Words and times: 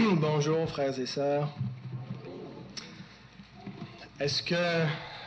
Bonjour 0.20 0.68
frères 0.68 0.98
et 0.98 1.06
sœurs. 1.06 1.48
Est-ce 4.18 4.42
que 4.42 4.84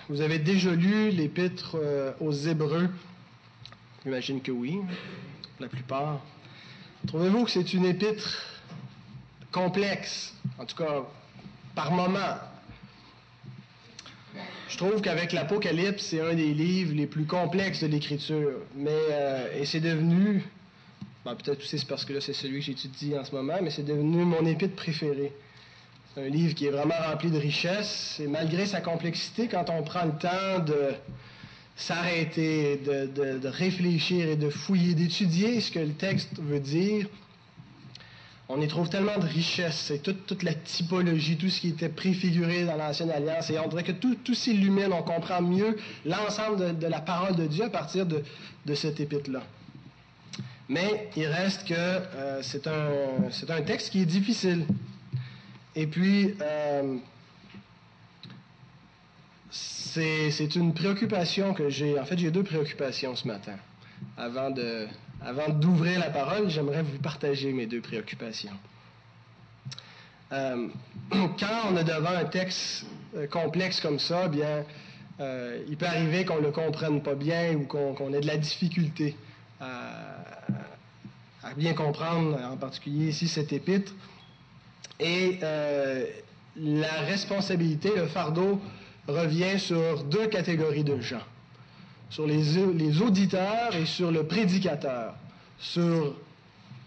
vous 0.10 0.22
avez 0.22 0.40
déjà 0.40 0.72
lu 0.72 1.12
l'épître 1.12 1.76
euh, 1.76 2.12
aux 2.20 2.32
Hébreux? 2.32 2.90
J'imagine 4.04 4.42
que 4.42 4.52
oui, 4.52 4.80
la 5.60 5.68
plupart. 5.68 6.22
Trouvez-vous 7.08 7.46
que 7.46 7.52
c'est 7.52 7.74
une 7.74 7.86
épître 7.86 8.62
complexe, 9.52 10.34
en 10.58 10.66
tout 10.66 10.78
cas 10.78 11.04
par 11.76 11.92
moment? 11.92 12.38
Je 14.70 14.78
trouve 14.78 15.02
qu'avec 15.02 15.34
l'Apocalypse, 15.34 16.04
c'est 16.04 16.22
un 16.22 16.34
des 16.34 16.54
livres 16.54 16.96
les 16.96 17.06
plus 17.06 17.26
complexes 17.26 17.82
de 17.82 17.88
l'Écriture, 17.88 18.60
mais 18.76 18.92
euh, 19.12 19.60
et 19.60 19.66
c'est 19.66 19.82
devenu 19.82 20.44
ben, 21.26 21.36
peut-être 21.36 21.60
aussi 21.60 21.80
c'est 21.80 21.88
parce 21.88 22.04
que 22.04 22.20
c'est 22.20 22.34
celui 22.34 22.60
que 22.60 22.66
j'étudie 22.66 23.18
en 23.18 23.24
ce 23.24 23.34
moment, 23.34 23.58
mais 23.62 23.70
c'est 23.70 23.84
devenu 23.86 24.26
mon 24.26 24.46
épître 24.46 24.76
préféré. 24.76 25.32
C'est 26.14 26.26
un 26.26 26.30
livre 26.30 26.54
qui 26.54 26.66
est 26.66 26.72
vraiment 26.72 26.96
rempli 27.10 27.32
de 27.32 27.38
richesses, 27.38 28.20
et 28.22 28.28
malgré 28.28 28.66
sa 28.66 28.82
complexité, 28.82 29.48
quand 29.48 29.70
on 29.70 29.84
prend 29.84 30.06
le 30.06 30.12
temps 30.12 30.60
de 30.66 30.94
s'arrêter, 31.76 32.78
de, 32.78 33.48
réfléchir 33.48 34.28
et 34.28 34.36
de 34.36 34.50
fouiller, 34.50 34.96
d'étudier 34.96 35.62
ce 35.62 35.72
que 35.72 35.80
le 35.80 35.94
texte 35.94 36.40
veut 36.40 36.60
dire, 36.60 37.08
on 38.50 38.62
y 38.62 38.68
trouve 38.68 38.90
tellement 38.90 39.18
de 39.18 39.26
richesses, 39.26 39.92
et 39.92 40.00
toute, 40.00 40.44
la 40.44 40.54
typologie, 40.54 41.38
tout 41.38 41.50
ce 41.50 41.62
qui 41.62 41.70
était 41.70 41.90
préfiguré 41.90 42.66
dans 42.66 42.76
l'Ancienne 42.76 43.10
Alliance, 43.12 43.50
et 43.50 43.58
on 43.60 43.70
dirait 43.70 43.84
que 43.84 43.94
tout, 43.94 44.36
s'illumine, 44.36 44.92
on 44.92 45.04
comprend 45.04 45.42
mieux 45.42 45.78
l'ensemble 46.06 46.78
de, 46.78 46.88
la 46.88 47.00
parole 47.00 47.38
de 47.38 47.48
Dieu 47.48 47.64
à 47.64 47.70
partir 47.70 48.06
de, 48.06 48.24
de 48.66 48.76
cet 48.76 49.00
épître-là. 49.00 49.42
Mais 50.70 51.10
il 51.16 51.28
reste 51.28 51.68
que 51.68 51.74
euh, 51.74 52.42
c'est 52.42 52.68
un, 52.68 53.62
texte 53.64 53.92
qui 53.92 54.02
est 54.02 54.06
difficile. 54.06 54.66
Et 55.76 55.88
puis, 55.88 56.36
euh, 56.42 56.98
c'est 59.52 60.56
une 60.56 60.74
préoccupation 60.74 61.54
que 61.54 61.70
j'ai. 61.70 62.00
En 62.00 62.06
fait, 62.06 62.18
j'ai 62.18 62.32
deux 62.32 62.44
préoccupations 62.44 63.16
ce 63.16 63.28
matin. 63.28 63.56
Avant 64.18 64.54
avant 65.26 65.50
d'ouvrir 65.50 66.00
la 66.00 66.10
parole, 66.10 66.50
j'aimerais 66.50 66.82
vous 66.82 66.98
partager 66.98 67.54
mes 67.54 67.66
deux 67.66 67.80
préoccupations. 67.80 68.52
Euh, 70.32 70.68
quand 71.12 71.72
on 71.72 71.78
est 71.78 71.84
devant 71.84 72.10
un 72.10 72.26
texte 72.26 72.86
complexe 73.32 73.80
comme 73.80 74.00
ça, 74.00 74.28
bien, 74.28 74.66
il 75.20 75.78
peut 75.78 75.86
arriver 75.86 76.26
qu'on 76.26 76.38
ne 76.38 76.48
le 76.48 76.52
comprenne 76.52 77.02
pas 77.02 77.16
bien 77.16 77.54
ou 77.54 77.66
qu'on 77.66 78.14
ait 78.14 78.22
de 78.22 78.28
la 78.28 78.38
difficulté 78.38 79.16
bien 81.56 81.74
comprendre, 81.74 82.38
en 82.52 82.58
particulier 82.58 83.10
ici, 83.10 83.28
cet 83.28 83.54
épître. 83.54 83.94
Et 85.00 85.40
euh, 85.44 86.06
la 86.56 87.02
responsabilité, 87.02 87.92
le 87.96 88.08
fardeau 88.08 88.60
revient 89.08 89.60
sur 89.60 90.04
deux 90.04 90.28
catégories 90.28 90.84
de 90.84 91.00
gens, 91.02 91.24
sur 92.10 92.26
les, 92.28 92.44
les 92.74 93.02
auditeurs 93.02 93.76
et 93.76 93.86
sur 93.86 94.12
le 94.12 94.24
prédicateur, 94.26 95.16
sur 95.60 96.16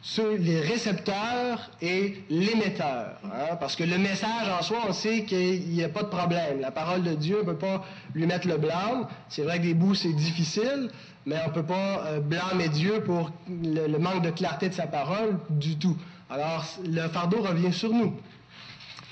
sur 0.02 0.30
les 0.38 0.60
récepteurs 0.60 1.70
et 1.82 2.22
l'émetteur. 2.30 3.18
Hein, 3.24 3.56
parce 3.58 3.76
que 3.76 3.84
le 3.84 3.98
message 3.98 4.48
en 4.48 4.62
soi, 4.62 4.78
on 4.88 4.92
sait 4.92 5.24
qu'il 5.24 5.68
n'y 5.68 5.82
a 5.82 5.88
pas 5.88 6.02
de 6.02 6.08
problème. 6.08 6.60
La 6.60 6.70
parole 6.70 7.02
de 7.02 7.14
Dieu, 7.14 7.38
ne 7.38 7.42
peut 7.42 7.56
pas 7.56 7.84
lui 8.14 8.26
mettre 8.26 8.46
le 8.46 8.56
blâme. 8.56 9.08
C'est 9.28 9.42
vrai 9.42 9.58
que 9.58 9.64
des 9.64 9.74
bouts, 9.74 9.94
c'est 9.94 10.12
difficile, 10.12 10.90
mais 11.24 11.36
on 11.44 11.48
ne 11.48 11.54
peut 11.54 11.64
pas 11.64 12.04
euh, 12.06 12.20
blâmer 12.20 12.68
Dieu 12.68 13.02
pour 13.04 13.30
le, 13.48 13.98
manque 13.98 14.22
de 14.22 14.30
clarté 14.30 14.68
de 14.68 14.74
sa 14.74 14.86
parole 14.86 15.38
du 15.50 15.76
tout. 15.76 15.96
Alors, 16.30 16.64
le 16.84 17.08
fardeau 17.08 17.42
revient 17.42 17.72
sur 17.72 17.92
nous. 17.92 18.14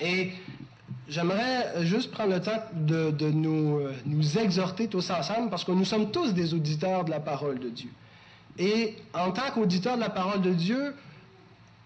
Et 0.01 0.31
j'aimerais 1.09 1.85
juste 1.85 2.11
prendre 2.11 2.33
le 2.33 2.41
temps 2.41 2.61
de, 2.73 3.29
nous, 3.31 3.79
euh, 3.79 3.93
nous 4.05 4.37
exhorter 4.37 4.87
tous 4.87 5.09
ensemble, 5.09 5.49
parce 5.49 5.63
que 5.63 5.71
nous 5.71 5.85
sommes 5.85 6.11
tous 6.11 6.33
des 6.33 6.53
auditeurs 6.53 7.03
de 7.03 7.11
la 7.11 7.19
parole 7.19 7.59
de 7.59 7.69
Dieu. 7.69 7.89
Et 8.57 8.95
en 9.13 9.31
tant 9.31 9.51
qu'auditeur 9.53 9.95
de 9.95 10.01
la 10.01 10.09
parole 10.09 10.41
de 10.41 10.53
Dieu, 10.53 10.93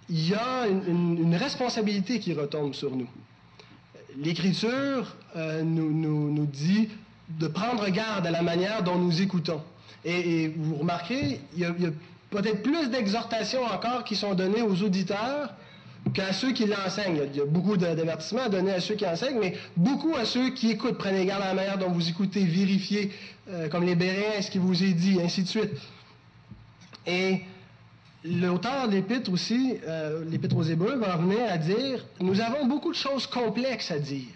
il 0.09 0.30
y 0.30 0.34
a 0.34 0.68
une, 0.68 1.35
responsabilité 1.35 2.19
qui 2.19 2.34
retombe 2.34 2.74
sur 2.74 2.96
nous. 2.96 3.07
L'Écriture 4.18 5.16
euh, 5.35 5.62
nous, 5.63 6.46
dit 6.46 6.90
de 7.30 7.47
prendre 7.47 7.88
garde 7.90 8.25
à 8.25 8.31
la 8.31 8.41
manière 8.41 8.84
dont 8.84 8.97
nous 8.97 9.22
écoutons. 9.22 9.62
Et, 10.03 10.52
vous 10.57 10.75
remarquez, 10.75 11.40
il 11.56 11.59
y 11.59 11.66
a, 11.66 11.72
peut-être 12.31 12.63
plus 12.63 12.90
d'exhortations 12.90 13.63
encore 13.63 14.03
qui 14.03 14.16
sont 14.16 14.34
données 14.34 14.62
aux 14.62 14.81
auditeurs 14.81 15.53
qu'à 16.13 16.34
ceux 16.34 16.53
qui 16.53 16.66
l'enseignent. 16.66 17.22
Il 17.31 17.38
y 17.38 17.41
a 17.41 17.46
beaucoup 17.46 17.78
d'avertissements 17.78 18.44
à 18.44 18.50
donner 18.50 18.72
à 18.72 18.80
ceux 18.80 18.96
qui 18.96 19.06
enseignent, 19.06 19.40
mais 19.40 19.56
beaucoup 19.78 20.16
à 20.16 20.25
ceux 20.25 20.51
qui 20.51 20.72
écoutent. 20.72 20.97
Prenez 20.97 21.25
garde 21.25 21.44
à 21.44 21.50
la 21.50 21.53
manière 21.53 21.78
dont 21.78 21.90
vous 21.90 22.09
écoutez, 22.09 22.44
vérifiez, 22.46 23.12
euh, 23.50 23.68
comme 23.69 23.84
les 23.84 23.96
Béréens, 23.96 24.41
ce 24.41 24.50
qui 24.50 24.57
vous 24.57 24.84
est 24.84 24.94
dit, 24.94 25.19
ainsi 25.24 25.44
de 25.44 25.47
suite. 25.47 25.72
Et 27.09 27.42
l'auteur 28.24 28.88
de 28.88 28.94
l'Épître 28.94 29.31
aussi, 29.31 29.78
euh, 29.88 30.24
l'Épître 30.30 30.56
aux 30.56 30.64
Hébreux, 30.64 30.96
va 30.97 31.16
revenir 31.16 31.40
à 31.50 31.58
dire 31.58 32.06
Nous 32.20 32.40
avons 32.40 32.68
beaucoup 32.68 32.92
de 32.92 32.97
choses 32.97 33.25
complexes 33.25 33.90
à 33.90 33.97
dire, 33.97 34.28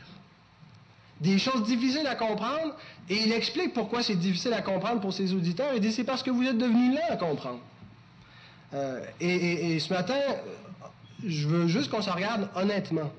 des 1.21 1.37
choses 1.37 1.63
difficiles 1.63 2.07
à 2.07 2.15
comprendre, 2.15 2.75
et 3.09 3.15
il 3.25 3.31
explique 3.31 3.73
pourquoi 3.73 4.01
c'est 4.01 4.15
difficile 4.15 4.53
à 4.53 4.61
comprendre 4.61 5.01
pour 5.01 5.13
ses 5.13 5.33
auditeurs. 5.33 5.69
Il 5.75 5.81
dit 5.81 5.91
C'est 5.91 6.03
parce 6.03 6.23
que 6.23 6.31
vous 6.31 6.43
êtes 6.43 6.57
devenus 6.57 6.95
là 6.95 7.01
à 7.11 7.15
comprendre. 7.15 7.59
Euh, 8.73 9.05
et, 9.19 9.79
ce 9.79 9.93
matin, 9.93 10.17
je 11.23 11.47
veux 11.47 11.67
juste 11.67 11.91
qu'on 11.91 12.01
se 12.01 12.09
regarde 12.09 12.49
honnêtement. 12.55 13.11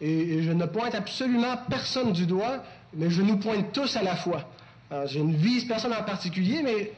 Et, 0.00 0.42
je 0.42 0.52
ne 0.52 0.64
pointe 0.64 0.94
absolument 0.94 1.58
personne 1.68 2.12
du 2.12 2.24
doigt, 2.24 2.62
mais 2.94 3.10
je 3.10 3.20
nous 3.20 3.36
pointe 3.36 3.72
tous 3.72 3.94
à 3.96 4.02
la 4.02 4.16
fois. 4.16 4.48
je 5.06 5.18
ne 5.18 5.36
vise 5.36 5.66
personne 5.66 5.92
en 5.92 6.02
particulier, 6.02 6.62
mais 6.64 6.92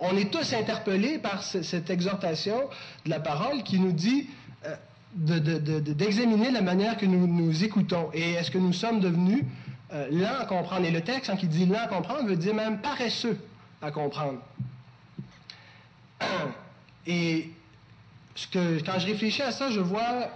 on 0.00 0.16
est 0.16 0.30
tous 0.30 0.52
interpellés 0.52 1.18
par 1.18 1.42
cette 1.42 1.90
exhortation 1.90 2.56
de 3.04 3.10
la 3.10 3.20
parole 3.20 3.62
qui 3.62 3.78
nous 3.78 3.92
dit 3.92 4.28
euh, 4.66 4.74
d'examiner 5.14 6.50
la 6.50 6.62
manière 6.62 6.96
que 6.96 7.06
nous 7.06 7.26
nous 7.26 7.64
écoutons. 7.64 8.10
Et 8.12 8.32
est-ce 8.32 8.50
que 8.50 8.58
nous 8.58 8.72
sommes 8.72 9.00
devenus 9.00 9.44
euh, 9.92 10.08
lents 10.10 10.40
à 10.40 10.46
comprendre? 10.46 10.84
Et 10.86 10.90
le 10.90 11.02
texte, 11.02 11.30
quand 11.30 11.42
il 11.42 11.48
dit 11.48 11.66
lent 11.66 11.78
à 11.84 11.86
comprendre, 11.86 12.28
veut 12.28 12.36
dire 12.36 12.54
même 12.54 12.80
paresseux 12.80 13.38
à 13.80 13.90
comprendre. 13.90 14.40
Et 17.06 17.50
quand 18.52 18.98
je 18.98 19.06
réfléchis 19.06 19.42
à 19.42 19.52
ça, 19.52 19.70
je 19.70 19.80
vois 19.80 20.28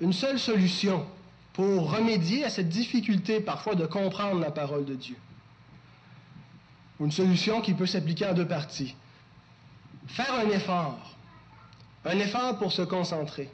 une 0.00 0.12
seule 0.12 0.38
solution 0.38 1.06
pour 1.52 1.92
remédier 1.92 2.44
à 2.44 2.50
cette 2.50 2.68
difficulté 2.68 3.40
parfois 3.40 3.76
de 3.76 3.86
comprendre 3.86 4.40
la 4.40 4.50
parole 4.50 4.84
de 4.84 4.94
Dieu 4.94 5.16
une 7.04 7.12
solution 7.12 7.60
qui 7.60 7.74
peut 7.74 7.86
s'appliquer 7.86 8.26
en 8.26 8.34
deux 8.34 8.46
parties. 8.46 8.94
Faire 10.08 10.34
un 10.34 10.50
effort. 10.50 11.16
Un 12.04 12.18
effort 12.18 12.58
pour 12.58 12.72
se 12.72 12.82
concentrer. 12.82 13.48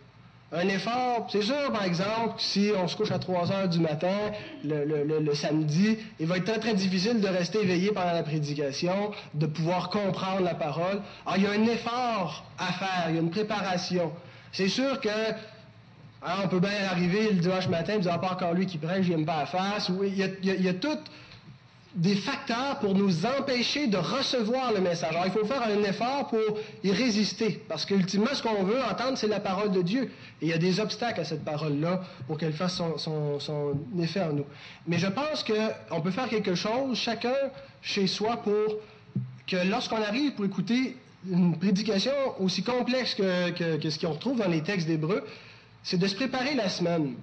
Un 0.51 0.67
effort, 0.69 1.29
c'est 1.31 1.43
sûr, 1.43 1.71
par 1.73 1.85
exemple, 1.85 2.37
si 2.39 2.71
on 2.75 2.89
se 2.89 2.97
couche 2.97 3.11
à 3.11 3.19
3 3.19 3.53
heures 3.53 3.69
du 3.69 3.81
matin 3.81 4.33
le, 4.65 5.35
samedi, 5.35 5.99
il 6.19 6.27
va 6.27 6.39
être 6.39 6.47
très, 6.47 6.59
très 6.59 6.73
difficile 6.73 7.21
de 7.21 7.29
rester 7.29 7.61
éveillé 7.61 7.93
pendant 7.93 8.13
la 8.13 8.23
prédication, 8.23 9.11
de 9.35 9.45
pouvoir 9.45 9.91
comprendre 9.91 10.41
la 10.41 10.55
parole. 10.55 11.03
Alors, 11.27 11.37
il 11.37 11.43
y 11.43 11.47
a 11.47 11.51
un 11.51 11.65
effort 11.67 12.45
à 12.59 12.73
faire, 12.73 13.05
il 13.11 13.17
y 13.17 13.19
a 13.19 13.21
une 13.21 13.31
préparation. 13.31 14.11
C'est 14.51 14.69
sûr 14.69 14.99
que 15.03 15.11
hein, 15.11 16.37
on 16.43 16.49
peut 16.49 16.61
bien 16.61 16.71
arriver 16.91 17.31
le 17.31 17.41
dimanche 17.41 17.69
matin 17.69 17.97
et 17.97 17.99
dire, 17.99 18.13
ah, 18.15 18.19
pas 18.19 18.33
encore 18.33 18.55
lui 18.55 18.65
qui 18.65 18.79
prêche, 18.79 19.05
je 19.05 19.11
n'aime 19.11 19.27
pas 19.27 19.41
la 19.41 19.47
face. 19.47 19.91
Il 20.03 20.17
y 20.17 20.23
a, 20.23 20.29
il 20.43 20.63
y 20.63 20.69
a 20.69 20.75
tout 20.75 20.99
des 21.99 22.15
facteurs 22.15 22.79
pour 22.79 22.95
nous 22.95 23.27
empêcher 23.27 23.89
de 23.89 23.97
recevoir 23.97 24.73
le 24.73 24.81
message. 24.81 25.11
Alors, 25.11 25.27
il 25.27 25.33
faut 25.33 25.45
faire 25.45 25.63
un 25.63 25.83
effort 25.83 26.29
pour 26.29 26.59
y 26.85 26.93
résister, 26.93 27.61
parce 27.69 27.85
qu'ultimement, 27.85 28.33
ce 28.33 28.43
qu'on 28.43 28.63
veut 28.63 28.81
entendre, 28.81 29.19
c'est 29.19 29.27
la 29.27 29.41
parole 29.41 29.73
de 29.73 29.83
Dieu. 29.83 30.05
Et 30.41 30.47
il 30.47 30.49
y 30.49 30.53
a 30.53 30.59
des 30.59 30.79
obstacles 30.79 31.21
à 31.21 31.25
cette 31.25 31.45
parole-là 31.45 32.03
pour 32.29 32.39
qu'elle 32.39 32.53
fasse 32.53 32.81
son, 32.99 33.75
effet 34.01 34.21
en 34.21 34.33
nous. 34.33 34.45
Mais 34.87 34.99
je 34.99 35.09
pense 35.09 35.45
qu'on 35.45 36.01
peut 36.01 36.13
faire 36.13 36.29
quelque 36.29 36.55
chose, 36.55 36.97
chacun 36.97 37.35
chez 37.83 38.07
soi, 38.07 38.37
pour 38.37 38.77
que 39.49 39.57
lorsqu'on 39.69 40.01
arrive 40.01 40.33
pour 40.35 40.45
écouter 40.45 40.97
une 41.29 41.59
prédication 41.59 42.13
aussi 42.39 42.63
complexe 42.63 43.17
que, 43.17 43.51
que, 43.51 43.77
que 43.77 43.91
ce 43.91 43.99
qu'on 43.99 44.13
retrouve 44.13 44.39
dans 44.39 44.49
les 44.49 44.63
textes 44.63 44.87
d'Hébreu, 44.87 45.25
c'est 45.83 45.99
de 45.99 46.07
se 46.07 46.15
préparer 46.15 46.55
la 46.55 46.69
semaine. 46.69 47.15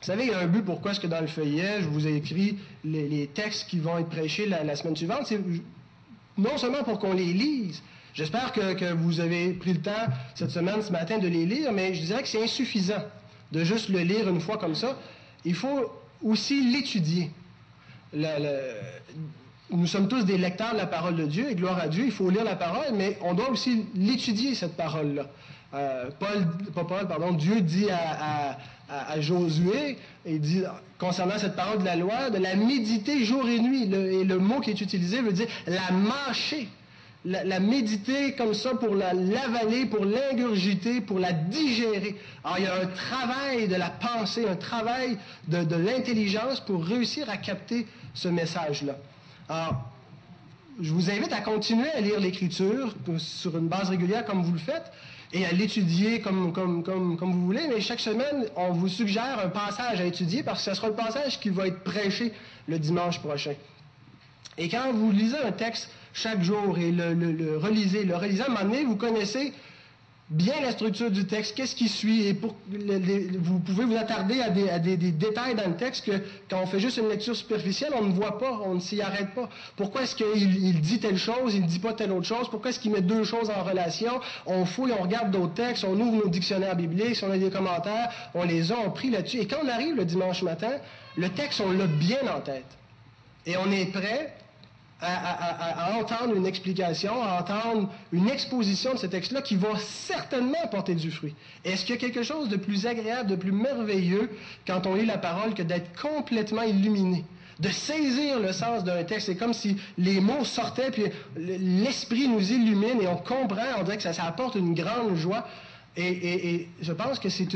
Vous 0.00 0.06
savez, 0.06 0.24
il 0.24 0.30
y 0.30 0.34
a 0.34 0.40
un 0.40 0.46
but 0.46 0.62
pourquoi 0.62 0.92
est-ce 0.92 1.00
que 1.00 1.06
dans 1.06 1.20
le 1.20 1.26
feuillet, 1.26 1.80
je 1.80 1.88
vous 1.88 2.06
ai 2.06 2.16
écrit 2.16 2.58
les, 2.84 3.28
textes 3.34 3.68
qui 3.68 3.78
vont 3.78 3.98
être 3.98 4.08
prêchés 4.08 4.46
la, 4.46 4.76
semaine 4.76 4.96
suivante. 4.96 5.22
C'est 5.26 5.40
non 6.38 6.58
seulement 6.58 6.82
pour 6.84 6.98
qu'on 6.98 7.14
les 7.14 7.32
lise. 7.32 7.82
J'espère 8.14 8.52
que, 8.52 8.92
vous 8.92 9.20
avez 9.20 9.52
pris 9.52 9.74
le 9.74 9.80
temps 9.80 10.06
cette 10.34 10.50
semaine, 10.50 10.82
ce 10.82 10.92
matin, 10.92 11.18
de 11.18 11.28
les 11.28 11.44
lire, 11.44 11.72
mais 11.72 11.94
je 11.94 12.02
dirais 12.02 12.22
que 12.22 12.28
c'est 12.28 12.42
insuffisant 12.42 13.02
de 13.52 13.64
juste 13.64 13.88
le 13.88 14.00
lire 14.00 14.28
une 14.28 14.40
fois 14.40 14.58
comme 14.58 14.74
ça. 14.74 14.96
Il 15.44 15.54
faut 15.54 15.92
aussi 16.22 16.70
l'étudier. 16.70 17.30
nous 19.70 19.86
sommes 19.86 20.08
tous 20.08 20.24
des 20.24 20.38
lecteurs 20.38 20.72
de 20.72 20.78
la 20.78 20.86
parole 20.86 21.16
de 21.16 21.26
Dieu, 21.26 21.50
et 21.50 21.54
gloire 21.54 21.78
à 21.78 21.88
Dieu, 21.88 22.04
il 22.06 22.12
faut 22.12 22.30
lire 22.30 22.44
la 22.44 22.56
parole, 22.56 22.94
mais 22.94 23.18
on 23.22 23.34
doit 23.34 23.50
aussi 23.50 23.86
l'étudier, 23.94 24.54
cette 24.54 24.76
parole-là. 24.76 25.26
euh, 25.74 26.10
Paul, 26.18 26.46
pas 26.74 26.84
Paul, 26.84 27.08
pardon, 27.08 27.32
Dieu 27.32 27.60
dit 27.60 27.90
à, 27.90 28.52
à, 28.52 28.58
Josué, 29.18 29.98
il 30.24 30.40
dit, 30.40 30.62
concernant 30.98 31.38
cette 31.38 31.56
parole 31.56 31.78
de 31.78 31.84
la 31.84 31.96
loi, 31.96 32.30
de 32.30 32.38
la 32.38 32.54
méditer 32.54 33.24
jour 33.24 33.48
et 33.48 33.58
nuit. 33.58 33.82
et 33.92 34.24
le 34.24 34.38
mot 34.38 34.60
qui 34.60 34.70
est 34.70 34.80
utilisé 34.80 35.20
veut 35.20 35.32
dire 35.32 35.48
la 35.66 35.90
mâcher. 35.90 36.68
La, 37.24 37.58
méditer 37.58 38.34
comme 38.34 38.54
ça 38.54 38.76
pour 38.76 38.94
l'avaler, 38.94 39.86
pour 39.86 40.04
l'ingurgiter, 40.04 41.00
pour 41.00 41.18
la 41.18 41.32
digérer. 41.32 42.14
Alors, 42.44 42.58
il 42.58 42.64
y 42.64 42.66
a 42.68 42.74
un 42.76 42.86
travail 42.86 43.66
de 43.66 43.74
la 43.74 43.90
pensée, 43.90 44.46
un 44.48 44.54
travail 44.54 45.18
de 45.48 45.74
l'intelligence 45.74 46.60
pour 46.60 46.84
réussir 46.84 47.28
à 47.28 47.36
capter 47.36 47.88
ce 48.14 48.28
message-là. 48.28 48.94
Alors, 49.48 49.90
je 50.80 50.92
vous 50.92 51.10
invite 51.10 51.32
à 51.32 51.40
continuer 51.40 51.90
à 51.90 52.00
lire 52.00 52.20
l'Écriture 52.20 52.94
sur 53.18 53.58
une 53.58 53.66
base 53.66 53.88
régulière 53.88 54.24
comme 54.24 54.42
vous 54.42 54.52
le 54.52 54.58
faites 54.58 54.92
et 55.32 55.44
à 55.44 55.52
l'étudier 55.52 56.20
comme, 56.20 56.52
vous 56.52 57.46
voulez, 57.46 57.66
mais 57.68 57.80
chaque 57.80 58.00
semaine, 58.00 58.46
on 58.56 58.72
vous 58.72 58.88
suggère 58.88 59.40
un 59.44 59.48
passage 59.48 60.00
à 60.00 60.04
étudier 60.04 60.42
parce 60.42 60.64
que 60.64 60.70
ce 60.70 60.76
sera 60.76 60.88
le 60.88 60.94
passage 60.94 61.40
qui 61.40 61.50
va 61.50 61.66
être 61.66 61.82
prêché 61.82 62.32
le 62.68 62.78
dimanche 62.78 63.20
prochain. 63.20 63.54
Et 64.58 64.68
quand 64.68 64.92
vous 64.92 65.10
lisez 65.10 65.38
un 65.38 65.52
texte 65.52 65.90
chaque 66.12 66.42
jour 66.42 66.78
et 66.78 66.92
le, 66.92 67.12
le 67.12 67.58
relisez, 67.58 68.04
le 68.04 68.16
relisez, 68.16 68.42
à 68.42 68.46
un 68.46 68.48
moment 68.48 68.64
donné, 68.64 68.84
vous 68.84 68.96
connaissez 68.96 69.52
bien 70.30 70.60
la 70.60 70.72
structure 70.72 71.10
du 71.10 71.24
texte, 71.26 71.54
qu'est-ce 71.56 71.76
qui 71.76 71.88
suit, 71.88 72.26
et 72.26 72.36
vous 73.38 73.60
pouvez 73.60 73.84
vous 73.84 73.96
attarder 73.96 74.40
à, 74.40 74.50
des, 74.50 74.96
détails 74.96 75.54
dans 75.54 75.68
le 75.68 75.76
texte 75.76 76.04
que 76.04 76.20
quand 76.50 76.60
on 76.60 76.66
fait 76.66 76.80
juste 76.80 76.96
une 76.96 77.08
lecture 77.08 77.36
superficielle, 77.36 77.92
on 77.96 78.02
ne 78.02 78.12
voit 78.12 78.38
pas, 78.38 78.60
on 78.64 78.74
ne 78.74 78.80
s'y 78.80 79.00
arrête 79.00 79.34
pas. 79.34 79.48
Pourquoi 79.76 80.02
est-ce 80.02 80.16
qu'il 80.16 80.80
dit 80.80 80.98
telle 80.98 81.16
chose, 81.16 81.54
il 81.54 81.62
ne 81.62 81.68
dit 81.68 81.78
pas 81.78 81.92
telle 81.92 82.10
autre 82.10 82.26
chose, 82.26 82.48
pourquoi 82.50 82.70
est-ce 82.70 82.80
qu'il 82.80 82.90
met 82.90 83.02
deux 83.02 83.22
choses 83.22 83.50
en 83.50 83.62
relation, 83.62 84.20
on 84.46 84.64
fouille, 84.64 84.92
on 84.98 85.02
regarde 85.02 85.30
d'autres 85.30 85.54
textes, 85.54 85.84
on 85.84 85.98
ouvre 85.98 86.24
nos 86.24 86.28
dictionnaires 86.28 86.76
bibliques, 86.76 87.18
on 87.22 87.30
a 87.30 87.38
des 87.38 87.50
commentaires, 87.50 88.10
on 88.34 88.44
les 88.44 88.72
a, 88.72 88.76
on 88.84 88.90
prie 88.90 89.10
là-dessus, 89.10 89.38
et 89.38 89.46
quand 89.46 89.58
on 89.64 89.68
arrive 89.68 89.94
le 89.94 90.04
dimanche 90.04 90.42
matin, 90.42 90.72
le 91.16 91.28
texte, 91.28 91.62
on 91.64 91.70
l'a 91.70 91.86
bien 91.86 92.20
en 92.36 92.40
tête. 92.40 92.66
Et 93.46 93.56
on 93.56 93.70
est 93.70 93.86
prêt 93.92 94.34
à, 95.00 95.92
entendre 95.98 96.34
une 96.34 96.46
explication, 96.46 97.22
à 97.22 97.40
entendre 97.40 97.90
une 98.12 98.28
exposition 98.28 98.94
de 98.94 98.98
ce 98.98 99.06
texte-là 99.06 99.42
qui 99.42 99.56
va 99.56 99.78
certainement 99.78 100.66
porter 100.70 100.94
du 100.94 101.10
fruit. 101.10 101.34
Est-ce 101.64 101.84
qu'il 101.84 101.94
y 101.94 101.98
a 101.98 102.00
quelque 102.00 102.22
chose 102.22 102.48
de 102.48 102.56
plus 102.56 102.86
agréable, 102.86 103.30
de 103.30 103.36
plus 103.36 103.52
merveilleux 103.52 104.30
quand 104.66 104.86
on 104.86 104.94
lit 104.94 105.06
la 105.06 105.18
parole 105.18 105.54
que 105.54 105.62
d'être 105.62 106.00
complètement 106.00 106.62
illuminé? 106.62 107.24
de 107.58 107.70
saisir 107.70 108.38
le 108.38 108.52
sens 108.52 108.84
d'un 108.84 109.02
texte? 109.04 109.28
C'est 109.28 109.36
comme 109.36 109.54
si 109.54 109.78
les 109.96 110.20
mots 110.20 110.44
sortaient, 110.44 110.90
puis 110.90 111.04
l'esprit 111.36 112.28
nous 112.28 112.52
illumine 112.52 113.00
et 113.00 113.08
on 113.08 113.16
comprend, 113.16 113.78
on 113.78 113.82
dirait 113.82 113.96
que 113.96 114.02
ça, 114.02 114.24
apporte 114.24 114.56
une 114.56 114.74
grande 114.74 115.14
joie. 115.16 115.46
Et, 115.96 116.68
je 116.82 116.92
pense 116.92 117.18
que 117.18 117.30
c'est 117.30 117.46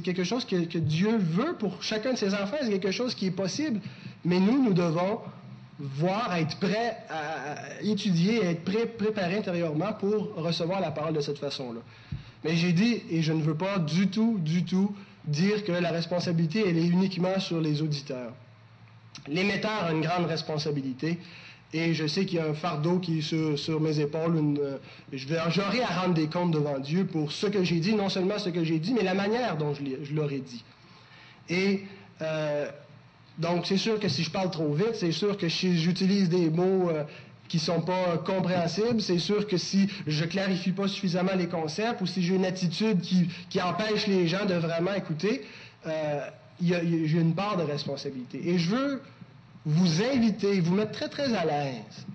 quelque 0.00 0.24
chose 0.24 0.46
que, 0.46 0.64
que 0.64 0.78
Dieu 0.78 1.18
veut 1.18 1.56
pour 1.58 1.82
chacun 1.82 2.14
de 2.14 2.16
ses 2.16 2.32
enfants, 2.32 2.56
c'est 2.62 2.70
quelque 2.70 2.90
chose 2.90 3.14
qui 3.14 3.26
est 3.26 3.30
possible, 3.30 3.80
mais 4.24 4.40
nous, 4.40 4.62
nous 4.62 4.72
devons 4.72 5.20
voir, 5.80 6.34
être 6.36 6.58
prêt 6.58 6.98
à 7.08 7.82
étudier, 7.82 8.44
être 8.44 8.64
prêt, 8.64 8.86
préparé 8.86 9.38
intérieurement 9.38 9.92
pour 9.94 10.34
recevoir 10.36 10.80
la 10.80 10.90
parole 10.90 11.14
de 11.14 11.20
cette 11.20 11.38
façon-là. 11.38 11.80
Mais 12.44 12.56
j'ai 12.56 12.72
dit, 12.72 13.02
et 13.10 13.22
je 13.22 13.32
ne 13.32 13.42
veux 13.42 13.56
pas 13.56 13.78
du 13.78 14.08
tout, 14.08 14.38
du 14.38 14.64
tout 14.64 14.94
dire 15.24 15.64
que 15.64 15.72
la 15.72 15.90
responsabilité, 15.90 16.64
elle 16.66 16.78
est 16.78 16.86
uniquement 16.86 17.38
sur 17.38 17.60
les 17.60 17.82
auditeurs. 17.82 18.32
L'émetteur 19.26 19.84
a 19.84 19.92
une 19.92 20.02
grande 20.02 20.26
responsabilité. 20.26 21.18
Et 21.72 21.94
je 21.94 22.06
sais 22.06 22.24
qu'il 22.24 22.38
y 22.38 22.40
a 22.40 22.46
un 22.46 22.54
fardeau 22.54 22.98
qui 22.98 23.18
est 23.18 23.56
sur, 23.56 23.80
mes 23.80 24.00
épaules. 24.00 24.58
Euh, 24.58 24.78
j'aurai 25.12 25.82
à 25.82 26.00
rendre 26.00 26.14
des 26.14 26.26
comptes 26.26 26.50
devant 26.50 26.78
Dieu 26.78 27.06
pour 27.06 27.30
ce 27.30 27.46
que 27.46 27.62
j'ai 27.62 27.78
dit, 27.78 27.94
non 27.94 28.08
seulement 28.08 28.38
ce 28.38 28.48
que 28.48 28.64
j'ai 28.64 28.80
dit, 28.80 28.92
mais 28.92 29.02
la 29.02 29.14
manière 29.14 29.56
dont 29.56 29.72
je, 29.72 29.82
je 30.02 30.14
l'aurais 30.14 30.40
dit. 30.40 30.64
Et 31.48 31.82
euh, 32.22 32.68
donc, 33.40 33.66
c'est 33.66 33.78
sûr 33.78 33.98
que 33.98 34.08
si 34.08 34.22
je 34.22 34.30
parle 34.30 34.50
trop 34.50 34.72
vite, 34.74 34.94
c'est 34.94 35.12
sûr 35.12 35.36
que 35.38 35.48
si 35.48 35.78
j'utilise 35.78 36.28
des 36.28 36.50
mots 36.50 36.90
euh, 36.90 37.04
qui 37.48 37.58
sont 37.58 37.80
pas 37.80 38.18
compréhensibles, 38.18 39.00
c'est 39.00 39.18
sûr 39.18 39.46
que 39.46 39.56
si 39.56 39.88
je 40.06 40.24
clarifie 40.26 40.72
pas 40.72 40.88
suffisamment 40.88 41.32
les 41.34 41.48
concepts 41.48 42.02
ou 42.02 42.06
si 42.06 42.22
j'ai 42.22 42.34
une 42.34 42.44
attitude 42.44 43.00
qui, 43.00 43.62
empêche 43.62 44.06
les 44.06 44.28
gens 44.28 44.44
de 44.44 44.54
vraiment 44.54 44.92
écouter, 44.92 45.46
euh, 45.86 46.28
j'ai 46.60 47.18
une 47.18 47.34
part 47.34 47.56
de 47.56 47.62
responsabilité. 47.62 48.46
Et 48.46 48.58
je 48.58 48.68
veux 48.68 49.02
vous 49.64 50.02
inviter, 50.02 50.60
vous 50.60 50.74
mettre 50.74 50.92
très, 50.92 51.08
très 51.08 51.32
à 51.34 51.46
l'aise. 51.46 52.06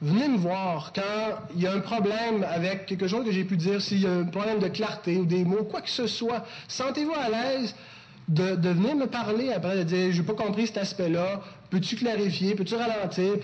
Venez 0.00 0.28
me 0.28 0.38
voir 0.38 0.92
quand 0.94 1.52
il 1.54 1.62
y 1.62 1.66
a 1.66 1.72
un 1.72 1.80
problème 1.80 2.46
avec 2.48 2.86
quelque 2.86 3.08
chose 3.08 3.26
que 3.26 3.32
j'ai 3.32 3.44
pu 3.44 3.58
dire, 3.58 3.82
s'il 3.82 4.00
y 4.00 4.06
a 4.06 4.12
un 4.12 4.24
problème 4.24 4.58
de 4.58 4.68
clarté 4.68 5.18
ou 5.18 5.26
des 5.26 5.44
mots, 5.44 5.64
quoi 5.64 5.82
que 5.82 5.90
ce 5.90 6.06
soit. 6.06 6.46
Sentez-vous 6.66 7.14
à 7.14 7.28
l'aise 7.28 7.74
de, 8.28 8.68
venir 8.68 8.96
me 8.96 9.06
parler 9.06 9.52
après, 9.52 9.76
de 9.76 9.82
dire, 9.84 10.12
j'ai 10.12 10.22
pas 10.22 10.34
compris 10.34 10.66
cet 10.66 10.78
aspect-là, 10.78 11.42
peux-tu 11.70 11.96
clarifier, 11.96 12.54
peux-tu 12.54 12.74
ralentir, 12.74 13.34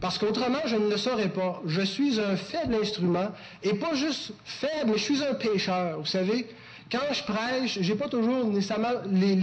parce 0.00 0.18
qu'autrement, 0.18 0.60
je 0.66 0.76
ne 0.76 0.88
le 0.88 0.96
saurais 0.96 1.28
pas. 1.28 1.60
Je 1.66 1.82
suis 1.82 2.20
un 2.20 2.36
faible 2.36 2.76
instrument, 2.80 3.28
et 3.62 3.74
pas 3.74 3.94
juste 3.94 4.32
faible, 4.44 4.92
mais 4.92 4.98
je 4.98 5.02
suis 5.02 5.24
un 5.24 5.34
pécheur, 5.34 5.98
vous 5.98 6.06
savez. 6.06 6.46
Quand 6.90 7.12
je 7.12 7.22
prêche, 7.22 7.78
j'ai 7.80 7.94
pas 7.94 8.08
toujours 8.08 8.46
nécessairement 8.46 9.02
les, 9.10 9.34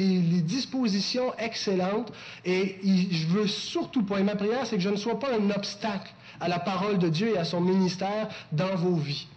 dispositions 0.42 1.34
excellentes, 1.38 2.12
et 2.44 2.78
je 2.84 3.28
veux 3.28 3.48
surtout 3.48 4.04
pas, 4.04 4.20
et 4.20 4.24
ma 4.24 4.36
prière, 4.36 4.66
c'est 4.66 4.78
que 4.78 4.82
je 4.82 4.90
ne 4.90 4.98
sois 4.98 5.20
pas 5.20 5.30
un 5.34 5.50
obstacle 5.52 6.12
à 6.40 6.48
la 6.48 6.60
parole 6.60 6.98
de 6.98 7.10
Dieu 7.10 7.36
et 7.36 7.38
à 7.38 7.46
son 7.46 7.62
ministère 7.62 8.28
dans 8.52 8.76
vos 8.76 8.96
vies. 8.96 9.28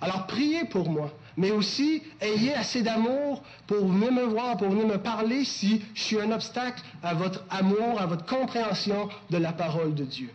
Alors 0.00 0.26
priez 0.26 0.64
pour 0.64 0.90
moi 0.90 1.10
mais 1.36 1.50
aussi 1.50 2.02
ayez 2.20 2.54
assez 2.54 2.82
d'amour 2.82 3.42
pour 3.66 3.86
venir 3.86 4.12
me 4.12 4.24
voir, 4.24 4.56
pour 4.56 4.70
venir 4.70 4.86
me 4.86 4.98
parler 4.98 5.44
si 5.44 5.82
je 5.94 6.02
suis 6.02 6.20
un 6.20 6.32
obstacle 6.32 6.82
à 7.02 7.14
votre 7.14 7.44
amour, 7.50 8.00
à 8.00 8.06
votre 8.06 8.24
compréhension 8.24 9.08
de 9.30 9.36
la 9.36 9.52
parole 9.52 9.94
de 9.94 10.04
Dieu. 10.04 10.30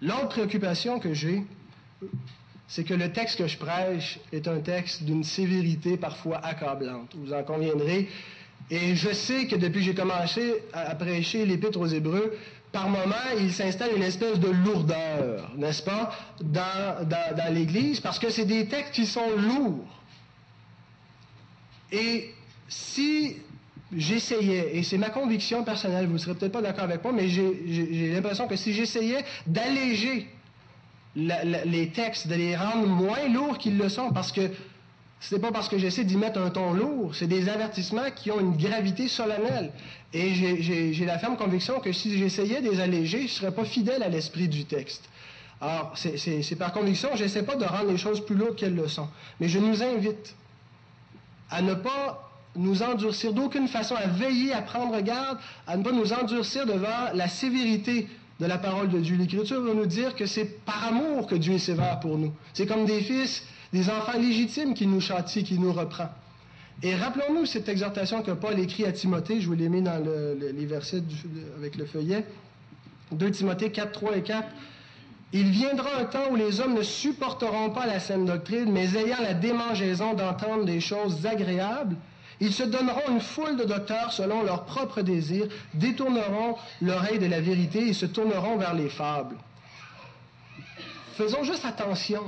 L'autre 0.00 0.28
préoccupation 0.28 0.98
que 0.98 1.14
j'ai, 1.14 1.44
c'est 2.66 2.84
que 2.84 2.94
le 2.94 3.12
texte 3.12 3.38
que 3.38 3.46
je 3.46 3.58
prêche 3.58 4.18
est 4.32 4.48
un 4.48 4.60
texte 4.60 5.02
d'une 5.04 5.24
sévérité 5.24 5.96
parfois 5.96 6.38
accablante. 6.38 7.14
Vous 7.14 7.32
en 7.32 7.42
conviendrez. 7.42 8.08
Et 8.70 8.96
je 8.96 9.12
sais 9.12 9.46
que 9.46 9.56
depuis 9.56 9.80
que 9.80 9.86
j'ai 9.86 9.94
commencé 9.94 10.54
à 10.72 10.94
prêcher 10.94 11.44
l'Épître 11.44 11.78
aux 11.78 11.86
Hébreux, 11.86 12.32
par 12.72 12.88
moment, 12.88 13.14
il 13.38 13.52
s'installe 13.52 13.90
une 13.94 14.02
espèce 14.02 14.40
de 14.40 14.48
lourdeur, 14.48 15.50
n'est-ce 15.56 15.82
pas, 15.82 16.10
dans, 16.40 17.06
dans, 17.06 17.54
l'Église, 17.54 18.00
parce 18.00 18.18
que 18.18 18.30
c'est 18.30 18.46
des 18.46 18.66
textes 18.66 18.94
qui 18.94 19.06
sont 19.06 19.36
lourds. 19.36 19.86
Et 21.92 22.32
si 22.68 23.36
j'essayais, 23.94 24.76
et 24.76 24.82
c'est 24.82 24.96
ma 24.96 25.10
conviction 25.10 25.62
personnelle, 25.64 26.06
vous 26.06 26.14
ne 26.14 26.18
serez 26.18 26.34
peut-être 26.34 26.52
pas 26.52 26.62
d'accord 26.62 26.84
avec 26.84 27.04
moi, 27.04 27.12
mais 27.12 27.28
j'ai 27.28 28.10
l'impression 28.14 28.48
que 28.48 28.56
si 28.56 28.72
j'essayais 28.72 29.22
d'alléger 29.46 30.28
les 31.14 31.90
textes, 31.94 32.26
de 32.26 32.34
les 32.34 32.56
rendre 32.56 32.86
moins 32.86 33.28
lourds 33.28 33.58
qu'ils 33.58 33.76
le 33.76 33.90
sont, 33.90 34.12
parce 34.12 34.32
que 34.32 34.50
ce 35.22 35.34
n'est 35.34 35.40
pas 35.40 35.52
parce 35.52 35.68
que 35.68 35.78
j'essaie 35.78 36.02
d'y 36.02 36.16
mettre 36.16 36.40
un 36.40 36.50
ton 36.50 36.72
lourd, 36.72 37.14
c'est 37.14 37.28
des 37.28 37.48
avertissements 37.48 38.10
qui 38.14 38.32
ont 38.32 38.40
une 38.40 38.56
gravité 38.56 39.06
solennelle. 39.06 39.70
Et 40.12 40.34
j'ai 40.34 41.04
la 41.04 41.16
ferme 41.18 41.36
conviction 41.36 41.78
que 41.78 41.92
si 41.92 42.18
j'essayais 42.18 42.60
de 42.60 42.68
les 42.68 42.80
alléger, 42.80 43.18
je 43.18 43.22
ne 43.24 43.28
serais 43.28 43.52
pas 43.52 43.64
fidèle 43.64 44.02
à 44.02 44.08
l'esprit 44.08 44.48
du 44.48 44.64
texte. 44.64 45.08
Alors, 45.60 45.92
c'est 45.94 46.56
par 46.58 46.72
conviction, 46.72 47.10
je 47.14 47.22
n'essaie 47.22 47.44
pas 47.44 47.54
de 47.54 47.64
rendre 47.64 47.88
les 47.92 47.96
choses 47.96 48.24
plus 48.24 48.34
lourdes 48.34 48.56
qu'elles 48.56 48.74
le 48.74 48.88
sont. 48.88 49.06
Mais 49.38 49.48
je 49.48 49.60
nous 49.60 49.80
invite 49.84 50.34
à 51.50 51.62
ne 51.62 51.74
pas 51.74 52.28
nous 52.56 52.82
endurcir 52.82 53.32
d'aucune 53.32 53.68
façon, 53.68 53.94
à 53.94 54.08
veiller, 54.08 54.52
à 54.52 54.60
prendre 54.60 55.00
garde, 55.02 55.38
à 55.68 55.76
ne 55.76 55.84
pas 55.84 55.92
nous 55.92 56.12
endurcir 56.12 56.66
devant 56.66 57.12
la 57.14 57.28
sévérité 57.28 58.08
de 58.40 58.46
la 58.46 58.58
parole 58.58 58.88
de 58.88 58.98
Dieu. 58.98 59.14
L'Écriture 59.16 59.62
va 59.62 59.72
nous 59.72 59.86
dire 59.86 60.16
que 60.16 60.26
c'est 60.26 60.64
par 60.64 60.88
amour 60.88 61.28
que 61.28 61.36
Dieu 61.36 61.52
est 61.54 61.58
sévère 61.58 62.00
pour 62.00 62.18
nous. 62.18 62.32
C'est 62.54 62.66
comme 62.66 62.86
des 62.86 63.00
fils 63.02 63.44
des 63.72 63.88
enfants 63.88 64.18
légitimes 64.18 64.74
qui 64.74 64.86
nous 64.86 65.00
châtient, 65.00 65.42
qui 65.42 65.58
nous 65.58 65.72
reprend. 65.72 66.08
Et 66.82 66.94
rappelons-nous 66.94 67.46
cette 67.46 67.68
exhortation 67.68 68.22
que 68.22 68.32
Paul 68.32 68.58
écrit 68.58 68.84
à 68.84 68.92
Timothée, 68.92 69.40
je 69.40 69.46
vous 69.46 69.54
l'ai 69.54 69.68
mis 69.68 69.82
dans 69.82 70.02
les 70.02 70.66
versets 70.66 71.02
avec 71.56 71.76
le 71.76 71.84
feuillet, 71.84 72.24
2 73.12 73.30
Timothée 73.30 73.70
4, 73.70 73.92
3 73.92 74.16
et 74.16 74.22
4. 74.22 74.48
Il 75.34 75.50
viendra 75.50 75.88
un 75.98 76.04
temps 76.04 76.30
où 76.30 76.36
les 76.36 76.60
hommes 76.60 76.74
ne 76.74 76.82
supporteront 76.82 77.70
pas 77.70 77.86
la 77.86 78.00
saine 78.00 78.26
doctrine, 78.26 78.70
mais 78.70 78.96
ayant 78.96 79.20
la 79.22 79.32
démangeaison 79.32 80.14
d'entendre 80.14 80.64
des 80.64 80.80
choses 80.80 81.24
agréables, 81.24 81.96
ils 82.40 82.52
se 82.52 82.64
donneront 82.64 83.08
une 83.08 83.20
foule 83.20 83.56
de 83.56 83.64
docteurs 83.64 84.12
selon 84.12 84.42
leurs 84.42 84.64
propres 84.64 85.02
désirs, 85.02 85.46
détourneront 85.74 86.56
l'oreille 86.80 87.20
de 87.20 87.26
la 87.26 87.40
vérité 87.40 87.86
et 87.88 87.92
se 87.92 88.06
tourneront 88.06 88.56
vers 88.56 88.74
les 88.74 88.88
fables. 88.88 89.36
Faisons 91.14 91.44
juste 91.44 91.64
attention 91.64 92.22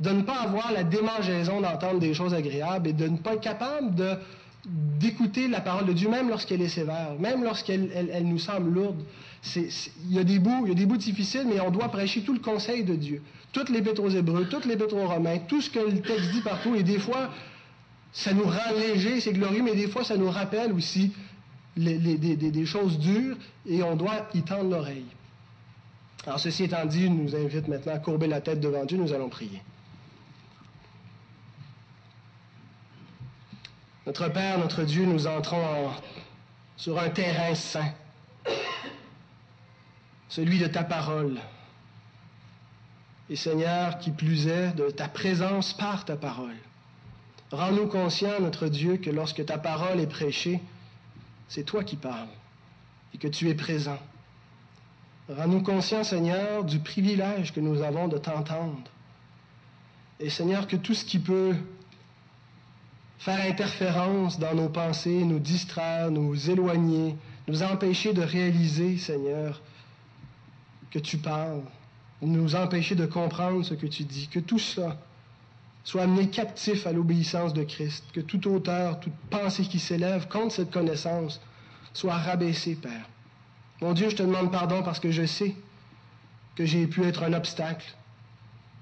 de 0.00 0.10
ne 0.10 0.22
pas 0.22 0.40
avoir 0.40 0.72
la 0.72 0.82
démangeaison 0.84 1.60
d'entendre 1.60 2.00
des 2.00 2.14
choses 2.14 2.34
agréables 2.34 2.88
et 2.88 2.92
de 2.92 3.06
ne 3.06 3.16
pas 3.16 3.34
être 3.34 3.40
capable 3.40 4.18
d'écouter 4.66 5.48
la 5.48 5.60
parole 5.60 5.86
de 5.86 5.92
Dieu, 5.92 6.08
même 6.08 6.28
lorsqu'elle 6.28 6.62
est 6.62 6.68
sévère, 6.68 7.14
même 7.18 7.44
lorsqu'elle 7.44 7.90
elle, 7.94 8.26
nous 8.26 8.38
semble 8.38 8.70
lourde. 8.70 9.02
il, 9.56 9.68
y 10.10 10.18
a 10.18 10.24
des 10.24 10.38
bouts, 10.38 10.62
il 10.64 10.68
y 10.70 10.72
a 10.72 10.74
des 10.74 10.86
bouts 10.86 10.96
difficiles, 10.96 11.46
mais 11.46 11.60
on 11.60 11.70
doit 11.70 11.88
prêcher 11.88 12.22
tout 12.22 12.32
le 12.32 12.40
conseil 12.40 12.82
de 12.82 12.94
Dieu. 12.94 13.22
Toutes 13.52 13.68
les 13.68 13.86
aux 13.86 14.08
Hébreux, 14.08 14.46
toutes 14.46 14.64
les 14.64 14.80
aux 14.80 15.06
Romains, 15.06 15.38
tout 15.46 15.60
ce 15.60 15.70
que 15.70 15.78
le 15.78 16.00
texte 16.00 16.32
dit 16.32 16.40
partout. 16.40 16.74
Et 16.74 16.82
des 16.82 16.98
fois, 16.98 17.30
ça 18.12 18.32
nous 18.32 18.44
rend 18.44 18.72
léger, 18.78 19.20
c'est 19.20 19.32
glorieux, 19.32 19.62
mais 19.62 19.74
des 19.74 19.86
fois, 19.86 20.02
ça 20.02 20.16
nous 20.16 20.30
rappelle 20.30 20.72
aussi 20.72 21.12
des, 21.76 22.66
choses 22.66 22.98
dures 22.98 23.36
et 23.66 23.82
on 23.82 23.96
doit 23.96 24.28
y 24.34 24.42
tendre 24.42 24.70
l'oreille. 24.70 25.06
Alors, 26.26 26.40
ceci 26.40 26.64
étant 26.64 26.86
dit, 26.86 27.10
nous 27.10 27.36
invite 27.36 27.68
maintenant 27.68 27.94
à 27.94 27.98
courber 27.98 28.26
la 28.26 28.40
tête 28.40 28.60
devant 28.60 28.84
Dieu, 28.84 28.96
nous 28.96 29.12
allons 29.12 29.28
prier. 29.28 29.60
Notre 34.06 34.28
Père, 34.28 34.58
notre 34.58 34.82
Dieu, 34.82 35.06
nous 35.06 35.26
entrons 35.26 35.90
sur 36.76 36.98
un 36.98 37.08
terrain 37.08 37.54
saint, 37.54 37.90
celui 40.28 40.58
de 40.58 40.66
ta 40.66 40.84
parole. 40.84 41.40
Et 43.30 43.36
Seigneur, 43.36 43.98
qui 43.98 44.10
plus 44.10 44.46
est, 44.46 44.72
de 44.72 44.90
ta 44.90 45.08
présence 45.08 45.72
par 45.72 46.04
ta 46.04 46.16
parole. 46.16 46.56
Rends-nous 47.50 47.86
conscients, 47.86 48.40
notre 48.40 48.68
Dieu, 48.68 48.98
que 48.98 49.08
lorsque 49.08 49.46
ta 49.46 49.56
parole 49.56 49.98
est 50.00 50.06
prêchée, 50.06 50.60
c'est 51.48 51.64
toi 51.64 51.82
qui 51.82 51.96
parles 51.96 52.28
et 53.14 53.18
que 53.18 53.28
tu 53.28 53.48
es 53.48 53.54
présent. 53.54 53.98
Rends-nous 55.30 55.62
conscients, 55.62 56.04
Seigneur, 56.04 56.64
du 56.64 56.78
privilège 56.78 57.54
que 57.54 57.60
nous 57.60 57.80
avons 57.80 58.08
de 58.08 58.18
t'entendre. 58.18 58.90
Et 60.20 60.28
Seigneur, 60.28 60.66
que 60.66 60.76
tout 60.76 60.92
ce 60.92 61.06
qui 61.06 61.18
peut 61.18 61.54
faire 63.18 63.40
interférence 63.46 64.38
dans 64.38 64.54
nos 64.54 64.68
pensées, 64.68 65.24
nous 65.24 65.38
distraire, 65.38 66.10
nous 66.10 66.50
éloigner, 66.50 67.16
nous 67.48 67.62
empêcher 67.62 68.12
de 68.12 68.22
réaliser, 68.22 68.98
Seigneur, 68.98 69.60
que 70.90 70.98
tu 70.98 71.18
parles, 71.18 71.62
nous 72.22 72.54
empêcher 72.54 72.94
de 72.94 73.06
comprendre 73.06 73.64
ce 73.64 73.74
que 73.74 73.86
tu 73.86 74.04
dis, 74.04 74.28
que 74.28 74.40
tout 74.40 74.58
ça 74.58 74.96
soit 75.84 76.02
amené 76.02 76.28
captif 76.30 76.86
à 76.86 76.92
l'obéissance 76.92 77.52
de 77.52 77.62
Christ, 77.62 78.04
que 78.12 78.20
toute 78.20 78.46
auteur, 78.46 79.00
toute 79.00 79.14
pensée 79.30 79.64
qui 79.64 79.78
s'élève 79.78 80.28
contre 80.28 80.54
cette 80.54 80.70
connaissance 80.70 81.40
soit 81.92 82.14
rabaissée, 82.14 82.74
Père. 82.74 83.08
Mon 83.82 83.92
Dieu, 83.92 84.08
je 84.08 84.16
te 84.16 84.22
demande 84.22 84.50
pardon 84.50 84.82
parce 84.82 84.98
que 84.98 85.10
je 85.10 85.26
sais 85.26 85.54
que 86.56 86.64
j'ai 86.64 86.86
pu 86.86 87.04
être 87.04 87.22
un 87.22 87.34
obstacle, 87.34 87.94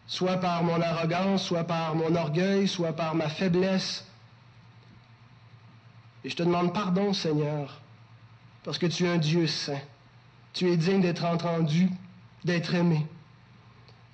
soit 0.07 0.37
par 0.37 0.63
mon 0.63 0.81
arrogance, 0.81 1.43
soit 1.43 1.65
par 1.65 1.95
mon 1.95 2.15
orgueil, 2.15 2.69
soit 2.69 2.93
par 2.93 3.15
ma 3.15 3.29
faiblesse, 3.29 4.07
et 6.25 6.29
je 6.29 6.37
te 6.37 6.43
demande 6.43 6.73
pardon, 6.73 7.13
Seigneur, 7.13 7.81
parce 8.65 8.79
que 8.79 8.87
tu 8.87 9.05
es 9.05 9.09
un 9.09 9.19
Dieu 9.19 9.47
saint. 9.47 9.81
Tu 10.53 10.71
es 10.71 10.77
digne 10.77 11.01
d'être 11.01 11.25
entendu, 11.25 11.91
d'être 12.45 12.75
aimé. 12.75 13.07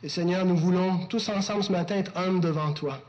Et 0.03 0.09
Seigneur, 0.09 0.45
nous 0.47 0.57
voulons 0.57 1.07
tous 1.07 1.29
ensemble 1.29 1.65
ce 1.65 1.73
matin 1.73 1.97
être 1.97 2.17
humbles 2.17 2.41
devant 2.41 2.73
toi. 2.73 3.00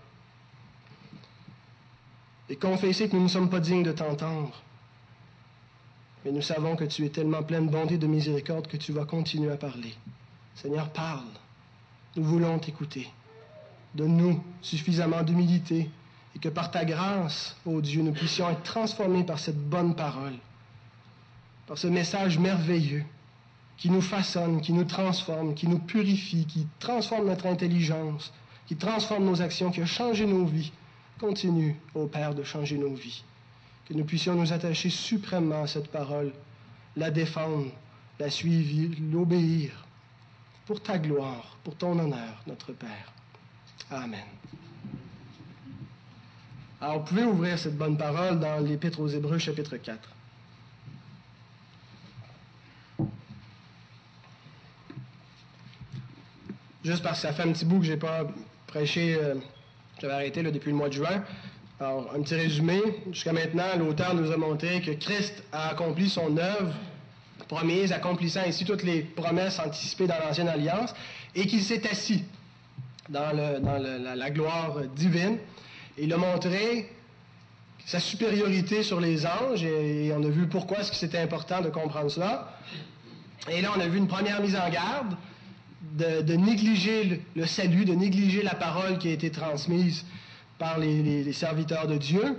Et 2.49 2.55
confesser 2.55 3.07
que 3.07 3.15
nous 3.15 3.23
ne 3.23 3.27
sommes 3.27 3.49
pas 3.49 3.59
dignes 3.59 3.83
de 3.83 3.91
t'entendre. 3.91 4.51
Mais 6.25 6.31
nous 6.31 6.41
savons 6.41 6.75
que 6.75 6.83
tu 6.83 7.05
es 7.05 7.09
tellement 7.09 7.43
plein 7.43 7.61
de 7.61 7.69
bonté 7.69 7.93
et 7.93 7.97
de 7.97 8.07
miséricorde 8.07 8.67
que 8.67 8.77
tu 8.77 8.91
vas 8.91 9.05
continuer 9.05 9.51
à 9.51 9.57
parler. 9.57 9.93
Seigneur, 10.55 10.89
parle. 10.89 11.27
Nous 12.15 12.23
voulons 12.23 12.57
t'écouter. 12.57 13.07
Donne-nous 13.93 14.43
suffisamment 14.61 15.21
d'humilité, 15.21 15.89
et 16.35 16.39
que 16.39 16.49
par 16.49 16.71
ta 16.71 16.85
grâce, 16.85 17.55
ô 17.65 17.81
Dieu, 17.81 18.01
nous 18.01 18.11
puissions 18.11 18.49
être 18.49 18.63
transformés 18.63 19.23
par 19.23 19.39
cette 19.39 19.59
bonne 19.69 19.95
parole, 19.95 20.35
par 21.67 21.77
ce 21.77 21.87
message 21.87 22.37
merveilleux 22.37 23.05
qui 23.77 23.89
nous 23.89 24.01
façonne, 24.01 24.61
qui 24.61 24.73
nous 24.73 24.83
transforme, 24.83 25.55
qui 25.55 25.67
nous 25.67 25.79
purifie, 25.79 26.45
qui 26.45 26.67
transforme 26.79 27.27
notre 27.27 27.47
intelligence, 27.47 28.33
qui 28.67 28.75
transforme 28.75 29.25
nos 29.25 29.41
actions, 29.41 29.71
qui 29.71 29.81
a 29.81 29.85
changé 29.85 30.25
nos 30.25 30.45
vies. 30.45 30.71
Continue, 31.19 31.75
ô 31.95 32.05
Père, 32.07 32.35
de 32.35 32.43
changer 32.43 32.77
nos 32.77 32.93
vies. 32.93 33.23
Que 33.85 33.93
nous 33.93 34.03
puissions 34.03 34.35
nous 34.35 34.53
attacher 34.53 34.89
suprêmement 34.89 35.63
à 35.63 35.67
cette 35.67 35.87
parole, 35.87 36.33
la 36.95 37.09
défendre, 37.09 37.71
la 38.19 38.29
suivre, 38.29 38.95
l'obéir, 39.11 39.87
pour 40.65 40.81
ta 40.81 40.99
gloire, 40.99 41.57
pour 41.63 41.75
ton 41.75 41.97
honneur, 41.97 42.43
notre 42.45 42.73
Père. 42.73 43.13
Amen. 43.89 44.25
Alors, 46.81 46.99
vous 46.99 47.05
pouvez 47.05 47.23
ouvrir 47.25 47.59
cette 47.59 47.77
bonne 47.77 47.97
parole 47.97 48.39
dans 48.39 48.59
l'Épître 48.59 49.01
aux 49.01 49.07
Hébreux, 49.09 49.37
chapitre 49.37 49.75
4. 49.75 49.99
Juste 56.85 57.03
parce 57.03 57.21
que 57.21 57.27
ça 57.27 57.33
fait 57.33 57.43
un 57.43 57.51
petit 57.51 57.65
bout 57.65 57.79
que 57.79 57.85
je 57.85 57.91
n'ai 57.91 57.97
pas 57.97 58.25
prêché, 58.67 59.17
euh, 59.19 59.35
j'avais 59.99 60.13
arrêté 60.13 60.41
depuis 60.41 60.71
le 60.71 60.77
mois 60.77 60.87
de 60.87 60.93
juin. 60.93 61.21
Alors, 61.81 62.13
un 62.15 62.21
petit 62.21 62.35
résumé. 62.35 62.79
Jusqu'à 63.11 63.33
maintenant, 63.33 63.75
l'auteur 63.77 64.15
nous 64.15 64.31
a 64.31 64.37
montré 64.37 64.81
que 64.81 64.91
Christ 64.91 65.43
a 65.51 65.71
accompli 65.71 66.09
son 66.09 66.37
œuvre 66.37 66.73
promise, 67.49 67.91
accomplissant 67.91 68.41
ainsi 68.45 68.63
toutes 68.63 68.83
les 68.83 69.01
promesses 69.01 69.59
anticipées 69.59 70.07
dans 70.07 70.19
l'Ancienne 70.19 70.47
Alliance, 70.47 70.93
et 71.35 71.45
qu'il 71.45 71.61
s'est 71.61 71.89
assis 71.89 72.23
dans, 73.09 73.35
la, 73.35 74.29
gloire 74.29 74.77
divine 74.95 75.39
il 76.01 76.13
a 76.13 76.17
montré 76.17 76.89
sa 77.85 77.99
supériorité 77.99 78.83
sur 78.83 78.99
les 78.99 79.25
anges 79.25 79.63
et 79.63 80.11
on 80.15 80.23
a 80.23 80.29
vu 80.29 80.47
pourquoi 80.47 80.77
que 80.77 80.95
c'était 80.95 81.17
important 81.19 81.61
de 81.61 81.69
comprendre 81.69 82.09
cela. 82.09 82.57
Et 83.49 83.61
là, 83.61 83.71
on 83.75 83.79
a 83.79 83.87
vu 83.87 83.97
une 83.97 84.07
première 84.07 84.41
mise 84.41 84.55
en 84.55 84.69
garde 84.69 85.15
de, 85.97 86.33
négliger 86.33 87.23
le, 87.35 87.45
salut, 87.45 87.85
de 87.85 87.93
négliger 87.93 88.43
la 88.43 88.55
parole 88.55 88.97
qui 88.99 89.09
a 89.09 89.11
été 89.11 89.31
transmise 89.31 90.05
par 90.57 90.77
les 90.77 91.33
serviteurs 91.33 91.87
de 91.87 91.97
Dieu. 91.97 92.37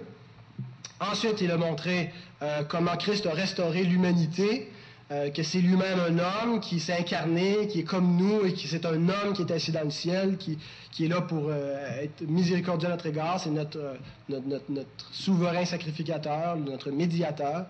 Ensuite, 1.00 1.40
il 1.40 1.50
a 1.50 1.56
montré 1.56 2.12
euh, 2.42 2.62
comment 2.68 2.96
Christ 2.96 3.26
a 3.26 3.32
restauré 3.32 3.84
l'humanité 3.84 4.70
euh, 5.12 5.30
que 5.30 5.42
c'est 5.42 5.58
lui-même 5.58 5.98
un 5.98 6.18
homme 6.18 6.60
qui 6.60 6.78
s'est 6.78 6.96
incarné, 6.96 7.66
qui 7.66 7.80
est 7.80 7.84
comme 7.84 8.16
nous 8.16 8.46
et 8.46 8.52
qui 8.52 8.68
c'est 8.68 8.86
un 8.86 9.08
homme 9.08 9.32
qui 9.34 9.42
est 9.42 9.50
assis 9.50 9.72
dans 9.72 9.82
le 9.82 9.90
ciel, 9.90 10.36
qui, 10.36 10.56
qui 10.92 11.06
est 11.06 11.08
là 11.08 11.20
pour 11.20 11.46
euh, 11.48 12.02
être 12.02 12.22
miséricordieux 12.28 12.86
à 12.86 12.92
notre 12.92 13.06
égard, 13.06 13.40
c'est 13.40 13.50
notre, 13.50 13.78
euh, 13.78 13.94
notre, 14.28 14.46
notre, 14.46 14.70
notre, 14.70 15.08
souverain 15.10 15.64
sacrificateur, 15.64 16.56
notre 16.56 16.92
médiateur, 16.92 17.66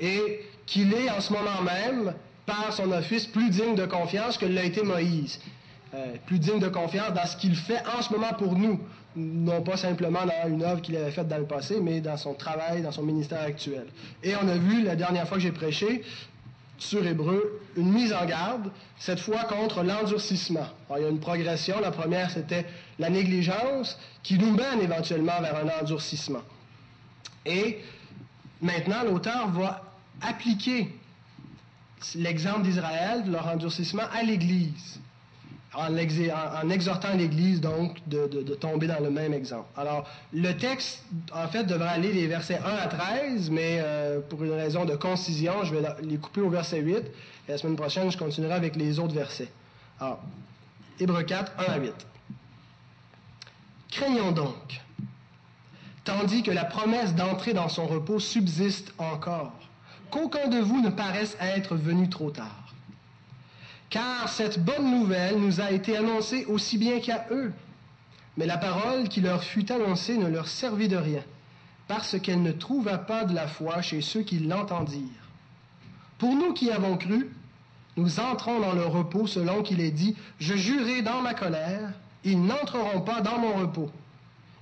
et 0.00 0.40
qu'il 0.66 0.92
est 0.92 1.08
en 1.08 1.20
ce 1.20 1.32
moment 1.32 1.62
même, 1.62 2.14
par 2.46 2.72
son 2.72 2.90
office, 2.90 3.26
plus 3.26 3.50
digne 3.50 3.76
de 3.76 3.86
confiance 3.86 4.36
que 4.36 4.46
l'a 4.46 4.64
été 4.64 4.82
Moïse. 4.82 5.38
plus 6.26 6.40
digne 6.40 6.58
de 6.58 6.68
confiance 6.68 7.12
dans 7.14 7.26
ce 7.26 7.36
qu'il 7.36 7.54
fait 7.54 7.80
en 7.96 8.02
ce 8.02 8.12
moment 8.12 8.32
pour 8.36 8.56
nous, 8.58 8.80
non 9.14 9.62
pas 9.62 9.76
simplement 9.76 10.26
dans 10.26 10.48
une 10.48 10.64
œuvre 10.64 10.80
qu'il 10.80 10.96
avait 10.96 11.12
faite 11.12 11.28
dans 11.28 11.38
le 11.38 11.46
passé, 11.46 11.76
mais 11.80 12.00
dans 12.00 12.16
son 12.16 12.34
travail, 12.34 12.82
dans 12.82 12.90
son 12.90 13.04
ministère 13.04 13.42
actuel. 13.42 13.86
Et 14.24 14.34
on 14.34 14.48
a 14.48 14.56
vu 14.56 14.82
la 14.82 14.96
dernière 14.96 15.28
fois 15.28 15.36
que 15.36 15.42
j'ai 15.44 15.52
prêché 15.52 16.02
sur 16.78 17.06
Hébreu, 17.06 17.60
une 17.76 17.92
mise 17.92 18.12
en 18.12 18.24
garde, 18.24 18.70
cette 18.98 19.20
fois 19.20 19.44
contre 19.44 19.82
l'endurcissement. 19.82 20.66
il 20.96 21.02
y 21.02 21.04
a 21.04 21.08
une 21.08 21.20
progression. 21.20 21.80
La 21.80 21.90
première, 21.90 22.30
c'était 22.30 22.66
la 22.98 23.10
négligence 23.10 23.98
qui 24.22 24.38
nous 24.38 24.52
mène 24.52 24.80
éventuellement 24.80 25.40
vers 25.40 25.56
un 25.56 25.80
endurcissement. 25.80 26.42
Et 27.46 27.80
maintenant, 28.60 29.04
l'auteur 29.04 29.50
va 29.50 29.82
appliquer 30.20 30.88
l'exemple 32.16 32.62
d'Israël, 32.62 33.24
leur 33.30 33.46
endurcissement, 33.46 34.04
à 34.12 34.22
l'Église 34.22 35.00
en, 35.74 36.70
exhortant 36.70 37.14
l'Église 37.16 37.60
donc 37.60 37.98
de, 38.06 38.26
tomber 38.54 38.86
dans 38.86 39.00
le 39.00 39.10
même 39.10 39.32
exemple. 39.32 39.68
Alors, 39.76 40.08
le 40.32 40.52
texte, 40.56 41.04
en 41.32 41.48
fait, 41.48 41.64
devrait 41.64 41.88
aller 41.88 42.12
des 42.12 42.26
versets 42.26 42.58
1 42.58 42.62
à 42.62 42.86
13, 42.86 43.50
mais 43.50 43.78
euh, 43.80 44.20
pour 44.20 44.44
une 44.44 44.52
raison 44.52 44.84
de 44.84 44.94
concision, 44.96 45.64
je 45.64 45.74
vais 45.74 45.82
les 46.02 46.18
couper 46.18 46.40
au 46.40 46.50
verset 46.50 46.80
8, 46.80 46.96
et 46.96 47.02
la 47.48 47.58
semaine 47.58 47.76
prochaine, 47.76 48.10
je 48.10 48.18
continuerai 48.18 48.54
avec 48.54 48.76
les 48.76 48.98
autres 48.98 49.14
versets. 49.14 49.48
Alors, 49.98 50.20
Hébreu 51.00 51.22
4, 51.22 51.52
1 51.58 51.72
à 51.72 51.78
8. 51.78 51.92
Craignons 53.90 54.32
donc, 54.32 54.80
tandis 56.04 56.42
que 56.42 56.50
la 56.50 56.64
promesse 56.64 57.14
d'entrer 57.14 57.54
dans 57.54 57.68
son 57.68 57.86
repos 57.86 58.20
subsiste 58.20 58.92
encore, 58.98 59.52
qu'aucun 60.10 60.48
de 60.48 60.58
vous 60.58 60.80
ne 60.82 60.90
paraisse 60.90 61.36
être 61.40 61.76
venu 61.76 62.08
trop 62.08 62.30
tard 62.30 62.61
car 63.92 64.30
cette 64.30 64.64
bonne 64.64 64.90
nouvelle 64.90 65.38
nous 65.38 65.60
a 65.60 65.70
été 65.70 65.98
annoncée 65.98 66.46
aussi 66.46 66.78
bien 66.78 66.98
qu'à 66.98 67.26
eux. 67.30 67.52
Mais 68.38 68.46
la 68.46 68.56
parole 68.56 69.06
qui 69.10 69.20
leur 69.20 69.44
fut 69.44 69.70
annoncée 69.70 70.16
ne 70.16 70.28
leur 70.28 70.48
servit 70.48 70.88
de 70.88 70.96
rien, 70.96 71.22
parce 71.88 72.18
qu'elle 72.18 72.40
ne 72.42 72.52
trouva 72.52 72.96
pas 72.96 73.26
de 73.26 73.34
la 73.34 73.46
foi 73.46 73.82
chez 73.82 74.00
ceux 74.00 74.22
qui 74.22 74.38
l'entendirent. 74.38 75.28
Pour 76.16 76.34
nous 76.34 76.54
qui 76.54 76.70
avons 76.70 76.96
cru, 76.96 77.28
nous 77.98 78.18
entrons 78.18 78.60
dans 78.60 78.72
le 78.72 78.86
repos 78.86 79.26
selon 79.26 79.62
qu'il 79.62 79.82
est 79.82 79.90
dit, 79.90 80.16
Je 80.40 80.54
jurai 80.54 81.02
dans 81.02 81.20
ma 81.20 81.34
colère, 81.34 81.92
ils 82.24 82.42
n'entreront 82.42 83.02
pas 83.02 83.20
dans 83.20 83.38
mon 83.38 83.56
repos. 83.56 83.90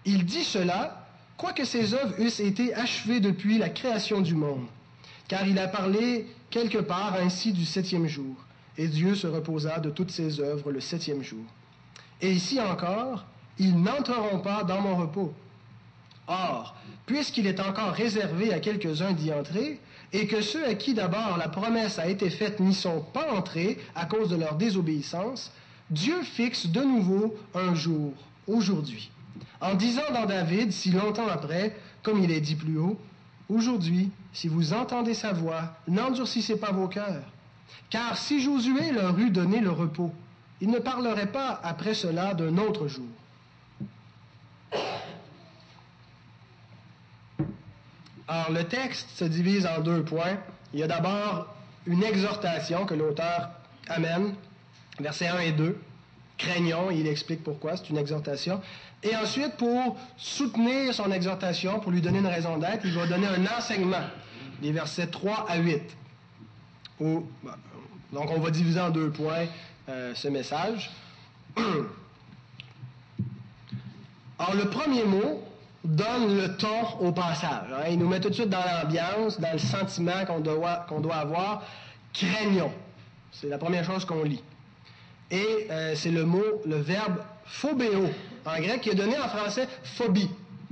Il 0.05 0.25
dit 0.25 0.43
cela, 0.43 1.07
quoique 1.37 1.65
ses 1.65 1.95
œuvres 1.95 2.21
eussent 2.21 2.41
été 2.41 2.75
achevées 2.75 3.21
depuis 3.21 3.59
la 3.59 3.69
création 3.69 4.23
du 4.23 4.35
monde. 4.35 4.67
Car 5.29 5.47
il 5.47 5.61
a 5.61 5.69
parlé 5.69 6.27
quelque 6.51 6.79
part 6.79 7.15
ainsi 7.15 7.53
du 7.53 7.65
septième 7.65 8.09
jour. 8.09 8.35
Et 8.81 8.89
Dieu 8.89 9.15
se 9.15 9.27
reposa 9.27 9.79
de 9.79 9.91
toutes 9.91 10.11
ses 10.11 10.41
œuvres 10.41 10.73
le 10.73 10.81
septième 10.81 11.23
jour. 11.23 11.45
Et 12.23 12.33
ici 12.33 12.59
encore, 12.59 13.27
ils 13.59 13.79
n'entreront 13.79 14.39
pas 14.39 14.65
dans 14.65 14.81
mon 14.81 14.97
repos. 14.97 15.35
Or, 16.27 16.75
puisqu'il 17.05 17.47
est 17.47 17.61
encore 17.61 17.93
réservé 17.93 18.55
à 18.55 18.59
quelques-uns 18.59 19.13
d'y 19.13 19.35
entrer, 19.35 19.79
et 20.15 20.27
que 20.27 20.41
ceux 20.41 20.67
à 20.67 20.73
qui 20.73 20.95
d'abord 20.95 21.37
la 21.37 21.51
promesse 21.51 21.99
a 21.99 22.09
été 22.09 22.31
faite 22.31 22.59
n'y 22.59 22.73
sont 22.73 23.03
pas 23.13 23.31
entrés 23.35 23.77
à 23.95 24.07
cause 24.07 24.31
de 24.31 24.37
leur 24.37 24.55
désobéissance, 24.55 25.53
Dieu 25.91 26.23
fixe 26.23 26.67
de 26.67 26.81
nouveau 26.81 27.37
un 27.55 27.75
jour, 27.75 28.15
aujourd'hui, 28.49 29.11
en 29.61 29.75
disant 29.75 30.11
dans 30.15 30.25
David, 30.25 30.73
si 30.73 30.91
longtemps 30.91 31.29
après, 31.29 31.77
comme 32.03 32.25
il 32.25 32.31
est 32.31 32.41
dit 32.41 32.57
plus 32.57 32.79
haut, 32.79 32.99
Aujourd'hui, 33.51 34.11
si 34.33 34.47
vous 34.47 34.73
entendez 34.73 35.13
sa 35.13 35.33
voix, 35.33 35.75
n'endurcissez 35.89 36.57
pas 36.57 36.71
vos 36.71 36.87
cœurs. 36.87 37.25
Car 37.91 38.17
si 38.17 38.41
Josué 38.41 38.93
leur 38.93 39.19
eût 39.19 39.31
donné 39.31 39.61
le 39.61 39.71
repos, 39.71 40.13
il 40.61 40.71
ne 40.71 40.79
parlerait 40.79 41.33
pas 41.33 41.61
après 41.63 41.95
cela 41.95 42.35
d'un 42.35 42.57
autre 42.59 42.87
jour. 42.87 43.07
Alors, 48.29 48.53
le 48.53 48.63
texte 48.65 49.09
se 49.17 49.25
divise 49.25 49.67
en 49.67 49.81
deux 49.81 50.05
points. 50.05 50.39
Il 50.73 50.79
y 50.79 50.83
a 50.85 50.87
d'abord 50.87 51.49
une 51.87 52.05
exhortation 52.05 52.87
que 52.87 52.95
l'auteur 52.95 53.51
amène, 53.89 54.35
versets 55.01 55.27
1 55.27 55.39
et 55.41 55.53
2. 55.53 55.81
Craignons, 56.39 56.91
il 56.91 57.09
explique 57.09 57.43
pourquoi, 57.43 57.77
c'est 57.77 57.91
une 57.91 57.99
exhortation. 57.99 58.61
Et 59.03 59.17
ensuite, 59.17 59.57
pour 59.57 59.99
soutenir 60.17 60.95
son 60.95 61.11
exhortation, 61.11 61.81
pour 61.81 61.91
lui 61.91 62.01
donner 62.01 62.21
une 62.21 62.27
raison 62.27 62.57
d'être, 62.57 62.85
il 62.85 62.93
va 62.93 63.07
donner 63.07 63.27
un 63.27 63.45
enseignement, 63.59 64.05
des 64.63 64.73
versets 64.73 65.09
3 65.09 65.47
à 65.49 65.57
8. 65.57 65.83
Donc, 67.01 68.31
on 68.31 68.41
va 68.41 68.51
diviser 68.51 68.81
en 68.81 68.91
deux 68.91 69.11
points 69.11 69.47
euh, 69.89 70.15
ce 70.15 70.29
message. 70.29 70.91
Alors, 74.39 74.55
le 74.55 74.69
premier 74.69 75.05
mot 75.05 75.43
donne 75.85 76.37
le 76.37 76.57
ton 76.57 76.99
au 77.01 77.13
passage. 77.13 77.69
Hein. 77.73 77.85
Il 77.91 77.99
nous 77.99 78.09
met 78.09 78.21
tout 78.21 78.29
de 78.29 78.35
suite 78.35 78.51
dans 78.51 78.63
l'ambiance, 78.65 79.41
dans 79.41 79.53
le 79.53 79.59
sentiment 79.59 80.27
qu'on 80.27 80.41
doit, 80.41 80.87
doit 81.01 81.17
avoir. 81.17 81.63
Craignons. 82.13 82.73
C'est 83.33 83.49
la 83.49 83.59
première 83.59 83.85
chose 83.85 84.05
qu'on 84.05 84.25
lit. 84.25 84.43
Et 85.31 85.69
euh, 85.71 85.95
c'est 85.95 86.11
le 86.11 86.25
mot, 86.25 86.45
le 86.67 86.77
verbe 86.77 87.19
phobéo, 87.45 88.11
en 88.45 88.61
grec, 88.61 88.81
qui 88.83 88.91
est 88.91 88.95
donné 88.95 89.19
en 89.19 89.29
français 89.29 89.69
phobie. 89.85 90.29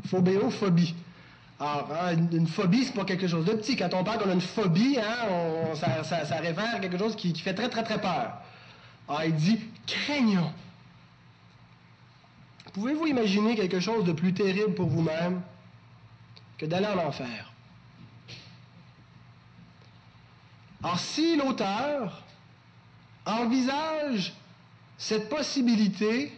Phobéo, 0.06 0.50
phobie. 0.50 0.94
Alors, 1.61 1.88
hein, 1.93 2.17
une, 2.33 2.47
phobie, 2.47 2.85
c'est 2.85 2.95
pas 2.95 3.05
quelque 3.05 3.27
chose 3.27 3.45
de 3.45 3.53
petit. 3.53 3.77
Quand 3.77 3.93
on 3.93 4.05
parle 4.05 4.23
qu'on 4.23 4.31
a 4.31 4.35
une 4.35 4.41
phobie, 4.41 4.97
hein, 4.99 5.75
ça, 5.75 6.37
réfère 6.37 6.77
à 6.77 6.79
quelque 6.79 6.99
chose 6.99 7.17
qui, 7.17 7.37
fait 7.37 7.55
très, 7.55 7.69
très, 7.69 7.83
très 7.83 8.00
peur. 8.00 8.33
Alors, 9.09 9.25
il 9.25 9.35
dit 9.35 9.59
craignons. 9.87 10.53
Pouvez-vous 12.75 13.07
imaginer 13.07 13.57
quelque 13.57 13.81
chose 13.81 14.05
de 14.05 14.12
plus 14.12 14.33
terrible 14.33 14.75
pour 14.75 14.88
vous-même 14.88 15.43
que 16.59 16.67
d'aller 16.67 16.87
en 16.87 17.09
enfer? 17.09 17.53
Alors, 20.85 20.99
si 21.00 21.37
l'auteur 21.37 22.23
envisage 23.27 24.33
cette 24.97 25.29
possibilité 25.29 26.33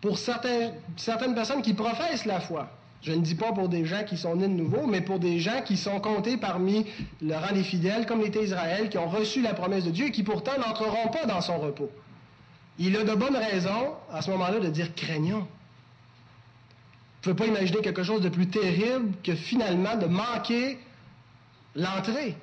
pour 0.00 0.18
certaines 0.18 1.34
personnes 1.34 1.62
qui 1.62 1.74
professent 1.74 2.26
la 2.26 2.40
foi. 2.40 2.68
Je 3.06 3.12
ne 3.12 3.20
dis 3.20 3.36
pas 3.36 3.52
pour 3.52 3.68
des 3.68 3.84
gens 3.84 4.02
qui 4.02 4.16
sont 4.16 4.34
nés 4.34 4.48
de 4.48 4.52
nouveau, 4.52 4.88
mais 4.88 5.00
pour 5.00 5.20
des 5.20 5.38
gens 5.38 5.62
qui 5.64 5.76
sont 5.76 6.00
comptés 6.00 6.36
parmi 6.36 6.84
le 7.22 7.36
rang 7.36 7.54
des 7.54 7.62
fidèles, 7.62 8.04
comme 8.04 8.20
l'était 8.20 8.42
Israël, 8.42 8.88
qui 8.88 8.98
ont 8.98 9.08
reçu 9.08 9.42
la 9.42 9.54
promesse 9.54 9.84
de 9.84 9.92
Dieu 9.92 10.06
et 10.06 10.10
qui 10.10 10.24
pourtant 10.24 10.58
n'entreront 10.58 11.06
pas 11.10 11.24
dans 11.24 11.40
son 11.40 11.56
repos. 11.58 11.88
Il 12.80 12.96
a 12.96 13.04
de 13.04 13.14
bonnes 13.14 13.36
raisons, 13.36 13.94
à 14.12 14.22
ce 14.22 14.30
moment-là, 14.32 14.58
de 14.58 14.68
dire 14.70 14.92
craignons. 14.96 15.46
Vous 17.22 17.30
ne 17.30 17.34
pouvez 17.34 17.36
pas 17.36 17.46
imaginer 17.46 17.80
quelque 17.80 18.02
chose 18.02 18.22
de 18.22 18.28
plus 18.28 18.48
terrible 18.48 19.12
que 19.22 19.36
finalement 19.36 19.94
de 19.94 20.06
manquer 20.06 20.76
l'entrée. 21.76 22.34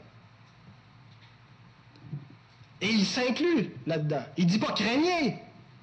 Et 2.79 2.87
il 2.87 3.05
s'inclut 3.05 3.69
là-dedans. 3.85 4.23
Il 4.37 4.45
ne 4.45 4.49
dit 4.49 4.59
pas 4.59 4.71
craignez, 4.71 5.35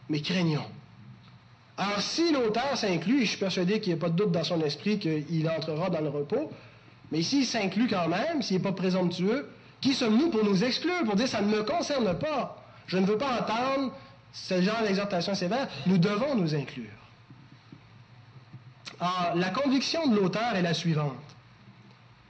mais 0.09 0.23
craignons. 0.23 0.65
Alors, 1.81 2.03
si 2.03 2.31
l'auteur 2.31 2.77
s'inclut, 2.77 3.23
je 3.23 3.31
suis 3.31 3.39
persuadé 3.39 3.81
qu'il 3.81 3.95
n'y 3.95 3.99
a 3.99 4.03
pas 4.03 4.11
de 4.11 4.15
doute 4.17 4.33
dans 4.33 4.45
son 4.45 4.61
esprit 4.61 4.99
qu'il 4.99 5.49
entrera 5.49 5.89
dans 5.89 6.03
le 6.03 6.11
repos, 6.11 6.53
mais 7.11 7.23
s'il 7.23 7.47
s'inclut 7.47 7.89
quand 7.89 8.07
même, 8.07 8.43
s'il 8.43 8.59
n'est 8.59 8.63
pas 8.63 8.73
présomptueux, 8.73 9.49
qui 9.81 9.95
sommes-nous 9.95 10.29
pour 10.29 10.45
nous 10.45 10.63
exclure, 10.63 11.03
pour 11.07 11.17
dire 11.17 11.27
ça 11.27 11.41
ne 11.41 11.47
me 11.47 11.63
concerne 11.63 12.19
pas? 12.19 12.63
Je 12.87 12.99
ne 12.99 13.07
veux 13.07 13.17
pas 13.17 13.41
entendre 13.41 13.95
ce 14.31 14.61
genre 14.61 14.83
d'exhortation 14.83 15.35
sévère. 15.35 15.69
Nous 15.87 15.97
devons 15.97 16.35
nous 16.35 16.55
inclure. 16.55 16.85
Alors, 19.01 19.37
la 19.37 19.49
conviction 19.49 20.07
de 20.07 20.17
l'auteur 20.17 20.55
est 20.55 20.63
la 20.63 20.75
suivante. 20.75 21.17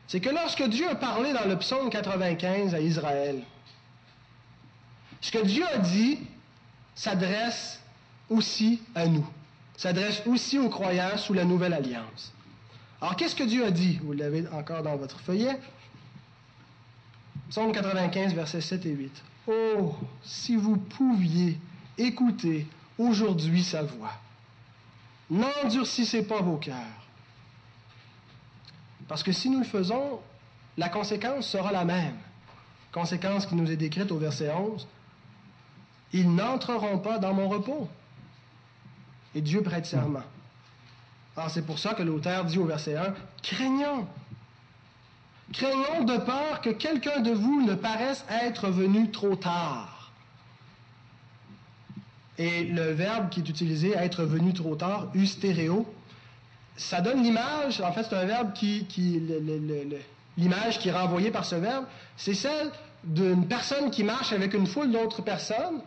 C'est 0.07 0.21
que 0.21 0.31
lorsque 0.31 0.63
Dieu 0.69 0.89
a 0.89 0.95
parlé 0.95 1.33
dans 1.33 1.49
le 1.49 1.59
psaume 1.59 1.91
95 1.91 2.73
à 2.73 2.79
Israël, 2.79 3.43
ce 5.21 5.33
que 5.33 5.45
Dieu 5.45 5.65
a 5.75 5.79
dit 5.79 6.21
s'adresse 6.95 7.83
aussi 8.29 8.81
à 8.95 9.07
nous 9.07 9.27
s'adresse 9.81 10.23
aussi 10.27 10.59
aux 10.59 10.69
croyants 10.69 11.17
sous 11.17 11.33
la 11.33 11.47
nouvelle 11.47 11.73
alliance. 11.73 12.35
Alors, 13.01 13.17
qu'est-ce 13.17 13.35
que 13.35 13.45
Dieu 13.45 13.65
a 13.65 13.71
dit? 13.71 13.99
Vous 14.03 14.13
l'avez 14.13 14.47
encore 14.49 14.83
dans 14.83 14.95
votre 14.97 15.19
feuillet. 15.21 15.59
Psaume 17.49 17.73
95, 17.73 18.35
versets 18.35 18.61
7 18.61 18.85
et 18.85 18.91
8. 18.91 19.23
Oh, 19.47 19.95
si 20.23 20.55
vous 20.55 20.77
pouviez 20.77 21.59
écouter 21.97 22.67
aujourd'hui 22.99 23.65
sa 23.65 23.83
voix. 23.83 24.13
N'endurcissez 25.31 26.25
pas 26.25 26.43
vos 26.43 26.59
cœurs. 26.59 26.75
Parce 29.09 29.23
que 29.23 29.33
si 29.33 29.49
nous 29.49 29.61
le 29.61 29.65
faisons, 29.65 30.21
la 30.77 30.91
conséquence 30.91 31.47
sera 31.47 31.73
la 31.73 31.87
même. 31.87 32.19
Conséquence 32.93 33.47
qui 33.47 33.55
nous 33.55 33.71
est 33.71 33.77
décrite 33.77 34.13
au 34.13 34.19
verset 34.19 34.53
11. 34.53 34.87
Ils 36.13 36.31
n'entreront 36.31 36.99
pas 36.99 37.19
dans 37.19 37.33
mon 37.33 37.49
repos 37.49 37.89
et 39.35 39.41
Dieu 39.41 39.63
prête 39.63 39.87
serment. 39.87 40.23
Alors 41.37 41.51
c'est 41.51 41.63
pour 41.63 41.79
ça 41.79 41.95
que 41.95 42.03
l'auteur 42.03 42.45
dit 42.45 42.59
au 42.59 42.65
verset 42.65 42.97
1, 42.97 43.15
craignons. 43.43 44.07
Craignons 45.53 46.05
de 46.05 46.17
peur 46.19 46.61
que 46.61 46.71
quelqu'un 46.71 47.21
de 47.21 47.33
vous 47.33 47.63
ne 47.63 47.75
paraisse 47.75 48.25
être 48.45 48.69
venu 48.69 49.11
trop 49.11 49.37
tard. 49.37 50.13
Et 52.39 52.65
le 52.65 52.93
verbe 52.93 53.29
qui 53.31 53.41
est 53.41 53.49
utilisé, 53.49 53.93
être 53.93 54.25
venu 54.25 54.55
trop 54.55 54.75
tard, 54.75 55.09
ustéréo, 55.15 55.93
ça 56.77 57.01
donne 57.01 57.23
l'image, 57.23 57.81
en 57.81 57.93
fait 57.93 58.05
c'est 58.05 58.17
un 58.17 58.25
verbe 58.25 58.53
qui, 58.55 58.87
qui 58.87 59.21
l'image 60.39 60.79
qui 60.79 60.89
est 60.89 60.93
renvoyée 60.93 61.31
par 61.31 61.45
ce 61.45 61.57
verbe, 61.57 61.85
c'est 62.17 62.35
celle 62.35 62.71
d'une 63.05 63.47
personne 63.47 63.91
qui 63.91 64.05
marche 64.05 64.33
avec 64.33 64.55
une 64.55 64.67
foule 64.67 64.91
d'autres 64.91 65.23
personnes, 65.23 65.81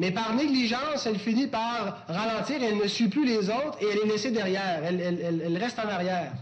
mais 0.00 0.12
par 0.12 0.34
négligence, 0.34 1.04
elle 1.04 1.18
finit 1.18 1.46
par 1.46 2.06
ralentir 2.08 2.56
elle 2.62 2.78
ne 2.78 2.86
suit 2.86 3.08
plus 3.08 3.26
les 3.26 3.50
autres 3.50 3.76
et 3.82 3.84
elle 3.92 4.08
est 4.08 4.12
laissée 4.12 4.30
derrière. 4.30 4.82
Elle, 4.82 5.58
reste 5.58 5.78
en 5.78 5.86
arrière. 5.86 6.32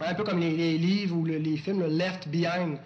Un 0.00 0.12
peu 0.12 0.22
comme 0.22 0.38
les, 0.38 0.76
livres 0.76 1.16
ou 1.16 1.24
les 1.24 1.56
films, 1.56 1.80
le 1.80 1.88
Left 1.88 2.28
Behind. 2.28 2.76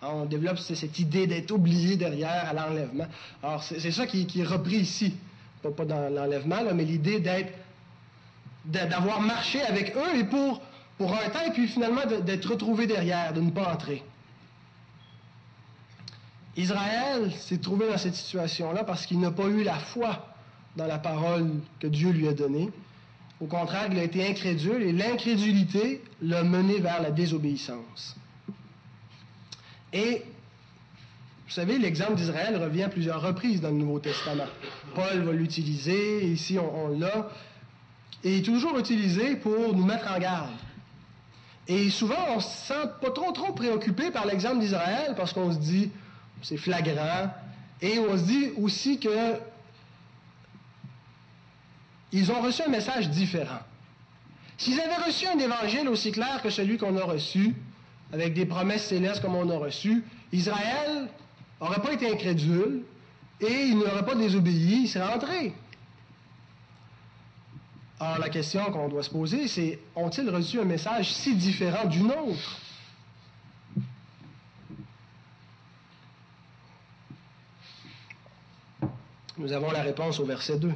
On 0.00 0.26
développe 0.26 0.58
cette 0.58 0.96
idée 1.00 1.26
d'être 1.26 1.50
oublié 1.50 1.96
derrière 1.96 2.50
à 2.50 2.52
l'enlèvement. 2.52 3.06
Alors, 3.42 3.64
c'est 3.64 3.90
ça 3.90 4.06
qui, 4.06 4.28
est 4.36 4.44
repris 4.44 4.76
ici. 4.76 5.14
Pas, 5.60 5.84
dans 5.84 6.08
l'enlèvement, 6.08 6.58
mais 6.72 6.84
l'idée 6.84 7.18
d'être 7.18 7.52
d'avoir 8.64 9.20
marché 9.20 9.60
avec 9.62 9.96
eux 9.96 10.18
et 10.20 10.22
pour, 10.22 10.62
pour 10.98 11.12
un 11.12 11.28
temps, 11.30 11.44
et 11.44 11.50
puis 11.50 11.66
finalement 11.66 12.02
d'être 12.24 12.48
retrouvé 12.48 12.86
derrière, 12.86 13.32
de 13.32 13.40
ne 13.40 13.50
pas 13.50 13.72
entrer. 13.72 14.04
Israël 16.56 17.32
s'est 17.32 17.58
trouvé 17.58 17.88
dans 17.88 17.98
cette 17.98 18.14
situation-là 18.14 18.84
parce 18.84 19.06
qu'il 19.06 19.20
n'a 19.20 19.30
pas 19.30 19.46
eu 19.46 19.62
la 19.62 19.78
foi 19.78 20.34
dans 20.76 20.86
la 20.86 20.98
parole 20.98 21.50
que 21.80 21.86
Dieu 21.86 22.10
lui 22.10 22.28
a 22.28 22.32
donnée. 22.32 22.70
Au 23.40 23.46
contraire, 23.46 23.88
il 23.90 23.98
a 23.98 24.04
été 24.04 24.26
incrédule 24.26 24.82
et 24.82 24.92
l'incrédulité 24.92 26.02
l'a 26.20 26.44
mené 26.44 26.78
vers 26.78 27.02
la 27.02 27.10
désobéissance. 27.10 28.16
Et, 29.92 30.22
vous 31.46 31.52
savez, 31.52 31.78
l'exemple 31.78 32.14
d'Israël 32.14 32.56
revient 32.62 32.84
à 32.84 32.88
plusieurs 32.88 33.20
reprises 33.20 33.60
dans 33.60 33.68
le 33.68 33.76
Nouveau 33.76 33.98
Testament. 33.98 34.46
Paul 34.94 35.22
va 35.22 35.32
l'utiliser, 35.32 36.26
ici 36.26 36.58
on, 36.58 36.98
l'a, 36.98 37.30
et 38.24 38.38
est 38.38 38.42
toujours 38.42 38.78
utilisé 38.78 39.36
pour 39.36 39.74
nous 39.74 39.84
mettre 39.84 40.10
en 40.10 40.18
garde. 40.18 40.50
Et 41.66 41.90
souvent, 41.90 42.36
on 42.36 42.40
se 42.40 42.68
sent 42.68 42.88
pas 43.00 43.10
trop, 43.10 43.32
trop 43.32 43.52
préoccupé 43.52 44.10
par 44.10 44.26
l'exemple 44.26 44.60
d'Israël 44.60 45.14
parce 45.16 45.32
qu'on 45.32 45.52
se 45.52 45.58
dit, 45.58 45.90
c'est 46.42 46.56
flagrant. 46.56 47.32
Et 47.80 47.98
on 47.98 48.16
se 48.16 48.24
dit 48.24 48.50
aussi 48.60 48.98
que 48.98 49.38
ils 52.12 52.30
ont 52.30 52.42
reçu 52.42 52.62
un 52.62 52.68
message 52.68 53.08
différent. 53.08 53.60
S'ils 54.58 54.78
avaient 54.78 55.02
reçu 55.06 55.26
un 55.26 55.38
évangile 55.38 55.88
aussi 55.88 56.12
clair 56.12 56.42
que 56.42 56.50
celui 56.50 56.76
qu'on 56.76 56.96
a 56.98 57.04
reçu, 57.04 57.54
avec 58.12 58.34
des 58.34 58.44
promesses 58.44 58.84
célestes 58.84 59.22
comme 59.22 59.34
on 59.34 59.48
a 59.48 59.56
reçu, 59.56 60.04
Israël 60.30 61.08
n'aurait 61.60 61.80
pas 61.80 61.92
été 61.92 62.12
incrédule 62.12 62.82
et 63.40 63.64
il 63.64 63.78
n'aurait 63.78 64.04
pas 64.04 64.14
désobéi, 64.14 64.82
il 64.82 64.88
serait 64.88 65.12
entré. 65.12 65.54
Alors 67.98 68.18
la 68.18 68.28
question 68.28 68.64
qu'on 68.72 68.88
doit 68.88 69.02
se 69.02 69.10
poser, 69.10 69.48
c'est 69.48 69.78
ont-ils 69.96 70.28
reçu 70.28 70.60
un 70.60 70.64
message 70.64 71.12
si 71.12 71.34
différent 71.34 71.86
du 71.86 72.02
nôtre 72.02 72.58
Nous 79.38 79.52
avons 79.52 79.70
la 79.70 79.82
réponse 79.82 80.20
au 80.20 80.24
verset 80.24 80.58
2. 80.58 80.72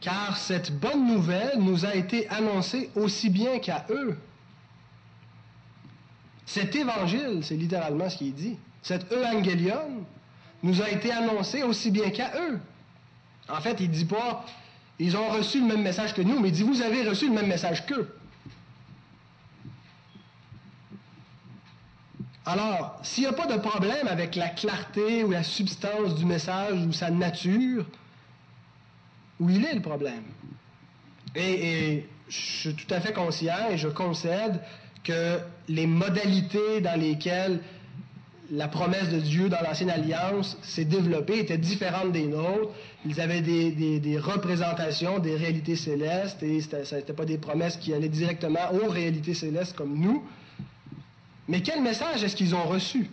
Car 0.00 0.36
cette 0.36 0.78
bonne 0.78 1.06
nouvelle 1.06 1.58
nous 1.58 1.84
a 1.84 1.94
été 1.94 2.28
annoncée 2.28 2.90
aussi 2.94 3.30
bien 3.30 3.58
qu'à 3.58 3.86
eux. 3.90 4.16
Cet 6.46 6.74
évangile, 6.74 7.40
c'est 7.42 7.56
littéralement 7.56 8.08
ce 8.08 8.16
qui 8.16 8.28
est 8.28 8.32
dit, 8.32 8.56
cet 8.82 9.12
evangelion 9.12 10.04
nous 10.62 10.82
a 10.82 10.88
été 10.88 11.12
annoncé 11.12 11.62
aussi 11.62 11.90
bien 11.90 12.10
qu'à 12.10 12.32
eux. 12.40 12.58
En 13.48 13.60
fait, 13.60 13.80
il 13.80 13.90
ne 13.90 13.94
dit 13.94 14.04
pas, 14.04 14.44
ils 14.98 15.16
ont 15.16 15.28
reçu 15.28 15.60
le 15.60 15.66
même 15.66 15.82
message 15.82 16.14
que 16.14 16.22
nous, 16.22 16.40
mais 16.40 16.48
il 16.48 16.52
dit, 16.52 16.62
vous 16.62 16.82
avez 16.82 17.08
reçu 17.08 17.28
le 17.28 17.34
même 17.34 17.46
message 17.46 17.86
qu'eux. 17.86 18.17
Alors, 22.50 22.98
s'il 23.02 23.24
n'y 23.24 23.28
a 23.28 23.34
pas 23.34 23.44
de 23.44 23.60
problème 23.60 24.08
avec 24.08 24.34
la 24.34 24.48
clarté 24.48 25.22
ou 25.22 25.30
la 25.30 25.42
substance 25.42 26.14
du 26.14 26.24
message 26.24 26.82
ou 26.86 26.94
sa 26.94 27.10
nature, 27.10 27.84
où 29.38 29.50
il 29.50 29.66
est 29.66 29.74
le 29.74 29.82
problème? 29.82 30.22
Et, 31.36 32.06
je 32.30 32.36
suis 32.36 32.74
tout 32.74 32.92
à 32.92 33.00
fait 33.00 33.12
conscient 33.12 33.70
et 33.70 33.76
je 33.76 33.88
concède 33.88 34.60
que 35.04 35.38
les 35.68 35.86
modalités 35.86 36.80
dans 36.80 36.98
lesquelles 36.98 37.60
la 38.50 38.68
promesse 38.68 39.10
de 39.10 39.18
Dieu 39.18 39.50
dans 39.50 39.60
l'Ancienne 39.60 39.90
Alliance 39.90 40.56
s'est 40.62 40.86
développée 40.86 41.40
étaient 41.40 41.58
différentes 41.58 42.12
des 42.12 42.26
nôtres. 42.26 42.72
Ils 43.04 43.20
avaient 43.20 43.42
des, 43.42 44.18
représentations 44.18 45.18
des 45.18 45.36
réalités 45.36 45.76
célestes 45.76 46.42
et 46.42 46.62
ce 46.62 46.94
n'était 46.94 47.12
pas 47.12 47.26
des 47.26 47.36
promesses 47.36 47.76
qui 47.76 47.92
allaient 47.92 48.08
directement 48.08 48.72
aux 48.72 48.88
réalités 48.88 49.34
célestes 49.34 49.76
comme 49.76 49.98
nous. 49.98 50.24
Mais 51.48 51.62
quel 51.62 51.80
message 51.82 52.22
est-ce 52.22 52.36
qu'ils 52.36 52.54
ont 52.54 52.64
reçu? 52.64 53.10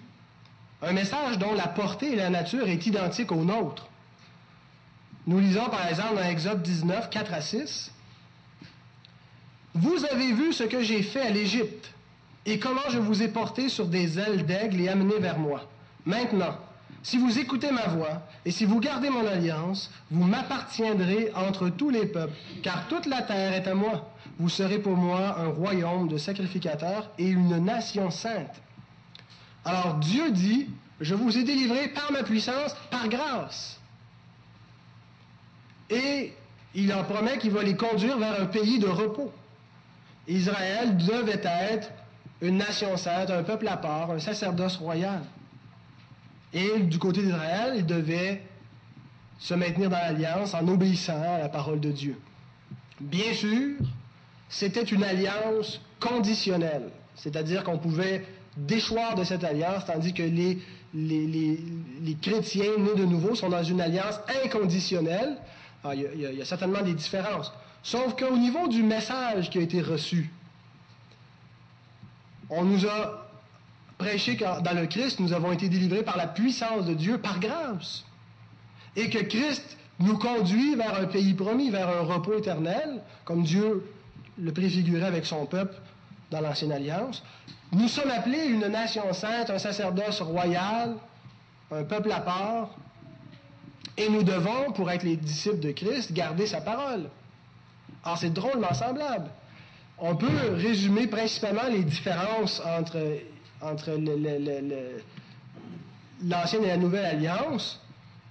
Un 0.82 0.91
message 0.91 1.38
dont 1.38 1.54
la 1.54 1.67
portée 1.67 2.13
et 2.13 2.15
la 2.15 2.30
nature 2.30 2.67
est 2.67 2.86
identique 2.86 3.32
au 3.32 3.43
nôtre. 3.45 3.88
Nous 5.26 5.39
lisons 5.39 5.69
par 5.69 5.88
exemple 5.88 6.15
dans 6.15 6.24
Exode 6.24 6.62
19, 6.62 7.10
4 7.10 7.34
à 7.34 7.41
6. 7.41 7.91
Vous 9.74 10.06
avez 10.06 10.34
vu 10.34 10.54
ce 10.54 10.63
que 10.63 10.84
j'ai 10.84 11.02
fait 11.02 11.21
à 11.21 11.30
l'Égypte 11.30 11.91
et 12.45 12.60
comment 12.60 12.89
je 12.89 13.00
vous 13.00 13.24
ai 13.24 13.28
porté 13.28 13.69
sur 13.69 13.88
des 13.88 14.19
ailes 14.19 14.45
d'aigle 14.45 14.82
et 14.82 14.89
amené 14.89 15.17
vers 15.19 15.39
moi. 15.39 15.67
Maintenant, 16.06 16.56
si 17.06 17.20
vous 17.20 17.38
écoutez 17.38 17.70
ma 17.70 17.86
voix 17.86 18.24
et 18.46 18.52
si 18.52 18.65
vous 18.65 18.80
gardez 18.80 19.12
mon 19.12 19.28
alliance, 19.28 19.91
vous 20.10 20.24
m'appartiendrez 20.24 21.32
entre 21.36 21.70
tous 21.70 21.91
les 21.91 22.08
peuples, 22.08 22.34
car 22.63 22.88
toute 22.88 23.06
la 23.06 23.22
terre 23.22 23.54
est 23.54 23.68
à 23.68 23.76
moi. 23.76 24.12
Vous 24.39 24.50
serez 24.50 24.80
pour 24.80 24.98
moi 24.98 25.38
un 25.39 25.50
royaume 25.50 26.08
de 26.08 26.18
sacrificateurs 26.18 27.12
et 27.20 27.28
une 27.28 27.63
nation 27.63 28.10
sainte. 28.10 28.60
Alors 29.65 30.00
Dieu 30.00 30.32
dit, 30.32 30.68
je 31.00 31.13
vous 31.13 31.38
ai 31.38 31.44
délivré 31.44 31.89
par 31.89 32.12
ma 32.12 32.24
puissance, 32.24 32.76
par 32.89 33.08
grâce. 33.08 33.80
Et 35.91 36.34
il 36.74 36.91
en 36.91 37.04
promet 37.04 37.38
qu'il 37.38 37.52
va 37.52 37.62
les 37.62 37.78
conduire 37.78 38.18
vers 38.18 38.41
un 38.41 38.48
pays 38.48 38.80
de 38.80 38.88
repos. 38.88 39.32
Israël 40.28 40.98
devait 40.98 41.44
être 41.44 41.91
une 42.41 42.58
nation 42.58 42.98
sainte, 42.98 43.30
un 43.30 43.44
peuple 43.44 43.68
à 43.68 43.78
part, 43.78 44.10
un 44.10 44.20
sacerdoce 44.20 44.78
royal. 44.78 45.22
Et 46.56 46.80
du 46.80 46.98
côté 46.98 47.22
d'Israël, 47.22 47.74
il 47.76 47.86
devait 47.86 48.41
se 49.39 49.54
maintenir 49.54 49.89
dans 49.89 49.98
l'alliance 49.98 50.54
en 50.54 50.65
obéissant 50.70 51.22
à 51.22 51.38
la 51.38 51.50
parole 51.50 51.82
de 51.82 51.91
Dieu. 51.91 52.18
Bien 53.02 53.34
sûr, 53.34 53.76
c'était 54.48 54.84
une 54.84 55.04
alliance 55.04 55.82
conditionnelle, 56.00 56.89
c'est-à-dire 57.15 57.65
qu'on 57.65 57.78
pouvait 57.78 58.26
déchoir 58.56 59.15
de 59.15 59.26
cette 59.26 59.44
alliance, 59.44 59.86
tandis 59.86 60.13
que 60.13 60.24
les, 60.24 60.58
les, 60.94 61.28
les, 62.02 62.15
chrétiens 62.22 62.78
nés 62.80 62.96
de 62.96 63.04
nouveau 63.04 63.36
sont 63.36 63.50
dans 63.50 63.63
une 63.63 63.82
alliance 63.82 64.18
inconditionnelle. 64.46 65.36
Ah, 65.84 65.94
il 65.94 66.22
y 66.22 66.41
a 66.41 66.46
certainement 66.46 66.82
des 66.82 66.94
différences. 66.94 67.52
Sauf 67.84 68.15
qu'au 68.15 68.38
niveau 68.38 68.70
du 68.70 68.82
message 68.82 69.50
qui 69.50 69.58
a 69.58 69.62
été 69.62 69.82
reçu, 69.82 70.32
on 72.50 72.63
nous 72.63 72.86
a 72.88 73.24
prêché 73.97 74.36
que 74.36 74.62
dans 74.62 74.73
le 74.75 74.88
Christ, 74.88 75.19
nous 75.19 75.34
avons 75.34 75.51
été 75.51 75.69
délivrés 75.69 76.03
par 76.03 76.17
la 76.17 76.27
puissance 76.27 76.86
de 76.86 76.93
Dieu, 76.93 77.17
par 77.17 77.39
grâce. 77.39 78.03
Et 78.95 79.10
que 79.10 79.19
Christ 79.19 79.77
nous 79.99 80.17
conduit 80.17 80.75
vers 80.75 80.99
un 80.99 81.05
pays 81.05 81.34
promis, 81.34 81.69
vers 81.69 81.89
un 81.89 82.01
repos 82.01 82.38
éternel, 82.38 83.01
comme 83.23 83.43
Dieu 83.43 83.89
le 84.38 84.51
préfigurait 84.51 85.05
avec 85.05 85.25
son 85.25 85.45
peuple 85.45 85.75
dans 86.31 86.41
l'Ancienne 86.41 86.71
Alliance. 86.71 87.23
Nous 87.71 87.88
sommes 87.88 88.12
appelés 88.12 88.45
une 88.45 88.67
nation 88.67 89.12
sainte, 89.13 89.49
un 89.49 89.60
sacerdoce 89.60 90.21
royal, 90.21 90.95
un 91.71 91.84
peuple 91.84 92.12
à 92.12 92.19
part, 92.19 92.75
et 93.97 94.10
nous 94.10 94.23
devons, 94.23 94.71
pour 94.73 94.91
être 94.91 95.03
les 95.03 95.15
disciples 95.15 95.60
de 95.60 95.71
Christ, 95.71 96.12
garder 96.12 96.47
sa 96.47 96.60
parole. 96.60 97.10
Alors 98.03 98.17
c'est 98.17 98.34
drôlement 98.34 98.73
semblable 98.73 99.29
on 99.97 100.15
peut 100.15 100.53
résumer 100.55 101.08
principalement 101.08 101.67
les 101.69 101.84
différences 101.84 102.62
entre, 102.77 102.97
entre 103.65 103.91
l'ancienne 106.23 106.63
et 106.63 106.67
la 106.67 106.78
nouvelle 106.78 107.06
alliance. 107.06 107.82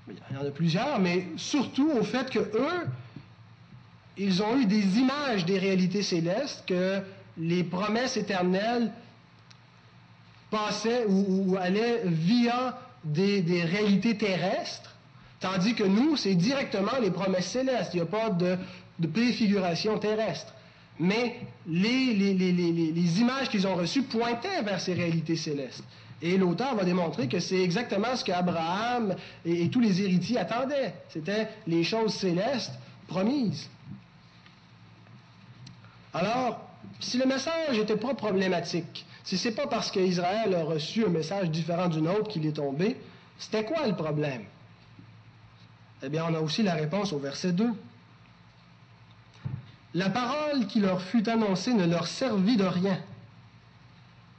Il 0.08 0.16
y 0.34 0.38
en 0.38 0.46
a 0.46 0.50
plusieurs, 0.50 0.98
mais 0.98 1.26
surtout 1.36 1.90
au 1.90 2.02
fait 2.02 2.30
que 2.30 2.38
eux, 2.38 2.86
ils 4.16 4.42
ont 4.42 4.58
eu 4.58 4.66
des 4.66 4.98
images 4.98 5.44
des 5.44 5.58
réalités 5.58 6.02
célestes, 6.02 6.64
que 6.66 7.00
les 7.38 7.64
promesses 7.64 8.16
éternelles 8.16 8.92
passaient 10.50 11.04
ou, 11.08 11.56
allaient 11.58 12.02
via 12.04 12.78
des, 13.02 13.42
réalités 13.64 14.16
terrestres, 14.16 14.94
tandis 15.40 15.74
que 15.74 15.84
nous, 15.84 16.16
c'est 16.16 16.34
directement 16.34 16.98
les 17.00 17.10
promesses 17.10 17.48
célestes. 17.48 17.94
Il 17.94 17.96
n'y 17.96 18.02
a 18.02 18.06
pas 18.06 18.30
de 18.30 18.56
préfiguration 19.12 19.98
terrestre 19.98 20.54
mais 20.98 21.40
les, 21.66 23.20
images 23.20 23.48
qu'ils 23.48 23.66
ont 23.66 23.74
reçues 23.74 24.02
pointaient 24.02 24.62
vers 24.62 24.80
ces 24.80 24.94
réalités 24.94 25.36
célestes. 25.36 25.84
Et 26.22 26.38
l'auteur 26.38 26.74
va 26.74 26.84
démontrer 26.84 27.28
que 27.28 27.40
c'est 27.40 27.60
exactement 27.60 28.16
ce 28.16 28.24
qu'Abraham 28.24 29.14
et, 29.44 29.68
tous 29.68 29.80
les 29.80 30.00
héritiers 30.00 30.38
attendaient. 30.38 30.94
C'était 31.08 31.48
les 31.66 31.84
choses 31.84 32.14
célestes 32.14 32.72
promises. 33.08 33.68
Alors, 36.14 36.60
si 37.00 37.18
le 37.18 37.26
message 37.26 37.76
n'était 37.76 37.96
pas 37.96 38.14
problématique, 38.14 39.04
si 39.24 39.36
c'est 39.36 39.52
pas 39.52 39.66
parce 39.66 39.90
qu'Israël 39.90 40.54
a 40.54 40.62
reçu 40.62 41.04
un 41.04 41.08
message 41.08 41.50
différent 41.50 41.88
du 41.88 42.00
nôtre 42.00 42.28
qu'il 42.28 42.46
est 42.46 42.52
tombé, 42.52 42.96
c'était 43.38 43.64
quoi 43.64 43.86
le 43.86 43.96
problème? 43.96 44.44
Eh 46.02 46.08
bien, 46.08 46.24
on 46.28 46.34
a 46.34 46.40
aussi 46.40 46.62
la 46.62 46.74
réponse 46.74 47.12
au 47.12 47.18
verset 47.18 47.52
2. 47.52 47.70
La 49.94 50.10
parole 50.10 50.66
qui 50.66 50.80
leur 50.80 51.00
fut 51.00 51.28
annoncée 51.28 51.72
ne 51.72 51.86
leur 51.86 52.08
servit 52.08 52.56
de 52.56 52.64
rien, 52.64 52.98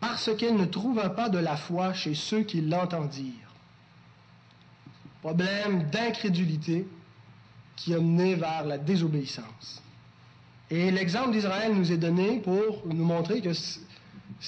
parce 0.02 0.30
qu'elle 0.36 0.58
ne 0.58 0.66
trouva 0.66 1.10
pas 1.10 1.30
de 1.30 1.38
la 1.38 1.56
foi 1.56 1.94
chez 1.94 2.14
ceux 2.14 2.42
qui 2.42 2.60
l'entendirent. 2.62 3.32
Problème 5.22 5.90
d'incrédulité 5.90 6.86
qui 7.78 7.94
a 7.94 8.00
mené 8.00 8.36
vers 8.36 8.66
la 8.66 8.78
désobéissance. 8.78 9.82
Et 10.70 10.92
l'exemple 10.92 11.32
d'Israël 11.32 11.74
nous 11.74 11.92
est 11.92 11.98
donné 11.98 12.40
pour 12.40 12.84
nous 12.86 13.06
montrer 13.06 13.42
que 13.42 13.54
ce 13.54 13.80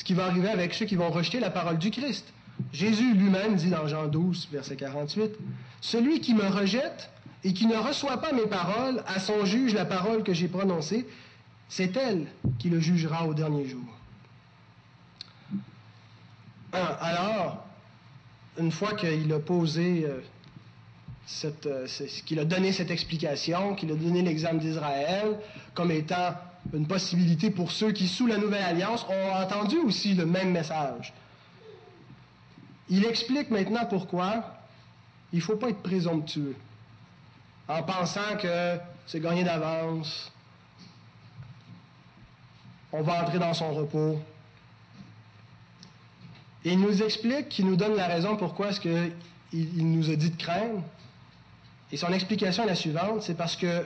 qui 0.03 0.13
va 0.13 0.25
arriver 0.25 0.49
avec 0.49 0.73
ceux 0.73 0.85
qui 0.85 0.95
vont 0.95 1.09
rejeter 1.09 1.39
la 1.39 1.49
parole 1.49 1.77
du 1.77 1.89
Christ. 1.89 2.25
Jésus 2.73 3.13
lui-même 3.13 3.55
dit 3.55 3.69
dans 3.69 3.87
Jean 3.87 4.07
12, 4.07 4.49
verset 4.51 4.75
48, 4.75 5.31
Celui 5.79 6.19
qui 6.19 6.33
me 6.33 6.47
rejette 6.47 7.09
et 7.47 7.53
qui 7.53 7.65
ne 7.65 7.77
reçoit 7.77 8.17
pas 8.17 8.33
mes 8.33 8.45
paroles, 8.45 9.01
à 9.07 9.21
son 9.21 9.45
juge 9.45 9.73
la 9.73 9.85
parole 9.85 10.21
que 10.21 10.33
j'ai 10.33 10.49
prononcée, 10.49 11.07
c'est 11.69 11.95
elle 11.95 12.27
qui 12.59 12.67
le 12.67 12.81
jugera 12.81 13.25
au 13.25 13.33
dernier 13.33 13.65
jour. 13.65 13.85
Ah, 16.73 16.97
alors, 16.99 17.65
une 18.59 18.69
fois 18.69 18.95
qu'il 18.95 19.31
a 19.31 19.39
posé 19.39 20.05
euh, 20.05 20.19
euh, 21.65 21.87
qu'il 22.25 22.37
a 22.39 22.43
donné 22.43 22.73
cette 22.73 22.91
explication, 22.91 23.75
qu'il 23.75 23.93
a 23.93 23.95
donné 23.95 24.23
l'exemple 24.23 24.57
d'Israël 24.57 25.39
comme 25.73 25.91
étant 25.91 26.35
une 26.73 26.85
possibilité 26.85 27.49
pour 27.49 27.71
ceux 27.71 27.93
qui, 27.93 28.09
sous 28.09 28.27
la 28.27 28.35
nouvelle 28.35 28.63
alliance, 28.63 29.05
ont 29.07 29.41
entendu 29.41 29.77
aussi 29.77 30.15
le 30.15 30.25
même 30.25 30.51
message. 30.51 31.13
Il 32.89 33.05
explique 33.05 33.51
maintenant 33.51 33.85
pourquoi 33.85 34.43
il 35.31 35.37
ne 35.39 35.43
faut 35.43 35.55
pas 35.55 35.69
être 35.69 35.81
présomptueux 35.81 36.57
en 37.67 37.83
pensant 37.83 38.37
que 38.41 38.77
c'est 39.05 39.19
gagné 39.19 39.43
d'avance, 39.43 40.31
on 42.91 43.01
va 43.01 43.23
entrer 43.23 43.39
dans 43.39 43.53
son 43.53 43.73
repos. 43.73 44.19
Et 46.63 46.71
il 46.71 46.79
nous 46.79 47.03
explique, 47.03 47.49
qu'il 47.49 47.65
nous 47.65 47.75
donne 47.75 47.95
la 47.95 48.07
raison 48.07 48.35
pourquoi 48.35 48.69
est-ce 48.69 48.79
qu'il 48.79 49.13
il 49.53 49.91
nous 49.91 50.09
a 50.09 50.15
dit 50.15 50.31
de 50.31 50.37
craindre. 50.37 50.83
Et 51.91 51.97
son 51.97 52.11
explication 52.11 52.63
est 52.63 52.67
la 52.67 52.75
suivante, 52.75 53.21
c'est 53.21 53.35
parce 53.35 53.55
que 53.55 53.85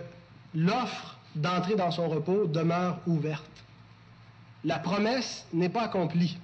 l'offre 0.55 1.17
d'entrer 1.35 1.75
dans 1.75 1.91
son 1.91 2.09
repos 2.09 2.47
demeure 2.47 2.99
ouverte. 3.05 3.43
La 4.63 4.79
promesse 4.79 5.45
n'est 5.53 5.69
pas 5.69 5.83
accomplie. 5.83 6.37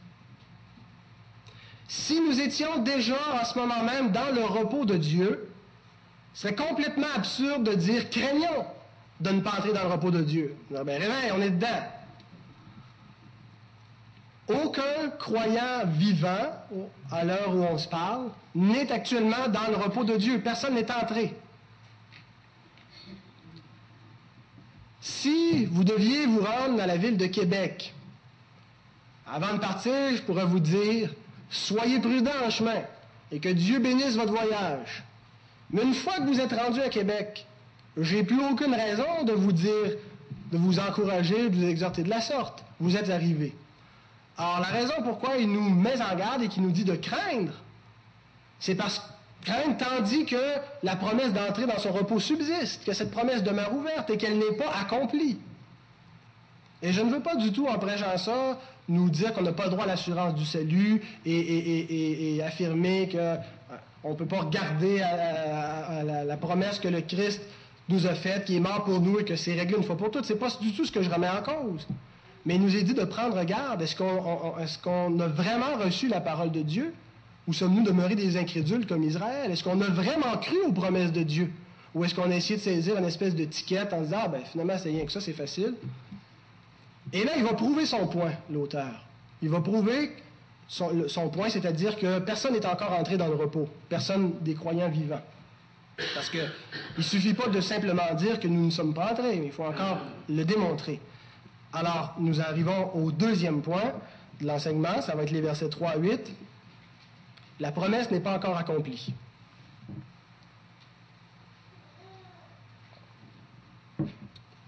Si 1.87 2.19
nous 2.19 2.39
étions 2.39 2.79
déjà 2.79 3.17
en 3.41 3.45
ce 3.45 3.57
moment 3.57 3.83
même 3.83 4.11
dans 4.11 4.33
le 4.33 4.43
repos 4.43 4.85
de 4.85 4.97
Dieu, 4.97 5.46
c'est 6.39 6.55
complètement 6.55 7.07
absurde 7.15 7.63
de 7.63 7.73
dire 7.73 8.11
craignons 8.11 8.65
de 9.19 9.29
ne 9.31 9.41
pas 9.41 9.57
entrer 9.57 9.73
dans 9.73 9.81
le 9.81 9.89
repos 9.89 10.11
de 10.11 10.21
Dieu. 10.21 10.55
Ben, 10.69 10.85
réveille, 10.87 11.31
on 11.35 11.41
est 11.41 11.49
dedans. 11.49 11.83
Aucun 14.47 15.09
croyant 15.17 15.87
vivant, 15.87 16.51
à 17.11 17.25
l'heure 17.25 17.55
où 17.55 17.63
on 17.63 17.79
se 17.79 17.87
parle, 17.87 18.29
n'est 18.53 18.91
actuellement 18.91 19.47
dans 19.47 19.67
le 19.71 19.77
repos 19.77 20.03
de 20.03 20.15
Dieu. 20.15 20.39
Personne 20.43 20.75
n'est 20.75 20.91
entré. 20.91 21.35
Si 25.01 25.65
vous 25.65 25.83
deviez 25.83 26.27
vous 26.27 26.41
rendre 26.41 26.77
dans 26.77 26.85
la 26.85 26.97
ville 26.97 27.17
de 27.17 27.25
Québec, 27.25 27.95
avant 29.25 29.55
de 29.55 29.59
partir, 29.59 30.15
je 30.15 30.21
pourrais 30.21 30.45
vous 30.45 30.59
dire, 30.59 31.11
soyez 31.49 31.99
prudents 31.99 32.45
en 32.45 32.51
chemin 32.51 32.83
et 33.31 33.39
que 33.39 33.49
Dieu 33.49 33.79
bénisse 33.79 34.15
votre 34.15 34.33
voyage. 34.33 35.03
Mais 35.71 35.83
une 35.83 35.93
fois 35.93 36.17
que 36.17 36.23
vous 36.23 36.39
êtes 36.39 36.53
rendu 36.53 36.81
à 36.81 36.89
Québec, 36.89 37.45
j'ai 37.97 38.23
plus 38.23 38.39
aucune 38.43 38.73
raison 38.73 39.23
de 39.25 39.33
vous 39.33 39.51
dire, 39.51 39.97
de 40.51 40.57
vous 40.57 40.79
encourager, 40.79 41.49
de 41.49 41.55
vous 41.55 41.65
exhorter 41.65 42.03
de 42.03 42.09
la 42.09 42.21
sorte. 42.21 42.63
Vous 42.79 42.95
êtes 42.95 43.09
arrivé. 43.09 43.53
Alors, 44.37 44.59
la 44.59 44.67
raison 44.67 44.93
pourquoi 45.03 45.37
il 45.37 45.51
nous 45.51 45.69
met 45.69 45.99
en 46.01 46.15
garde 46.15 46.43
et 46.43 46.47
qu'il 46.47 46.63
nous 46.63 46.71
dit 46.71 46.85
de 46.85 46.95
craindre, 46.95 47.53
c'est 48.59 48.75
parce 48.75 48.99
que 48.99 49.03
craindre 49.45 49.77
tandis 49.77 50.25
que 50.25 50.55
la 50.83 50.95
promesse 50.95 51.33
d'entrer 51.33 51.65
dans 51.65 51.79
son 51.79 51.91
repos 51.91 52.19
subsiste, 52.19 52.83
que 52.85 52.93
cette 52.93 53.11
promesse 53.11 53.43
demeure 53.43 53.73
ouverte 53.73 54.09
et 54.09 54.17
qu'elle 54.17 54.37
n'est 54.37 54.57
pas 54.57 54.71
accomplie. 54.79 55.39
Et 56.81 56.91
je 56.91 57.01
ne 57.01 57.09
veux 57.09 57.21
pas 57.21 57.35
du 57.35 57.51
tout, 57.51 57.67
en 57.67 57.79
prêchant 57.79 58.17
ça, 58.17 58.59
nous 58.87 59.09
dire 59.09 59.33
qu'on 59.33 59.41
n'a 59.41 59.53
pas 59.53 59.69
droit 59.69 59.83
à 59.85 59.87
l'assurance 59.87 60.35
du 60.35 60.45
salut 60.45 61.01
et, 61.25 62.39
affirmer 62.45 63.09
qu'on 64.01 64.11
ne 64.11 64.15
peut 64.15 64.25
pas 64.25 64.41
regarder 64.41 65.01
à, 65.01 66.03
la, 66.03 66.37
promesse 66.37 66.79
que 66.79 66.87
le 66.87 67.01
Christ 67.01 67.41
nous 67.89 68.05
a 68.05 68.15
faite, 68.15 68.45
qui 68.45 68.57
est 68.57 68.59
mort 68.59 68.83
pour 68.83 68.99
nous 68.99 69.19
et 69.19 69.25
que 69.25 69.35
c'est 69.35 69.53
réglé 69.53 69.77
une 69.77 69.83
fois 69.83 69.97
pour 69.97 70.11
toutes. 70.11 70.25
Ce 70.25 70.33
n'est 70.33 70.39
pas 70.39 70.49
du 70.61 70.73
tout 70.73 70.85
ce 70.85 70.91
que 70.91 71.01
je 71.01 71.09
remets 71.09 71.29
en 71.29 71.41
cause. 71.41 71.87
Mais 72.45 72.55
il 72.55 72.61
nous 72.61 72.75
est 72.75 72.83
dit 72.83 72.93
de 72.93 73.03
prendre 73.03 73.41
garde. 73.43 73.81
Est-ce 73.81 73.95
qu'on 73.95 75.19
a 75.19 75.27
vraiment 75.27 75.75
reçu 75.83 76.07
la 76.07 76.21
parole 76.21 76.51
de 76.51 76.61
Dieu? 76.61 76.93
Ou 77.47 77.53
sommes-nous 77.53 77.83
demeurés 77.83 78.15
des 78.15 78.37
incrédules 78.37 78.85
comme 78.85 79.03
Israël? 79.03 79.51
Est-ce 79.51 79.63
qu'on 79.63 79.79
a 79.81 79.87
vraiment 79.87 80.37
cru 80.37 80.57
aux 80.65 80.73
promesses 80.73 81.13
de 81.13 81.23
Dieu? 81.23 81.51
Ou 81.95 82.03
est-ce 82.03 82.13
qu'on 82.13 82.29
a 82.29 82.35
essayé 82.35 82.57
de 82.57 82.61
saisir 82.61 82.97
une 82.97 83.05
espèce 83.05 83.35
de 83.35 83.45
ticket 83.45 83.93
en 83.93 84.01
disant, 84.01 84.17
ah 84.23 84.27
ben 84.27 84.41
finalement 84.51 84.77
c'est 84.77 84.89
rien 84.89 85.05
que 85.05 85.11
ça, 85.11 85.21
c'est 85.21 85.33
facile? 85.33 85.73
Et 87.13 87.23
là, 87.23 87.31
il 87.37 87.43
va 87.43 87.53
prouver 87.53 87.85
son 87.85 88.05
point, 88.07 88.33
l'auteur. 88.51 89.03
Il 89.41 89.49
va 89.49 89.61
prouver 89.61 90.11
son, 90.67 91.29
point, 91.29 91.49
c'est-à-dire 91.49 91.97
que 91.97 92.19
personne 92.19 92.53
n'est 92.53 92.65
encore 92.65 92.91
entré 92.91 93.17
dans 93.17 93.27
le 93.27 93.35
repos, 93.35 93.69
personne 93.89 94.33
des 94.41 94.53
croyants 94.53 94.89
vivants. 94.89 95.21
Parce 96.13 96.29
qu'il 96.29 96.49
ne 96.97 97.03
suffit 97.03 97.33
pas 97.33 97.47
de 97.47 97.59
simplement 97.61 98.13
dire 98.15 98.39
que 98.39 98.47
nous 98.47 98.65
ne 98.65 98.71
sommes 98.71 98.93
pas 98.93 99.11
entrés, 99.11 99.37
il 99.43 99.51
faut 99.51 99.63
encore 99.63 99.97
le 100.29 100.43
démontrer. 100.43 100.99
Alors, 101.73 102.15
nous 102.19 102.39
arrivons 102.41 102.91
au 102.93 103.11
deuxième 103.11 103.61
point 103.61 103.93
de 104.41 104.47
l'enseignement, 104.47 105.01
ça 105.01 105.15
va 105.15 105.23
être 105.23 105.31
les 105.31 105.41
versets 105.41 105.69
3 105.69 105.91
à 105.91 105.97
8. 105.97 106.31
La 107.59 107.71
promesse 107.71 108.11
n'est 108.11 108.19
pas 108.19 108.35
encore 108.35 108.57
accomplie. 108.57 109.13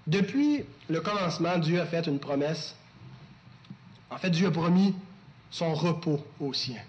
Depuis 0.07 0.65
le 0.89 1.01
commencement, 1.01 1.59
Dieu 1.59 1.79
a 1.79 1.85
fait 1.85 2.07
une 2.07 2.17
promesse. 2.17 2.75
En 4.09 4.17
fait, 4.17 4.31
Dieu 4.31 4.47
a 4.47 4.51
promis 4.51 4.95
son 5.51 5.73
repos 5.73 6.23
aux 6.39 6.53
siens. 6.53 6.81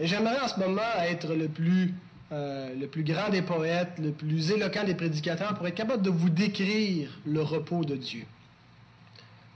Et 0.00 0.06
j'aimerais 0.06 0.40
en 0.40 0.48
ce 0.48 0.58
moment 0.58 0.82
être 1.02 1.34
le 1.34 1.48
plus, 1.48 1.94
euh, 2.32 2.74
le 2.74 2.86
plus 2.86 3.04
grand 3.04 3.28
des 3.28 3.42
poètes, 3.42 3.92
le 3.98 4.12
plus 4.12 4.50
éloquent 4.50 4.84
des 4.84 4.94
prédicateurs 4.94 5.54
pour 5.54 5.66
être 5.66 5.74
capable 5.74 6.02
de 6.02 6.10
vous 6.10 6.30
décrire 6.30 7.10
le 7.26 7.42
repos 7.42 7.84
de 7.84 7.96
Dieu. 7.96 8.24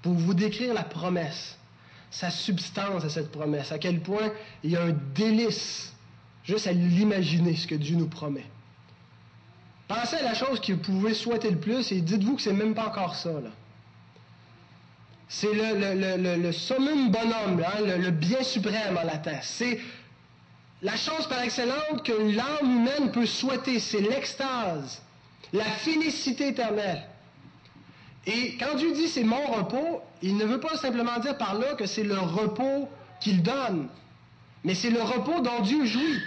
Pour 0.02 0.14
vous 0.14 0.34
décrire 0.34 0.74
la 0.74 0.84
promesse, 0.84 1.58
sa 2.10 2.30
substance 2.30 3.04
à 3.04 3.08
cette 3.08 3.32
promesse, 3.32 3.72
à 3.72 3.78
quel 3.78 4.00
point 4.00 4.32
il 4.62 4.70
y 4.70 4.76
a 4.76 4.82
un 4.82 4.96
délice 5.14 5.92
juste 6.44 6.66
à 6.66 6.72
l'imaginer 6.72 7.56
ce 7.56 7.66
que 7.66 7.74
Dieu 7.74 7.96
nous 7.96 8.06
promet. 8.06 8.46
Pensez 9.88 10.16
à 10.16 10.22
la 10.22 10.34
chose 10.34 10.60
que 10.60 10.72
vous 10.72 10.78
pouvez 10.78 11.14
souhaiter 11.14 11.50
le 11.50 11.58
plus 11.58 11.92
et 11.92 12.00
dites-vous 12.00 12.36
que 12.36 12.42
c'est 12.42 12.52
même 12.52 12.74
pas 12.74 12.88
encore 12.88 13.14
ça. 13.14 13.30
C'est 15.28 15.52
le, 15.52 16.52
summum 16.52 17.10
bonhomme, 17.10 17.62
hein, 17.62 17.98
le, 17.98 18.10
bien 18.10 18.42
suprême 18.42 18.96
en 18.96 19.04
latin. 19.04 19.38
C'est 19.42 19.78
la 20.80 20.96
chose 20.96 21.26
par 21.28 21.42
excellence 21.42 22.02
que 22.02 22.12
l'âme 22.12 22.64
humaine 22.64 23.12
peut 23.12 23.26
souhaiter. 23.26 23.78
C'est 23.78 24.00
l'extase, 24.00 25.02
la 25.52 25.64
félicité 25.64 26.48
éternelle. 26.48 27.02
Et 28.26 28.56
quand 28.56 28.74
Dieu 28.76 28.92
dit 28.92 29.08
c'est 29.08 29.24
mon 29.24 29.46
repos, 29.46 30.02
il 30.22 30.36
ne 30.36 30.44
veut 30.44 30.60
pas 30.60 30.76
simplement 30.76 31.18
dire 31.18 31.36
par 31.36 31.58
là 31.58 31.74
que 31.74 31.86
c'est 31.86 32.04
le 32.04 32.18
repos 32.18 32.88
qu'il 33.20 33.42
donne, 33.42 33.88
mais 34.64 34.74
c'est 34.74 34.90
le 34.90 35.02
repos 35.02 35.40
dont 35.40 35.60
Dieu 35.60 35.84
jouit. 35.84 36.20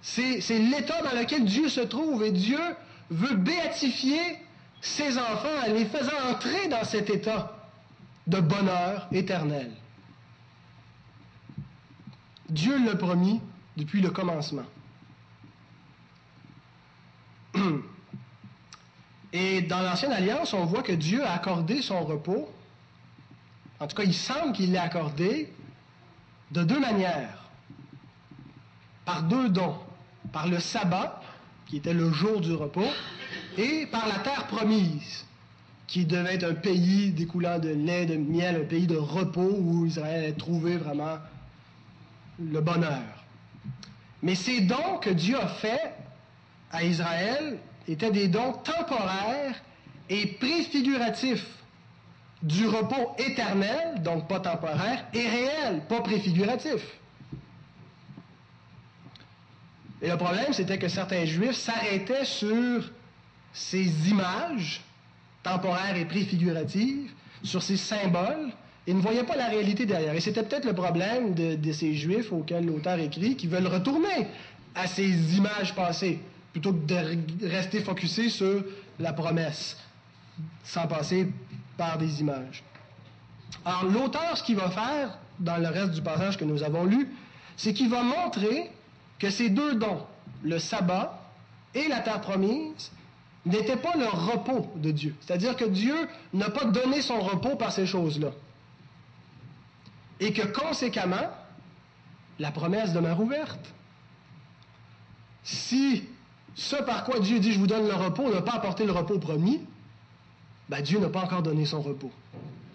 C'est 0.00 0.58
l'état 0.58 1.02
dans 1.02 1.18
lequel 1.18 1.44
Dieu 1.44 1.68
se 1.68 1.80
trouve 1.80 2.22
et 2.22 2.30
Dieu 2.30 2.60
veut 3.10 3.36
béatifier 3.36 4.20
ses 4.80 5.18
enfants 5.18 5.48
en 5.66 5.72
les 5.72 5.84
faisant 5.84 6.30
entrer 6.30 6.68
dans 6.68 6.84
cet 6.84 7.10
état 7.10 7.55
de 8.26 8.40
bonheur 8.40 9.08
éternel. 9.12 9.70
Dieu 12.48 12.84
l'a 12.84 12.96
promis 12.96 13.40
depuis 13.76 14.00
le 14.00 14.10
commencement. 14.10 14.66
Et 19.32 19.62
dans 19.62 19.80
l'Ancienne 19.80 20.12
Alliance, 20.12 20.52
on 20.54 20.64
voit 20.64 20.82
que 20.82 20.92
Dieu 20.92 21.24
a 21.24 21.32
accordé 21.32 21.82
son 21.82 22.04
repos. 22.04 22.48
En 23.80 23.86
tout 23.86 23.96
cas, 23.96 24.04
il 24.04 24.14
semble 24.14 24.52
qu'il 24.52 24.72
l'ait 24.72 24.78
accordé 24.78 25.52
de 26.52 26.62
deux 26.62 26.80
manières. 26.80 27.50
Par 29.04 29.22
deux 29.24 29.48
dons 29.48 29.76
par 30.32 30.48
le 30.48 30.60
sabbat, 30.60 31.20
qui 31.66 31.78
était 31.78 31.94
le 31.94 32.12
jour 32.12 32.40
du 32.40 32.52
repos, 32.52 32.92
et 33.56 33.86
par 33.86 34.06
la 34.06 34.18
terre 34.18 34.46
promise, 34.46 35.24
qui 35.86 36.04
devait 36.04 36.34
être 36.34 36.44
un 36.44 36.54
pays 36.54 37.10
découlant 37.10 37.58
de 37.58 37.68
lait, 37.68 38.06
de 38.06 38.16
miel, 38.16 38.56
un 38.62 38.64
pays 38.64 38.86
de 38.86 38.96
repos 38.96 39.56
où 39.58 39.86
Israël 39.86 40.24
allait 40.24 40.32
trouvé 40.32 40.76
vraiment 40.76 41.18
le 42.38 42.60
bonheur. 42.60 43.02
Mais 44.22 44.34
ces 44.34 44.60
dons 44.60 44.98
que 45.00 45.10
Dieu 45.10 45.38
a 45.38 45.46
faits 45.46 45.92
à 46.72 46.82
Israël 46.82 47.58
étaient 47.86 48.10
des 48.10 48.28
dons 48.28 48.52
temporaires 48.52 49.54
et 50.08 50.26
préfiguratifs 50.26 51.46
du 52.42 52.66
repos 52.66 53.14
éternel, 53.18 54.02
donc 54.02 54.28
pas 54.28 54.40
temporaire, 54.40 55.04
et 55.14 55.28
réel, 55.28 55.82
pas 55.88 56.00
préfiguratif. 56.00 56.82
Et 60.02 60.08
le 60.08 60.16
problème, 60.16 60.52
c'était 60.52 60.78
que 60.78 60.88
certains 60.88 61.24
Juifs 61.24 61.56
s'arrêtaient 61.56 62.24
sur 62.24 62.90
ces 63.52 64.10
images 64.10 64.82
temporaires 65.46 65.96
et 65.96 66.04
préfiguratives, 66.04 67.10
sur 67.42 67.62
ces 67.62 67.76
symboles, 67.76 68.50
et 68.86 68.94
ne 68.94 69.00
voyaient 69.00 69.24
pas 69.24 69.36
la 69.36 69.46
réalité 69.48 69.86
derrière. 69.86 70.14
Et 70.14 70.20
c'était 70.20 70.42
peut-être 70.42 70.64
le 70.64 70.72
problème 70.72 71.34
de, 71.34 71.72
ces 71.72 71.94
Juifs 71.94 72.32
auxquels 72.32 72.66
l'auteur 72.66 72.98
écrit, 72.98 73.36
qui 73.36 73.46
veulent 73.46 73.66
retourner 73.66 74.28
à 74.74 74.86
ces 74.86 75.36
images 75.36 75.74
passées, 75.74 76.18
plutôt 76.52 76.72
que 76.72 76.84
de 76.86 77.46
rester 77.46 77.80
focusés 77.80 78.28
sur 78.28 78.64
la 78.98 79.12
promesse, 79.12 79.76
sans 80.64 80.86
passer 80.86 81.28
par 81.76 81.98
des 81.98 82.20
images. 82.20 82.62
Alors 83.64 83.84
l'auteur, 83.84 84.36
ce 84.36 84.42
qu'il 84.42 84.56
va 84.56 84.70
faire 84.70 85.18
dans 85.38 85.58
le 85.58 85.68
reste 85.68 85.92
du 85.92 86.02
passage 86.02 86.36
que 86.36 86.44
nous 86.44 86.62
avons 86.62 86.84
lu, 86.84 87.08
c'est 87.56 87.72
qu'il 87.72 87.88
va 87.88 88.02
montrer 88.02 88.70
que 89.18 89.30
ces 89.30 89.48
deux 89.48 89.74
dons, 89.76 90.02
le 90.42 90.58
sabbat 90.58 91.20
et 91.74 91.88
la 91.88 92.00
terre 92.00 92.20
promise, 92.20 92.90
n'étaient 93.46 93.76
pas 93.76 93.96
le 93.96 94.06
repos 94.06 94.70
de 94.76 94.90
Dieu. 94.90 95.14
C'est-à-dire 95.20 95.56
que 95.56 95.64
Dieu 95.64 95.94
n'a 96.34 96.50
pas 96.50 96.64
donné 96.64 97.00
son 97.00 97.20
repos 97.20 97.56
par 97.56 97.72
ces 97.72 97.86
choses-là. 97.86 98.32
Et 100.20 100.32
que 100.32 100.46
conséquemment, 100.46 101.30
la 102.38 102.50
promesse 102.50 102.92
demeure 102.92 103.20
ouverte. 103.20 103.72
Si 105.42 106.04
ce 106.54 106.76
par 106.76 107.04
quoi 107.04 107.20
Dieu 107.20 107.38
dit 107.38 107.52
je 107.52 107.58
vous 107.58 107.66
donne 107.66 107.86
le 107.86 107.94
repos 107.94 108.32
n'a 108.32 108.42
pas 108.42 108.54
apporté 108.54 108.84
le 108.84 108.92
repos 108.92 109.18
promis, 109.18 109.60
ben 110.68 110.82
Dieu 110.82 110.98
n'a 110.98 111.08
pas 111.08 111.20
encore 111.20 111.42
donné 111.42 111.64
son 111.64 111.80
repos. 111.80 112.10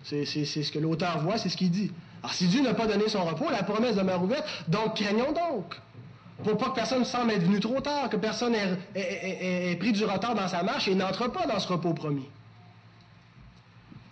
C'est 0.03 0.25
ce 0.25 0.71
que 0.71 0.79
l'auteur 0.79 1.19
voit, 1.19 1.38
c'est 1.38 1.49
ce 1.49 1.57
qu'il 1.57 1.69
dit. 1.69 1.91
Alors, 2.23 2.34
si 2.34 2.47
Dieu 2.47 2.62
n'a 2.62 2.73
pas 2.73 2.88
donné 2.88 3.10
son 3.10 3.23
repos, 3.23 3.49
la 3.49 3.63
promesse 3.63 3.95
demeure 3.95 4.23
ouverte, 4.23 4.47
donc 4.67 4.95
craignons 4.95 5.31
donc. 5.31 5.75
Pour 6.43 6.58
pas 6.58 6.69
que 6.69 6.75
personne 6.75 7.06
semble 7.06 7.32
être 7.32 7.43
venu 7.43 7.60
trop 7.60 7.80
tard, 7.82 8.10
que 8.10 8.17
personne 8.17 8.56
ait, 8.95 9.75
pris 9.75 9.91
du 9.91 10.06
retard 10.06 10.36
dans 10.36 10.47
sa 10.47 10.63
marche 10.63 10.88
et 10.88 10.95
n'entre 10.95 11.27
pas 11.32 11.45
dans 11.45 11.60
ce 11.60 11.67
repos 11.67 11.93
promis. 11.93 12.27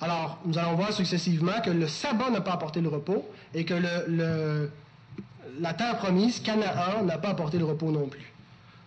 Alors, 0.02 0.40
nous 0.46 0.58
allons 0.58 0.76
voir 0.76 0.94
successivement 0.94 1.60
que 1.64 1.72
le 1.72 1.88
sabbat 1.88 2.30
n'a 2.30 2.42
pas 2.42 2.54
apporté 2.54 2.80
le 2.82 2.90
repos 2.90 3.26
et 3.54 3.66
que 3.66 3.74
la 5.60 5.74
terre 5.74 5.98
promise, 5.98 6.40
Canaan, 6.40 7.04
n'a 7.04 7.18
pas 7.18 7.30
apporté 7.30 7.58
le 7.58 7.66
repos 7.66 7.92
non 7.92 8.08
plus. 8.08 8.32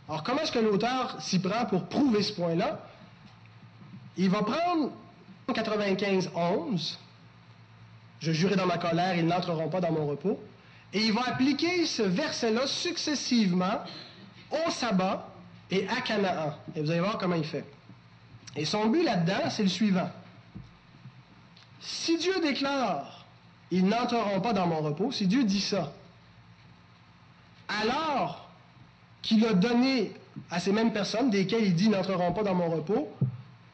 Alors, 0.08 0.22
comment 0.22 0.40
est-ce 0.40 0.52
que 0.52 0.58
l'auteur 0.58 1.16
s'y 1.20 1.38
prend 1.38 1.66
pour 1.66 1.84
prouver 1.84 2.22
ce 2.22 2.32
point-là? 2.32 2.80
Il 4.16 4.30
va 4.30 4.42
prendre 4.42 4.90
95, 5.52 6.30
11. 6.34 6.98
Je 8.20 8.32
jurais 8.32 8.56
dans 8.56 8.66
ma 8.66 8.78
colère, 8.78 9.16
ils 9.16 9.26
n'entreront 9.26 9.68
pas 9.68 9.80
dans 9.80 9.92
mon 9.92 10.06
repos. 10.06 10.40
Et 10.92 11.00
il 11.00 11.12
va 11.12 11.22
appliquer 11.28 11.86
ce 11.86 12.02
verset-là 12.02 12.66
successivement 12.66 13.80
au 14.50 14.70
sabbat 14.70 15.28
et 15.70 15.88
à 15.88 16.00
Canaan. 16.02 16.54
Et 16.76 16.82
vous 16.82 16.90
allez 16.90 17.00
voir 17.00 17.18
comment 17.18 17.36
il 17.36 17.44
fait. 17.44 17.64
Et 18.56 18.64
son 18.64 18.86
but 18.86 19.02
là-dedans, 19.02 19.48
c'est 19.48 19.62
le 19.62 19.68
suivant. 19.68 20.10
Si 21.80 22.18
Dieu 22.18 22.34
déclare, 22.42 23.24
ils 23.70 23.84
n'entreront 23.86 24.40
pas 24.40 24.52
dans 24.52 24.66
mon 24.66 24.80
repos, 24.80 25.10
si 25.10 25.26
Dieu 25.26 25.44
dit 25.44 25.60
ça, 25.60 25.92
alors 27.68 28.50
qu'il 29.22 29.46
a 29.46 29.54
donné 29.54 30.12
à 30.50 30.60
ces 30.60 30.72
mêmes 30.72 30.92
personnes, 30.92 31.30
desquelles 31.30 31.64
il 31.64 31.74
dit 31.74 31.88
n'entreront 31.88 32.32
pas 32.32 32.42
dans 32.42 32.54
mon 32.54 32.68
repos, 32.68 33.08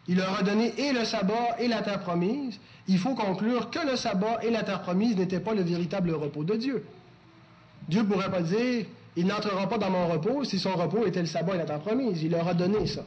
il 0.07 0.17
leur 0.17 0.39
a 0.39 0.43
donné 0.43 0.73
et 0.81 0.93
le 0.93 1.05
sabbat 1.05 1.57
et 1.59 1.69
la 1.69 1.83
terre 1.83 2.01
promise, 2.01 2.59
il 2.87 2.99
faut 2.99 3.15
conclure 3.15 3.71
que 3.71 3.81
le 3.81 3.97
sabbat 3.97 4.39
et 4.43 4.51
la 4.51 4.63
terre 4.63 4.83
promise 4.83 5.17
n'étaient 5.17 5.41
pas 5.41 5.55
le 5.55 5.63
véritable 5.63 6.13
repos 6.13 6.45
de 6.45 6.55
Dieu. 6.55 6.87
Dieu 7.89 8.03
ne 8.03 8.07
pourrait 8.07 8.31
pas 8.31 8.43
dire, 8.43 8.87
ils 9.17 9.27
n'entreront 9.27 9.67
pas 9.67 9.79
dans 9.79 9.91
mon 9.91 10.07
repos 10.07 10.45
si 10.45 10.59
son 10.59 10.75
repos 10.75 11.07
était 11.07 11.21
le 11.21 11.27
sabbat 11.27 11.55
et 11.55 11.59
la 11.59 11.65
terre 11.65 11.81
promise. 11.81 12.23
Il 12.23 12.33
leur 12.33 12.47
a 12.47 12.55
donné 12.55 12.87
ça. 12.87 13.03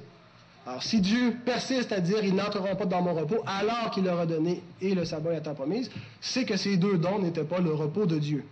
Alors, 0.65 0.84
si 0.84 1.02
Dieu 1.02 1.38
persiste 1.46 1.91
à 1.91 2.00
dire 2.00 2.24
ils 2.24 2.36
n'entreront 2.36 2.76
pas 2.76 2.86
dans 2.86 3.02
mon 3.02 3.13
repos 3.13 3.41
alors 3.48 3.91
qu'il 3.91 4.04
leur 4.04 4.20
a 4.20 4.26
donné 4.26 4.62
et 4.82 4.94
le 4.94 5.06
sabbat 5.06 5.32
et 5.32 5.36
la 5.36 5.41
terre 5.41 5.56
promise, 5.56 5.89
c'est 6.20 6.46
que 6.46 6.58
ces 6.58 6.78
deux 6.78 6.98
dons 6.98 7.20
n'étaient 7.20 7.44
pas 7.44 7.60
le 7.60 7.74
repos 7.74 8.06
de 8.06 8.20
Dieu. 8.20 8.44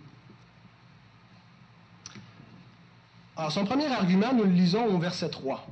Alors, 3.36 3.52
son 3.52 3.64
premier 3.64 3.86
argument, 3.86 4.32
nous 4.34 4.44
le 4.44 4.50
lisons 4.50 4.86
au 4.86 4.98
verset 4.98 5.30
3. 5.30 5.66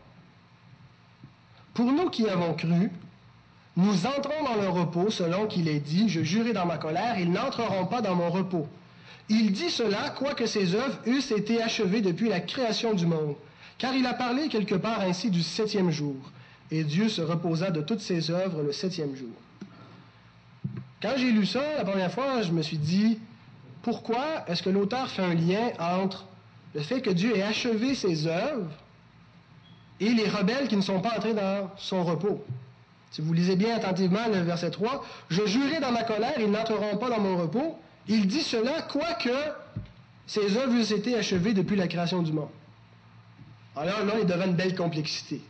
Pour 1.74 1.92
nous 1.92 2.08
qui 2.10 2.28
avons 2.28 2.54
cru, 2.54 2.90
nous 3.76 4.06
entrons 4.06 4.44
dans 4.44 4.60
le 4.60 4.68
repos 4.68 5.10
selon 5.10 5.46
qu'il 5.46 5.68
est 5.68 5.78
dit, 5.78 6.08
je 6.08 6.22
jurai 6.22 6.52
dans 6.52 6.66
ma 6.66 6.78
colère, 6.78 7.18
ils 7.18 7.30
n'entreront 7.30 7.86
pas 7.86 8.00
dans 8.00 8.16
mon 8.16 8.30
repos. 8.30 8.66
Il 9.28 9.52
dit 9.52 9.70
cela, 9.70 10.10
quoique 10.10 10.46
ses 10.46 10.74
œuvres 10.74 10.98
eussent 11.06 11.32
été 11.32 11.62
achevées 11.62 12.00
depuis 12.00 12.28
la 12.28 12.40
création 12.40 12.94
du 12.94 13.06
monde. 13.06 13.34
Car 13.76 13.94
il 13.94 14.06
a 14.06 14.14
parlé 14.14 14.48
quelque 14.48 14.74
part 14.74 15.00
ainsi 15.00 15.30
du 15.30 15.42
septième 15.42 15.90
jour. 15.90 16.16
Et 16.70 16.82
Dieu 16.84 17.08
se 17.08 17.20
reposa 17.20 17.70
de 17.70 17.80
toutes 17.80 18.00
ses 18.00 18.30
œuvres 18.30 18.62
le 18.62 18.72
septième 18.72 19.14
jour. 19.14 19.34
Quand 21.00 21.12
j'ai 21.16 21.30
lu 21.30 21.46
ça 21.46 21.62
la 21.76 21.84
première 21.84 22.10
fois, 22.10 22.42
je 22.42 22.50
me 22.50 22.62
suis 22.62 22.78
dit, 22.78 23.18
pourquoi 23.82 24.44
est-ce 24.48 24.62
que 24.62 24.70
l'auteur 24.70 25.08
fait 25.08 25.22
un 25.22 25.34
lien 25.34 25.70
entre 25.78 26.26
le 26.74 26.80
fait 26.80 27.00
que 27.00 27.10
Dieu 27.10 27.36
ait 27.36 27.42
achevé 27.42 27.94
ses 27.94 28.26
œuvres 28.26 28.70
et 30.00 30.10
les 30.10 30.28
rebelles 30.28 30.68
qui 30.68 30.76
ne 30.76 30.82
sont 30.82 31.00
pas 31.00 31.16
entrés 31.16 31.34
dans 31.34 31.70
son 31.76 32.02
repos? 32.04 32.44
Si 33.10 33.22
vous 33.22 33.32
lisez 33.32 33.56
bien 33.56 33.76
attentivement 33.76 34.26
le 34.32 34.40
verset 34.40 34.70
3, 34.70 35.04
Je 35.30 35.46
jurai 35.46 35.80
dans 35.80 35.92
ma 35.92 36.02
colère, 36.02 36.34
ils 36.38 36.50
n'entreront 36.50 36.96
pas 36.98 37.08
dans 37.08 37.20
mon 37.20 37.36
repos. 37.36 37.78
Il 38.08 38.26
dit 38.26 38.42
cela, 38.42 38.82
quoique 38.82 39.28
ses 40.26 40.56
œuvres 40.56 40.74
eussent 40.74 40.90
été 40.90 41.16
achevées 41.16 41.54
depuis 41.54 41.76
la 41.76 41.88
création 41.88 42.22
du 42.22 42.32
monde. 42.32 42.50
Alors 43.76 44.04
là, 44.04 44.14
on 44.16 44.18
est 44.20 44.24
devant 44.24 44.44
une 44.44 44.54
belle 44.54 44.74
complexité. 44.74 45.40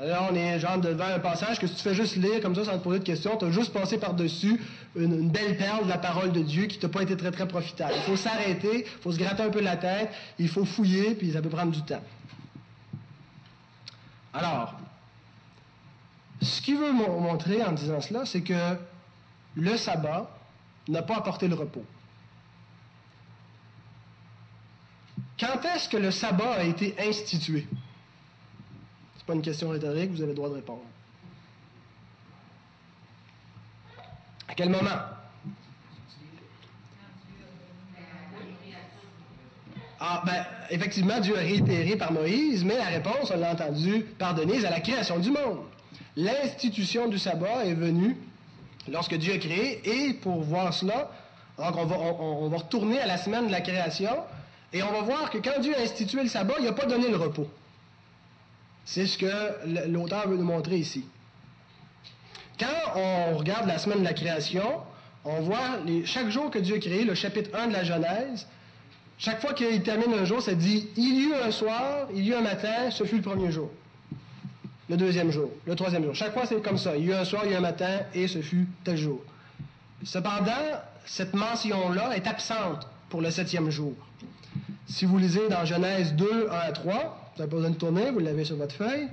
Alors 0.00 0.28
on 0.30 0.34
est 0.34 0.60
genre 0.60 0.78
devant 0.78 1.06
un 1.06 1.18
passage 1.18 1.58
que 1.58 1.66
si 1.66 1.74
tu 1.74 1.82
fais 1.82 1.94
juste 1.94 2.16
lire 2.16 2.40
comme 2.40 2.54
ça 2.54 2.64
sans 2.64 2.78
te 2.78 2.84
poser 2.84 3.00
de 3.00 3.04
questions, 3.04 3.36
tu 3.36 3.46
as 3.46 3.50
juste 3.50 3.72
passé 3.72 3.98
par-dessus 3.98 4.60
une, 4.94 5.28
belle 5.28 5.56
perle 5.56 5.84
de 5.84 5.88
la 5.88 5.98
parole 5.98 6.30
de 6.30 6.40
Dieu 6.40 6.66
qui 6.66 6.78
t'a 6.78 6.88
pas 6.88 7.02
été 7.02 7.16
très 7.16 7.32
très 7.32 7.48
profitable. 7.48 7.94
Il 7.96 8.02
faut 8.02 8.16
s'arrêter, 8.16 8.84
il 8.86 9.02
faut 9.02 9.10
se 9.10 9.18
gratter 9.18 9.42
un 9.42 9.50
peu 9.50 9.60
la 9.60 9.76
tête, 9.76 10.10
il 10.38 10.48
faut 10.48 10.64
fouiller, 10.64 11.14
puis 11.14 11.32
ça 11.32 11.42
peut 11.42 11.48
prendre 11.48 11.72
du 11.72 11.82
temps. 11.82 12.02
Alors, 14.32 14.74
ce 16.42 16.60
qu'il 16.60 16.76
veut 16.76 16.92
montrer 16.92 17.64
en 17.64 17.72
disant 17.72 18.00
cela, 18.00 18.24
c'est 18.24 18.42
que 18.42 18.76
le 19.56 19.76
sabbat 19.76 20.30
n'a 20.88 21.02
pas 21.02 21.16
apporté 21.16 21.48
le 21.48 21.54
repos. 21.54 21.84
Quand 25.38 25.64
est-ce 25.64 25.88
que 25.88 25.96
le 25.96 26.10
sabbat 26.10 26.54
a 26.54 26.64
été 26.64 26.94
institué? 26.98 27.66
Ce 27.70 29.18
n'est 29.18 29.24
pas 29.26 29.34
une 29.34 29.42
question 29.42 29.70
rhétorique, 29.70 30.10
vous 30.10 30.22
avez 30.22 30.32
le 30.32 30.36
droit 30.36 30.48
de 30.48 30.54
répondre. 30.54 30.82
À 34.48 34.54
quel 34.54 34.70
moment? 34.70 34.88
Ah, 40.00 40.22
ben, 40.24 40.44
effectivement, 40.70 41.20
Dieu 41.20 41.36
a 41.36 41.40
réitéré 41.40 41.96
par 41.96 42.12
Moïse, 42.12 42.64
mais 42.64 42.76
la 42.76 42.86
réponse, 42.86 43.32
on 43.34 43.38
l'a 43.38 43.52
entendu 43.52 44.04
par 44.18 44.34
Denise, 44.34 44.64
à 44.64 44.70
la 44.70 44.80
création 44.80 45.18
du 45.18 45.30
monde. 45.30 45.58
L'institution 46.16 47.08
du 47.08 47.18
sabbat 47.18 47.66
est 47.66 47.74
venue 47.74 48.16
lorsque 48.90 49.14
Dieu 49.14 49.34
a 49.34 49.38
créé, 49.38 49.80
et 49.84 50.14
pour 50.14 50.40
voir 50.42 50.72
cela, 50.72 51.10
on 51.58 51.70
va, 51.70 51.96
on 51.96 52.48
va 52.48 52.56
retourner 52.56 53.00
à 53.00 53.06
la 53.06 53.16
semaine 53.16 53.46
de 53.46 53.52
la 53.52 53.60
création, 53.60 54.16
et 54.72 54.82
on 54.82 54.92
va 54.92 55.00
voir 55.00 55.30
que 55.30 55.38
quand 55.38 55.60
Dieu 55.60 55.74
a 55.76 55.80
institué 55.80 56.22
le 56.22 56.28
sabbat, 56.28 56.54
il 56.58 56.64
n'a 56.64 56.72
pas 56.72 56.86
donné 56.86 57.08
le 57.08 57.16
repos. 57.16 57.48
C'est 58.84 59.06
ce 59.06 59.18
que 59.18 59.86
l'auteur 59.88 60.28
veut 60.28 60.36
nous 60.36 60.44
montrer 60.44 60.76
ici. 60.76 61.04
Quand 62.58 62.96
on 62.96 63.36
regarde 63.36 63.66
la 63.66 63.78
semaine 63.78 64.00
de 64.00 64.04
la 64.04 64.14
création, 64.14 64.80
on 65.24 65.40
voit 65.40 65.78
chaque 66.04 66.30
jour 66.30 66.50
que 66.50 66.58
Dieu 66.58 66.76
a 66.76 66.78
créé, 66.78 67.04
le 67.04 67.14
chapitre 67.14 67.50
1 67.54 67.68
de 67.68 67.72
la 67.72 67.84
Genèse, 67.84 68.46
chaque 69.18 69.40
fois 69.40 69.52
qu'il 69.52 69.82
termine 69.82 70.14
un 70.14 70.24
jour, 70.24 70.40
ça 70.40 70.54
dit 70.54 70.88
Il 70.96 71.16
y 71.16 71.22
eut 71.24 71.34
un 71.34 71.50
soir, 71.50 72.08
il 72.14 72.24
y 72.24 72.30
eut 72.30 72.34
un 72.34 72.40
matin, 72.40 72.90
ce 72.90 73.04
fut 73.04 73.16
le 73.16 73.22
premier 73.22 73.50
jour. 73.50 73.70
Le 74.88 74.96
deuxième 74.96 75.30
jour, 75.30 75.50
le 75.66 75.74
troisième 75.74 76.04
jour. 76.04 76.14
Chaque 76.14 76.32
fois, 76.32 76.46
c'est 76.46 76.62
comme 76.62 76.78
ça. 76.78 76.96
Il 76.96 77.04
y 77.04 77.08
eut 77.08 77.14
un 77.14 77.24
soir, 77.24 77.42
il 77.44 77.50
y 77.50 77.54
eut 77.54 77.56
un 77.56 77.60
matin, 77.60 78.00
et 78.14 78.26
ce 78.26 78.40
fut 78.40 78.66
tel 78.84 78.96
jour. 78.96 79.20
Cependant, 80.02 80.52
cette 81.04 81.34
mention-là 81.34 82.16
est 82.16 82.26
absente 82.26 82.86
pour 83.10 83.20
le 83.20 83.30
septième 83.30 83.70
jour. 83.70 83.94
Si 84.86 85.04
vous 85.04 85.18
lisez 85.18 85.48
dans 85.50 85.64
Genèse 85.66 86.14
2, 86.14 86.48
1 86.50 86.54
à 86.54 86.72
3, 86.72 86.94
vous 86.94 87.42
n'avez 87.42 87.50
pas 87.50 87.56
besoin 87.56 87.70
de 87.70 87.76
tourner, 87.76 88.10
vous 88.10 88.20
l'avez 88.20 88.44
sur 88.44 88.56
votre 88.56 88.74
feuille. 88.74 89.08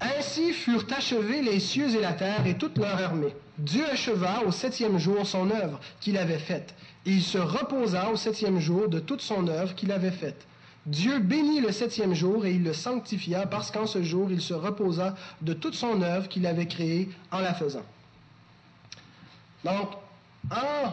Ainsi 0.00 0.52
furent 0.52 0.86
achevés 0.94 1.40
les 1.40 1.58
cieux 1.60 1.94
et 1.96 2.00
la 2.00 2.12
terre 2.12 2.46
et 2.46 2.54
toute 2.54 2.76
leur 2.76 3.02
armée. 3.02 3.34
Dieu 3.56 3.84
acheva 3.90 4.42
au 4.46 4.52
septième 4.52 4.98
jour 4.98 5.26
son 5.26 5.50
œuvre 5.50 5.80
qu'il 6.00 6.18
avait 6.18 6.38
faite, 6.38 6.74
et 7.06 7.12
il 7.12 7.22
se 7.22 7.38
reposa 7.38 8.10
au 8.10 8.16
septième 8.16 8.60
jour 8.60 8.90
de 8.90 9.00
toute 9.00 9.22
son 9.22 9.48
œuvre 9.48 9.74
qu'il 9.74 9.90
avait 9.92 10.10
faite. 10.10 10.46
Dieu 10.86 11.18
bénit 11.18 11.60
le 11.60 11.72
septième 11.72 12.14
jour 12.14 12.46
et 12.46 12.52
il 12.52 12.62
le 12.62 12.72
sanctifia 12.72 13.46
parce 13.46 13.72
qu'en 13.72 13.86
ce 13.86 14.02
jour 14.04 14.30
il 14.30 14.40
se 14.40 14.54
reposa 14.54 15.16
de 15.42 15.52
toute 15.52 15.74
son 15.74 16.00
œuvre 16.00 16.28
qu'il 16.28 16.46
avait 16.46 16.66
créée 16.66 17.10
en 17.32 17.40
la 17.40 17.54
faisant. 17.54 17.82
Donc, 19.64 19.90
en 20.50 20.92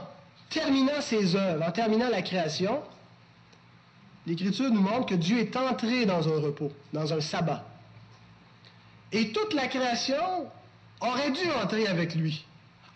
terminant 0.49 0.99
ses 0.99 1.36
œuvres, 1.36 1.63
en 1.63 1.71
terminant 1.71 2.10
la 2.10 2.23
création, 2.23 2.82
l'Écriture 4.25 4.71
nous 4.71 4.82
montre 4.82 5.06
que 5.06 5.15
Dieu 5.15 5.38
est 5.38 5.56
entré 5.56 6.06
dans 6.08 6.27
un 6.27 6.41
repos, 6.41 6.71
dans 6.91 7.13
un 7.13 7.21
sabbat. 7.21 7.63
Et 9.12 9.32
toute 9.32 9.53
la 9.53 9.67
création 9.67 10.47
aurait 11.01 11.32
dû 11.32 11.51
entrer 11.62 11.86
avec 11.86 12.15
lui, 12.15 12.45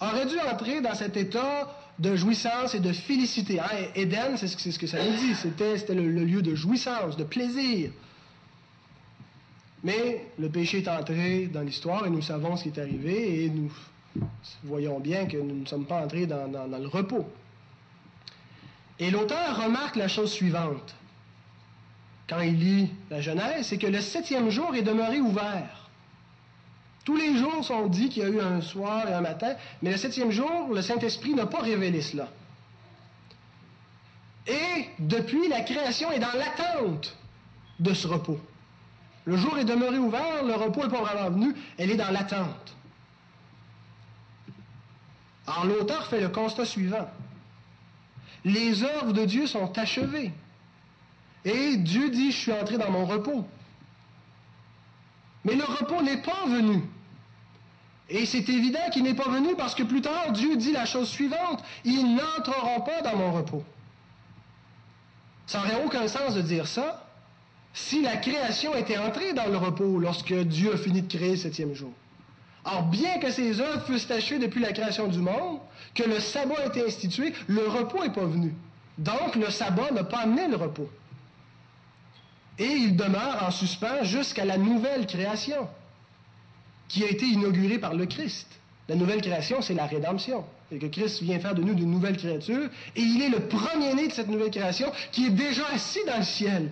aurait 0.02 0.26
dû 0.26 0.40
entrer 0.40 0.82
dans 0.82 0.96
cet 0.96 1.16
état 1.16 1.68
de 2.00 2.16
jouissance 2.16 2.76
et 2.76 2.80
de 2.80 2.92
félicité. 2.94 3.60
Éden, 3.96 4.38
c'est 4.38 4.48
ce, 4.48 4.78
que 4.80 4.88
ça 4.88 5.04
nous 5.04 5.16
dit, 5.18 5.36
c'était 5.36 5.94
le, 5.94 6.10
le 6.12 6.24
lieu 6.24 6.42
de 6.42 6.56
jouissance, 6.56 7.18
de 7.18 7.24
plaisir. 7.24 7.92
Mais 9.84 10.28
le 10.40 10.50
péché 10.50 10.80
est 10.80 10.88
entré 10.88 11.48
dans 11.48 11.62
l'histoire 11.62 12.06
et 12.06 12.10
nous 12.10 12.22
savons 12.22 12.56
ce 12.58 12.64
qui 12.64 12.70
est 12.70 12.80
arrivé 12.80 13.46
et 13.46 13.50
nous 13.50 13.72
voyons 14.64 15.00
bien 15.00 15.26
que 15.26 15.38
nous 15.38 15.62
ne 15.62 15.66
sommes 15.66 15.86
pas 15.86 16.04
entrés 16.04 16.26
dans, 16.26 16.48
dans 16.48 16.78
le 16.78 16.88
repos. 16.88 17.26
Et 19.00 19.12
l'auteur 19.12 19.64
remarque 19.64 19.96
la 19.96 20.08
chose 20.08 20.32
suivante 20.32 20.96
quand 22.28 22.42
il 22.42 22.60
lit 22.60 22.90
la 23.10 23.22
Genèse, 23.22 23.68
c'est 23.68 23.78
que 23.78 23.88
le 23.88 24.02
septième 24.02 24.50
jour 24.50 24.76
est 24.76 24.82
demeuré 24.82 25.20
ouvert. 25.20 25.87
Tous 27.08 27.16
les 27.16 27.38
jours 27.38 27.64
sont 27.64 27.88
dit 27.88 28.10
qu'il 28.10 28.24
y 28.24 28.26
a 28.26 28.30
eu 28.30 28.42
un 28.42 28.60
soir 28.60 29.08
et 29.08 29.14
un 29.14 29.22
matin, 29.22 29.56
mais 29.82 29.92
le 29.92 29.96
septième 29.96 30.30
jour, 30.30 30.74
le 30.74 30.82
Saint-Esprit 30.82 31.34
n'a 31.34 31.46
pas 31.46 31.62
révélé 31.62 32.02
cela. 32.02 32.28
Et 34.46 34.90
depuis, 35.00 35.48
la 35.48 35.62
création 35.62 36.12
est 36.12 36.20
dans 36.20 36.34
l'attente 36.34 37.16
de 37.80 37.94
ce 37.94 38.10
repos. 38.10 38.38
Le 39.24 39.38
jour 39.38 39.58
est 39.58 39.64
demeuré 39.64 39.98
ouvert, 39.98 40.44
le 40.44 40.54
repos 40.56 40.84
n'est 40.84 40.90
pas 40.90 41.02
vraiment 41.02 41.30
venu, 41.30 41.56
elle 41.78 41.92
est 41.92 41.96
dans 41.96 42.12
l'attente. 42.12 42.76
Alors 45.48 45.66
l'auteur 45.66 46.08
fait 46.08 46.20
le 46.20 46.28
constat 46.28 46.66
suivant. 46.66 47.10
Les 48.44 48.84
œuvres 48.84 49.14
de 49.14 49.24
Dieu 49.24 49.48
sont 49.48 49.78
achevées. 49.80 50.34
Et 51.46 51.78
Dieu 51.78 52.10
dit, 52.10 52.34
je 52.34 52.38
suis 52.38 52.52
entré 52.52 52.78
dans 52.78 52.92
mon 52.92 53.06
repos. 53.06 53.48
Mais 55.46 55.56
le 55.56 55.64
repos 55.64 56.02
n'est 56.02 56.22
pas 56.22 56.46
venu. 56.48 56.84
Et 58.10 58.26
c'est 58.26 58.48
évident 58.50 58.90
qu'il 58.92 59.04
n'est 59.04 59.14
pas 59.14 59.30
venu 59.30 59.56
parce 59.56 59.76
que 59.76 59.84
plus 59.84 60.02
tard, 60.02 60.32
Dieu 60.32 60.56
dit 60.56 60.72
la 60.72 60.86
chose 60.86 61.10
suivante, 61.10 61.64
ils 61.84 62.16
n'entreront 62.16 62.82
pas 62.82 63.02
dans 63.02 63.18
mon 63.18 63.32
repos. 63.34 63.64
Ça 65.46 65.60
n'aurait 65.60 65.84
aucun 65.84 66.08
sens 66.08 66.36
de 66.36 66.42
dire 66.42 66.68
ça 66.68 67.04
si 67.74 68.02
la 68.02 68.18
création 68.18 68.76
était 68.76 68.98
entrée 68.98 69.34
dans 69.34 69.48
le 69.48 69.58
repos 69.58 70.00
lorsque 70.00 70.34
Dieu 70.34 70.74
a 70.74 70.78
fini 70.78 71.02
de 71.02 71.08
créer 71.14 71.32
le 71.32 71.38
septième 71.38 71.74
jour. 71.74 71.92
Or, 72.66 72.84
bien 72.84 73.20
que 73.20 73.30
ces 73.30 73.62
œuvres 73.62 73.86
fussent 73.86 74.10
achevées 74.12 74.40
depuis 74.40 74.62
la 74.62 74.74
création 74.74 75.08
du 75.08 75.20
monde, 75.20 75.60
que 75.94 76.04
le 76.04 76.20
sabbat 76.20 76.60
a 76.64 76.66
été 76.66 76.86
institué, 76.86 77.34
le 77.48 77.68
repos 77.68 78.04
n'est 78.04 78.12
pas 78.12 78.26
venu. 78.26 78.54
Donc, 78.98 79.36
le 79.36 79.50
sabbat 79.50 79.92
n'a 79.92 80.04
pas 80.04 80.20
amené 80.20 80.48
le 80.48 80.56
repos. 80.56 80.90
Et 82.60 82.66
il 82.66 82.98
demeure 82.98 83.44
en 83.44 83.52
suspens 83.52 84.04
jusqu'à 84.04 84.44
la 84.44 84.58
nouvelle 84.58 85.06
création 85.06 85.70
qui 86.88 87.04
a 87.04 87.10
été 87.10 87.26
inaugurée 87.26 87.80
par 87.80 87.94
le 87.94 88.06
Christ. 88.06 88.48
La 88.88 88.96
nouvelle 88.96 89.22
création, 89.22 89.62
c'est 89.62 89.74
la 89.74 89.86
rédemption. 89.86 90.46
Et 90.72 90.80
que 90.80 90.88
Christ 90.88 91.22
vient 91.22 91.40
faire 91.40 91.56
de 91.56 91.62
nous 91.62 91.74
de 91.74 91.84
nouvelles 91.84 92.18
créatures. 92.18 92.70
Et 92.96 93.02
il 93.02 93.22
est 93.22 93.30
le 93.30 93.42
premier-né 93.48 94.08
de 94.08 94.14
cette 94.14 94.30
nouvelle 94.30 94.52
création 94.52 94.92
qui 95.12 95.28
est 95.28 95.32
déjà 95.32 95.68
assis 95.74 96.00
dans 96.06 96.18
le 96.18 96.24
ciel. 96.24 96.72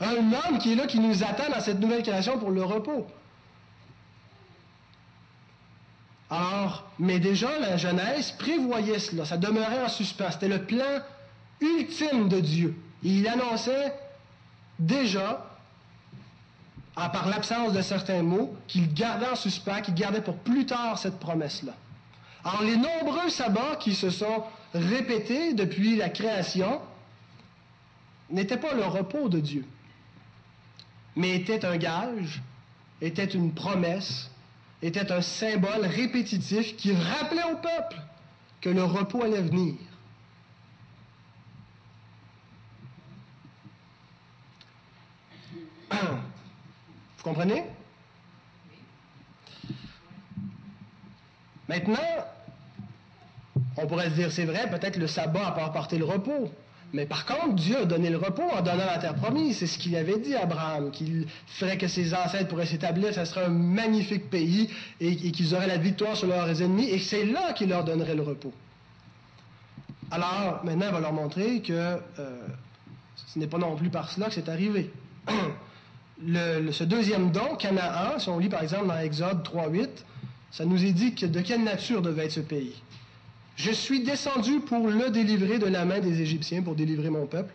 Un 0.00 0.32
homme 0.32 0.58
qui 0.58 0.72
est 0.72 0.76
là, 0.76 0.86
qui 0.86 0.98
nous 0.98 1.22
attend 1.22 1.50
dans 1.50 1.60
cette 1.60 1.80
nouvelle 1.80 2.02
création 2.02 2.38
pour 2.38 2.50
le 2.50 2.62
repos. 2.62 3.06
Alors, 6.30 6.90
mais 6.98 7.18
déjà, 7.18 7.58
la 7.58 7.76
Genèse 7.76 8.32
prévoyait 8.32 8.98
cela. 8.98 9.24
Ça 9.24 9.36
demeurait 9.36 9.82
en 9.84 9.88
suspens. 9.88 10.30
C'était 10.30 10.48
le 10.48 10.64
plan 10.64 11.00
ultime 11.60 12.28
de 12.28 12.40
Dieu. 12.40 12.74
il 13.02 13.26
annonçait 13.28 13.92
déjà 14.78 15.49
par 16.94 17.28
l'absence 17.28 17.72
de 17.72 17.82
certains 17.82 18.22
mots, 18.22 18.54
qu'il 18.66 18.92
gardait 18.92 19.28
en 19.28 19.36
suspens, 19.36 19.80
qu'il 19.80 19.94
gardait 19.94 20.20
pour 20.20 20.36
plus 20.36 20.66
tard 20.66 20.98
cette 20.98 21.18
promesse-là. 21.18 21.74
Alors, 22.44 22.62
les 22.62 22.76
nombreux 22.76 23.28
sabbats 23.28 23.76
qui 23.76 23.94
se 23.94 24.10
sont 24.10 24.44
répétés 24.74 25.54
depuis 25.54 25.96
la 25.96 26.08
création 26.08 26.80
n'étaient 28.30 28.56
pas 28.56 28.74
le 28.74 28.84
repos 28.84 29.28
de 29.28 29.40
Dieu, 29.40 29.64
mais 31.16 31.36
étaient 31.36 31.64
un 31.64 31.76
gage, 31.76 32.42
étaient 33.00 33.24
une 33.24 33.52
promesse, 33.52 34.30
étaient 34.82 35.12
un 35.12 35.22
symbole 35.22 35.84
répétitif 35.84 36.76
qui 36.76 36.92
rappelait 36.94 37.52
au 37.52 37.56
peuple 37.56 37.96
que 38.60 38.70
le 38.70 38.84
repos 38.84 39.22
allait 39.22 39.42
venir. 39.42 39.74
Vous 47.20 47.24
comprenez? 47.24 47.64
Maintenant, 51.68 51.98
on 53.76 53.86
pourrait 53.86 54.08
se 54.08 54.14
dire, 54.14 54.32
c'est 54.32 54.46
vrai, 54.46 54.70
peut-être 54.70 54.96
le 54.96 55.06
sabbat 55.06 55.50
pas 55.50 55.66
apporté 55.66 55.98
le 55.98 56.06
repos. 56.06 56.50
Mais 56.94 57.04
par 57.04 57.26
contre, 57.26 57.56
Dieu 57.56 57.76
a 57.82 57.84
donné 57.84 58.08
le 58.08 58.16
repos 58.16 58.42
en 58.42 58.62
donnant 58.62 58.86
la 58.86 58.96
terre 58.96 59.14
promise. 59.14 59.58
C'est 59.58 59.66
ce 59.66 59.78
qu'il 59.78 59.94
avait 59.96 60.18
dit 60.18 60.34
à 60.34 60.44
Abraham, 60.44 60.90
qu'il 60.90 61.26
ferait 61.46 61.76
que 61.76 61.88
ses 61.88 62.14
ancêtres 62.14 62.48
pourraient 62.48 62.64
s'établir, 62.66 63.12
ce 63.12 63.26
serait 63.26 63.44
un 63.44 63.50
magnifique 63.50 64.30
pays 64.30 64.70
et, 64.98 65.14
qu'ils 65.30 65.54
auraient 65.54 65.68
la 65.68 65.76
victoire 65.76 66.16
sur 66.16 66.26
leurs 66.26 66.62
ennemis. 66.62 66.88
Et 66.88 66.98
c'est 67.00 67.26
là 67.26 67.52
qu'il 67.52 67.68
leur 67.68 67.84
donnerait 67.84 68.14
le 68.14 68.22
repos. 68.22 68.52
Alors, 70.10 70.62
maintenant, 70.64 70.86
il 70.86 70.92
va 70.92 71.00
leur 71.00 71.12
montrer 71.12 71.60
que 71.60 71.72
euh, 71.72 71.98
ce 73.14 73.38
n'est 73.38 73.46
pas 73.46 73.58
non 73.58 73.76
plus 73.76 73.90
par 73.90 74.10
cela 74.10 74.28
que 74.28 74.34
c'est 74.34 74.48
arrivé. 74.48 74.90
ce 76.26 76.84
deuxième 76.84 77.30
don, 77.32 77.56
Canaan, 77.56 78.18
si 78.18 78.28
on 78.28 78.38
lit 78.38 78.48
par 78.48 78.62
exemple 78.62 78.88
dans 78.88 78.98
Exode 78.98 79.42
3.8, 79.42 79.88
ça 80.50 80.64
nous 80.64 80.84
est 80.84 80.92
dit 80.92 81.12
de 81.12 81.40
quelle 81.40 81.64
nature 81.64 82.02
devait 82.02 82.26
être 82.26 82.32
ce 82.32 82.40
pays. 82.40 82.74
Je 83.56 83.70
suis 83.70 84.02
descendu 84.02 84.60
pour 84.60 84.88
le 84.88 85.10
délivrer 85.10 85.58
de 85.58 85.66
la 85.66 85.84
main 85.84 86.00
des 86.00 86.20
Égyptiens, 86.20 86.62
pour 86.62 86.74
délivrer 86.74 87.10
mon 87.10 87.26
peuple, 87.26 87.54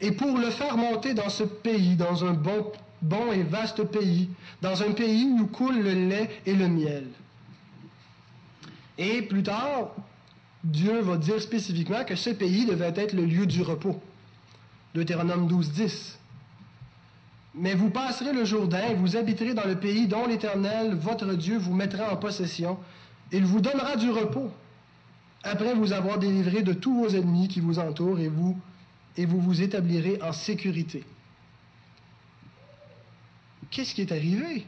et 0.00 0.12
pour 0.12 0.36
le 0.36 0.50
faire 0.50 0.76
monter 0.76 1.14
dans 1.14 1.28
ce 1.28 1.44
pays, 1.44 1.96
dans 1.96 2.24
un 2.24 2.32
bon, 2.32 2.70
bon 3.02 3.32
et 3.32 3.42
vaste 3.42 3.84
pays, 3.84 4.28
dans 4.62 4.82
un 4.82 4.92
pays 4.92 5.24
où 5.24 5.46
coule 5.46 5.78
le 5.78 5.92
lait 6.08 6.30
et 6.46 6.54
le 6.54 6.68
miel. 6.68 7.06
Et 8.98 9.22
plus 9.22 9.42
tard, 9.42 9.94
Dieu 10.62 11.00
va 11.00 11.16
dire 11.16 11.40
spécifiquement 11.40 12.04
que 12.04 12.16
ce 12.16 12.30
pays 12.30 12.66
devait 12.66 12.92
être 12.96 13.14
le 13.14 13.24
lieu 13.24 13.46
du 13.46 13.62
repos. 13.62 13.98
Deutéronome 14.94 15.46
12, 15.46 15.72
10. 15.72 16.19
Mais 17.54 17.74
vous 17.74 17.90
passerez 17.90 18.32
le 18.32 18.44
Jourdain 18.44 18.90
et 18.90 18.94
vous 18.94 19.16
habiterez 19.16 19.54
dans 19.54 19.66
le 19.66 19.76
pays 19.76 20.06
dont 20.06 20.26
l'Éternel, 20.26 20.94
votre 20.94 21.34
Dieu, 21.34 21.58
vous 21.58 21.74
mettra 21.74 22.12
en 22.12 22.16
possession. 22.16 22.78
Il 23.32 23.44
vous 23.44 23.60
donnera 23.60 23.96
du 23.96 24.10
repos, 24.10 24.50
après 25.42 25.74
vous 25.74 25.92
avoir 25.92 26.18
délivré 26.18 26.62
de 26.62 26.72
tous 26.72 26.94
vos 26.94 27.08
ennemis 27.08 27.48
qui 27.48 27.60
vous 27.60 27.78
entourent, 27.78 28.20
et 28.20 28.28
vous, 28.28 28.58
et 29.16 29.26
vous 29.26 29.40
vous 29.40 29.62
établirez 29.62 30.20
en 30.22 30.32
sécurité. 30.32 31.04
Qu'est-ce 33.70 33.94
qui 33.94 34.02
est 34.02 34.12
arrivé 34.12 34.66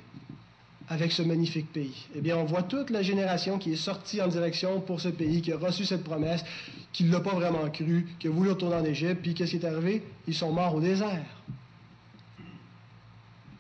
avec 0.89 1.13
ce 1.13 1.23
magnifique 1.23 1.73
pays? 1.73 2.07
Eh 2.15 2.21
bien, 2.21 2.37
on 2.37 2.45
voit 2.45 2.63
toute 2.63 2.91
la 2.91 3.03
génération 3.03 3.59
qui 3.59 3.73
est 3.73 3.77
sortie 3.77 4.21
en 4.21 4.29
direction 4.29 4.81
pour 4.81 5.01
ce 5.01 5.09
pays, 5.09 5.41
qui 5.41 5.53
a 5.53 5.57
reçu 5.57 5.85
cette 5.85 6.05
promesse, 6.05 6.45
qui 6.93 7.05
ne 7.05 7.13
l'a 7.13 7.21
pas 7.21 7.35
vraiment 7.35 7.69
cru, 7.71 8.09
qui 8.19 8.27
a 8.27 8.31
voulu 8.31 8.51
retourner 8.51 8.77
en 8.77 8.85
Égypte, 8.85 9.23
puis 9.23 9.35
qu'est-ce 9.35 9.53
qui 9.53 9.57
est 9.57 9.65
arrivé? 9.65 10.03
Ils 10.27 10.35
sont 10.35 10.53
morts 10.53 10.75
au 10.75 10.81
désert. 10.81 11.25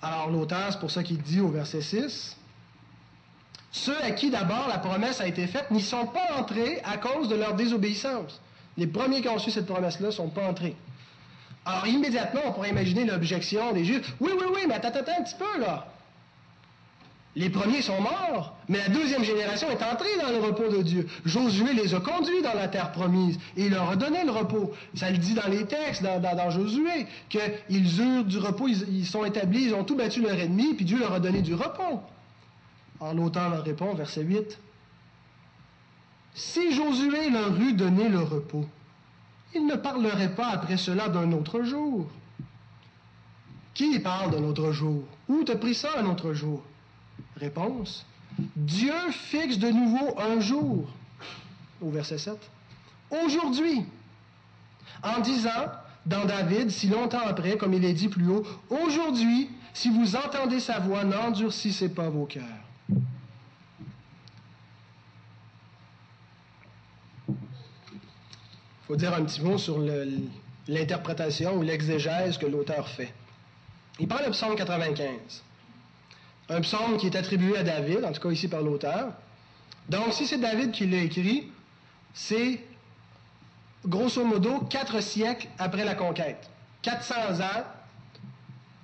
Alors 0.02 0.30
l'auteur, 0.30 0.72
c'est 0.72 0.80
pour 0.80 0.90
ça 0.90 1.04
qu'il 1.04 1.22
dit 1.22 1.40
au 1.40 1.48
verset 1.48 1.80
6, 1.80 2.36
Ceux 3.70 4.02
à 4.02 4.10
qui 4.10 4.30
d'abord 4.30 4.66
la 4.68 4.78
promesse 4.78 5.20
a 5.20 5.28
été 5.28 5.46
faite 5.46 5.70
n'y 5.70 5.80
sont 5.80 6.06
pas 6.06 6.36
entrés 6.36 6.80
à 6.84 6.98
cause 6.98 7.28
de 7.28 7.36
leur 7.36 7.54
désobéissance. 7.54 8.40
Les 8.76 8.88
premiers 8.88 9.22
qui 9.22 9.28
ont 9.28 9.34
reçu 9.34 9.50
cette 9.50 9.66
promesse-là 9.66 10.08
ne 10.08 10.12
sont 10.12 10.28
pas 10.28 10.46
entrés. 10.46 10.74
Alors 11.64 11.86
immédiatement, 11.86 12.40
on 12.46 12.52
pourrait 12.52 12.70
imaginer 12.70 13.04
l'objection 13.04 13.72
des 13.72 13.84
Juifs. 13.84 14.12
Oui, 14.20 14.32
oui, 14.36 14.46
oui, 14.52 14.60
mais 14.66 14.74
attends, 14.74 14.88
attends 14.88 15.12
un 15.20 15.22
petit 15.22 15.36
peu 15.36 15.60
là. 15.60 15.91
Les 17.34 17.48
premiers 17.48 17.80
sont 17.80 17.98
morts, 17.98 18.54
mais 18.68 18.76
la 18.76 18.88
deuxième 18.90 19.24
génération 19.24 19.70
est 19.70 19.82
entrée 19.82 20.18
dans 20.20 20.28
le 20.28 20.46
repos 20.46 20.68
de 20.68 20.82
Dieu. 20.82 21.08
Josué 21.24 21.72
les 21.72 21.94
a 21.94 22.00
conduits 22.00 22.42
dans 22.42 22.52
la 22.52 22.68
terre 22.68 22.92
promise 22.92 23.38
et 23.56 23.66
il 23.66 23.70
leur 23.70 23.88
a 23.88 23.96
donné 23.96 24.22
le 24.24 24.30
repos. 24.30 24.72
Ça 24.94 25.10
le 25.10 25.16
dit 25.16 25.32
dans 25.32 25.48
les 25.48 25.64
textes, 25.64 26.02
dans, 26.02 26.50
Josué, 26.50 27.06
qu'ils 27.30 28.00
eurent 28.00 28.24
du 28.24 28.36
repos, 28.36 28.68
ils, 28.68 29.06
sont 29.06 29.24
établis, 29.24 29.64
ils 29.64 29.74
ont 29.74 29.84
tout 29.84 29.96
battu 29.96 30.20
leur 30.20 30.38
ennemi, 30.38 30.74
puis 30.74 30.84
Dieu 30.84 30.98
leur 30.98 31.14
a 31.14 31.20
donné 31.20 31.40
du 31.40 31.54
repos. 31.54 32.02
Alors 33.00 33.14
l'auteur 33.14 33.48
leur 33.48 33.64
répond, 33.64 33.94
verset 33.94 34.24
8, 34.24 34.58
Si 36.34 36.74
Josué 36.74 37.30
leur 37.30 37.58
eût 37.58 37.72
donné 37.72 38.10
le 38.10 38.20
repos, 38.20 38.66
il 39.54 39.66
ne 39.66 39.76
parlerait 39.76 40.34
pas 40.34 40.48
après 40.48 40.76
cela 40.76 41.08
d'un 41.08 41.32
autre 41.32 41.62
jour. 41.62 42.10
Qui 43.72 43.98
parle 44.00 44.32
d'un 44.32 44.44
autre 44.44 44.72
jour? 44.72 45.04
Où 45.28 45.44
te 45.44 45.52
pris 45.52 45.74
ça 45.74 45.88
un 45.98 46.04
autre 46.04 46.34
jour? 46.34 46.62
Réponse. 47.36 48.06
Dieu 48.56 48.94
fixe 49.10 49.58
de 49.58 49.68
nouveau 49.68 50.18
un 50.18 50.40
jour, 50.40 50.88
au 51.80 51.90
verset 51.90 52.18
7, 52.18 52.38
aujourd'hui, 53.24 53.84
en 55.02 55.20
disant, 55.20 55.50
dans 56.06 56.24
David, 56.24 56.70
si 56.70 56.88
longtemps 56.88 57.26
après, 57.26 57.56
comme 57.56 57.74
il 57.74 57.84
est 57.84 57.92
dit 57.92 58.08
plus 58.08 58.28
haut, 58.28 58.44
aujourd'hui, 58.70 59.50
si 59.74 59.90
vous 59.90 60.16
entendez 60.16 60.60
sa 60.60 60.78
voix, 60.78 61.04
n'endurcissez 61.04 61.88
pas 61.88 62.08
vos 62.08 62.26
cœurs. 62.26 62.42
Il 67.28 67.36
faut 68.86 68.96
dire 68.96 69.14
un 69.14 69.24
petit 69.24 69.40
mot 69.40 69.56
sur 69.58 69.78
l'interprétation 70.68 71.56
ou 71.56 71.62
l'exégèse 71.62 72.36
que 72.36 72.46
l'auteur 72.46 72.88
fait. 72.88 73.14
Il 73.98 74.08
parle 74.08 74.26
de 74.26 74.30
psaume 74.30 74.54
95 74.54 75.42
un 76.52 76.60
psaume 76.60 76.96
qui 76.98 77.06
est 77.06 77.16
attribué 77.16 77.56
à 77.56 77.62
David, 77.62 78.04
en 78.04 78.12
tout 78.12 78.20
cas 78.20 78.30
ici 78.30 78.48
par 78.48 78.62
l'auteur. 78.62 79.12
Donc, 79.88 80.12
si 80.12 80.26
c'est 80.26 80.38
David 80.38 80.72
qui 80.72 80.86
l'a 80.86 80.98
écrit, 80.98 81.50
c'est 82.14 82.60
grosso 83.86 84.24
modo 84.24 84.60
quatre 84.70 85.00
siècles 85.00 85.48
après 85.58 85.84
la 85.84 85.94
conquête. 85.94 86.50
400 86.82 87.14
ans 87.40 87.64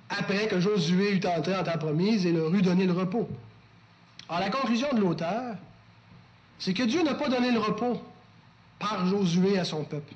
après 0.09 0.47
que 0.47 0.59
Josué 0.59 1.13
eut 1.13 1.27
entré 1.27 1.55
en 1.55 1.63
terre 1.63 1.79
promise 1.79 2.25
et 2.25 2.31
leur 2.31 2.53
eut 2.53 2.61
donné 2.61 2.85
le 2.85 2.93
repos. 2.93 3.29
Alors, 4.27 4.41
la 4.41 4.49
conclusion 4.49 4.87
de 4.93 4.99
l'auteur, 4.99 5.55
c'est 6.57 6.73
que 6.73 6.83
Dieu 6.83 7.03
n'a 7.03 7.13
pas 7.13 7.29
donné 7.29 7.51
le 7.51 7.59
repos 7.59 8.01
par 8.79 9.05
Josué 9.05 9.59
à 9.59 9.65
son 9.65 9.83
peuple. 9.83 10.13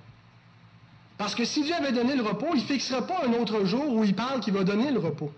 Parce 1.18 1.36
que 1.36 1.46
si 1.46 1.64
Dieu 1.64 1.76
avait 1.76 1.92
donné 1.92 2.16
le 2.16 2.24
repos, 2.24 2.48
il 2.54 2.62
ne 2.62 2.66
fixerait 2.66 3.06
pas 3.06 3.22
un 3.28 3.34
autre 3.34 3.64
jour 3.66 3.94
où 3.94 4.04
il 4.04 4.16
parle 4.16 4.40
qu'il 4.40 4.54
va 4.54 4.64
donner 4.64 4.92
le 4.92 5.00
repos 5.00 5.32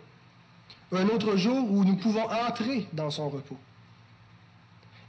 un 0.91 1.07
autre 1.09 1.35
jour 1.35 1.71
où 1.71 1.83
nous 1.83 1.95
pouvons 1.97 2.29
entrer 2.29 2.87
dans 2.93 3.09
son 3.09 3.29
repos. 3.29 3.57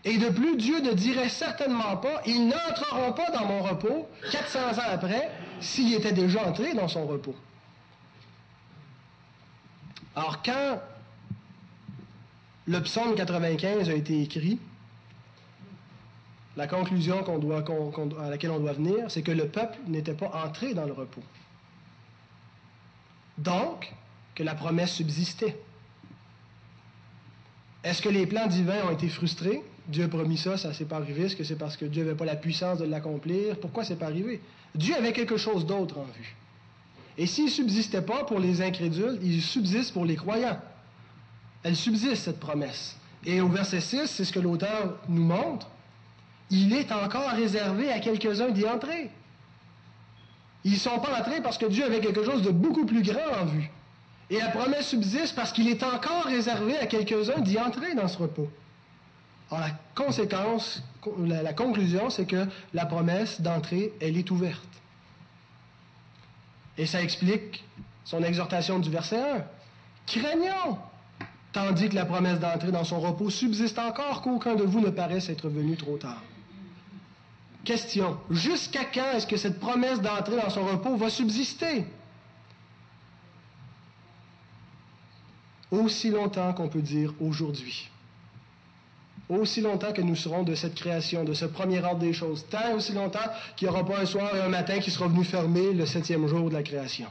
Et 0.05 0.19
de 0.19 0.29
plus, 0.29 0.57
Dieu 0.57 0.81
ne 0.81 0.93
dirait 0.93 1.29
certainement 1.29 1.97
pas, 1.97 2.23
ils 2.27 2.47
n'entreront 2.47 3.13
pas 3.13 3.31
dans 3.31 3.45
mon 3.45 3.63
repos 3.63 4.09
400 4.31 4.59
ans 4.79 4.91
après 4.93 5.31
s'ils 5.61 5.95
étaient 5.95 6.13
déjà 6.13 6.47
entrés 6.47 6.75
dans 6.75 6.89
son 6.89 7.07
repos. 7.07 7.35
Alors 10.15 10.43
quand 10.43 10.81
le 12.67 12.83
psaume 12.83 13.15
95 13.15 13.91
a 13.91 13.95
été 13.95 14.23
écrit, 14.23 14.59
la 16.57 16.67
conclusion 16.67 17.23
à 18.19 18.31
laquelle 18.31 18.51
on 18.51 18.61
doit 18.61 18.73
venir, 18.73 19.11
c'est 19.11 19.23
que 19.23 19.31
le 19.31 19.49
peuple 19.49 19.79
n'était 19.87 20.15
pas 20.15 20.31
entré 20.45 20.73
dans 20.73 20.87
le 20.87 20.93
repos. 20.93 21.23
Donc, 23.39 23.93
que 24.37 24.45
la 24.45 24.55
promesse 24.55 24.93
subsistait. 24.93 25.59
Est-ce 27.83 28.03
que 28.03 28.09
les 28.09 28.27
plans 28.27 28.47
divins 28.47 28.85
ont 28.87 28.91
été 28.91 29.09
frustrés? 29.09 29.63
Dieu 29.89 30.05
a 30.05 30.09
promis 30.09 30.37
ça, 30.37 30.57
ça 30.57 30.69
ne 30.69 30.73
s'est 30.75 30.85
pas 30.85 30.97
arrivé. 30.97 31.25
Est-ce 31.25 31.37
que 31.37 31.45
c'est 31.45 31.57
parce 31.57 31.77
que 31.77 31.85
Dieu 31.85 32.05
n'avait 32.05 32.17
pas 32.17 32.25
la 32.25 32.37
puissance 32.37 32.79
de 32.79 32.85
l'accomplir? 32.85 33.59
Pourquoi 33.59 33.83
c'est 33.83 33.97
pas 33.97 34.07
arrivé? 34.07 34.41
Dieu 34.75 34.95
avait 34.95 35.13
quelque 35.13 35.37
chose 35.37 35.65
d'autre 35.65 35.99
en 35.99 36.05
vue. 36.05 36.37
Et 37.19 37.27
s'il 37.27 37.47
ne 37.47 37.51
subsistait 37.51 38.03
pas 38.03 38.25
pour 38.25 38.39
les 38.39 38.61
incrédules, 38.61 39.19
il 39.23 39.41
subsiste 39.41 39.95
pour 39.95 40.05
les 40.05 40.17
croyants. 40.17 40.61
Elle 41.63 41.77
subsiste, 41.77 42.25
cette 42.25 42.41
promesse. 42.41 42.97
Et 43.25 43.41
au 43.41 43.49
verset 43.49 43.81
6, 43.81 44.07
c'est 44.07 44.25
ce 44.25 44.33
que 44.33 44.41
l'auteur 44.41 44.99
nous 45.09 45.25
montre. 45.25 45.71
Il 46.51 46.75
est 46.75 46.93
encore 46.93 47.31
réservé 47.31 47.91
à 47.91 48.01
quelques-uns 48.01 48.51
d'y 48.51 48.67
entrer. 48.67 49.11
Ils 50.65 50.73
ne 50.73 50.77
sont 50.77 50.99
pas 50.99 51.21
entrés 51.21 51.41
parce 51.41 51.57
que 51.57 51.67
Dieu 51.67 51.85
avait 51.85 52.01
quelque 52.01 52.25
chose 52.25 52.43
de 52.43 52.51
beaucoup 52.51 52.85
plus 52.85 53.03
grand 53.03 53.43
en 53.43 53.47
vue. 53.47 53.71
Et 54.31 54.39
la 54.39 54.49
promesse 54.49 54.89
subsiste 54.89 55.35
parce 55.37 55.53
qu'il 55.53 55.69
est 55.69 55.83
encore 55.83 56.25
réservé 56.25 56.77
à 56.79 56.87
quelques-uns 56.87 57.41
d'y 57.41 57.59
entrer 57.59 57.95
dans 57.95 58.09
ce 58.09 58.19
repos. 58.19 58.49
Alors 59.51 59.65
la 59.69 59.75
conséquence, 59.95 60.83
la, 61.19 61.53
conclusion, 61.53 62.11
c'est 62.11 62.27
que 62.27 62.47
la 62.75 62.87
promesse 62.87 63.41
d'entrée, 63.41 63.93
elle 64.01 64.17
est 64.17 64.31
ouverte. 64.31 64.67
Et 66.77 66.87
ça 66.87 67.01
explique 67.01 67.65
son 68.05 68.23
exhortation 68.23 68.81
du 68.81 68.91
verset 68.91 69.21
1. 69.21 69.45
Craignons, 70.07 70.79
tandis 71.53 71.89
que 71.89 71.95
la 71.95 72.05
promesse 72.05 72.41
d'entrer 72.41 72.73
dans 72.73 72.85
son 72.85 73.01
repos 73.01 73.31
subsiste 73.31 73.79
encore, 73.79 74.23
qu'aucun 74.23 74.57
de 74.57 74.65
vous 74.65 74.81
ne 74.81 74.91
paraisse 74.91 75.29
être 75.29 75.49
venu 75.49 75.77
trop 75.77 75.97
tard. 75.97 76.23
Question, 77.65 78.19
jusqu'à 78.31 78.85
quand 78.85 79.13
est-ce 79.15 79.27
que 79.27 79.37
cette 79.37 79.59
promesse 79.59 80.01
d'entrer 80.01 80.37
dans 80.37 80.51
son 80.51 80.65
repos 80.65 80.97
va 80.97 81.11
subsister? 81.11 81.85
Aussi 85.77 86.11
longtemps 86.11 86.53
qu'on 86.53 86.69
peut 86.69 86.83
dire 86.83 87.13
aujourd'hui. 87.21 87.91
Aussi 89.29 89.61
longtemps 89.61 89.93
que 89.93 90.03
nous 90.03 90.15
serons 90.15 90.45
de 90.45 90.55
cette 90.55 90.75
création, 90.75 91.25
de 91.25 91.35
ce 91.35 91.45
premier 91.45 91.83
ordre 91.83 91.99
des 91.99 92.13
choses. 92.13 92.47
Tant 92.49 92.75
aussi 92.75 92.93
longtemps 92.93 93.29
qu'il 93.57 93.69
n'y 93.69 93.75
aura 93.75 93.85
pas 93.85 94.01
un 94.01 94.07
soir 94.07 94.35
et 94.37 94.41
un 94.41 94.49
matin 94.49 94.79
qui 94.79 94.91
sera 94.91 95.09
venu 95.09 95.25
fermer 95.25 95.73
le 95.73 95.85
septième 95.85 96.27
jour 96.29 96.49
de 96.49 96.55
la 96.55 96.63
création. 96.63 97.09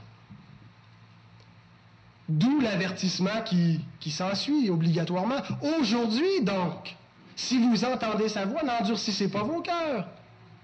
D'où 2.27 2.59
l'avertissement 2.59 3.41
qui, 3.43 3.81
s'ensuit 4.09 4.69
obligatoirement. 4.69 5.41
Aujourd'hui, 5.79 6.41
donc, 6.41 6.95
si 7.35 7.59
vous 7.59 7.83
entendez 7.83 8.29
sa 8.29 8.45
voix, 8.45 8.63
n'endurcissez 8.63 9.29
pas 9.29 9.43
vos 9.43 9.61
cœurs. 9.61 10.07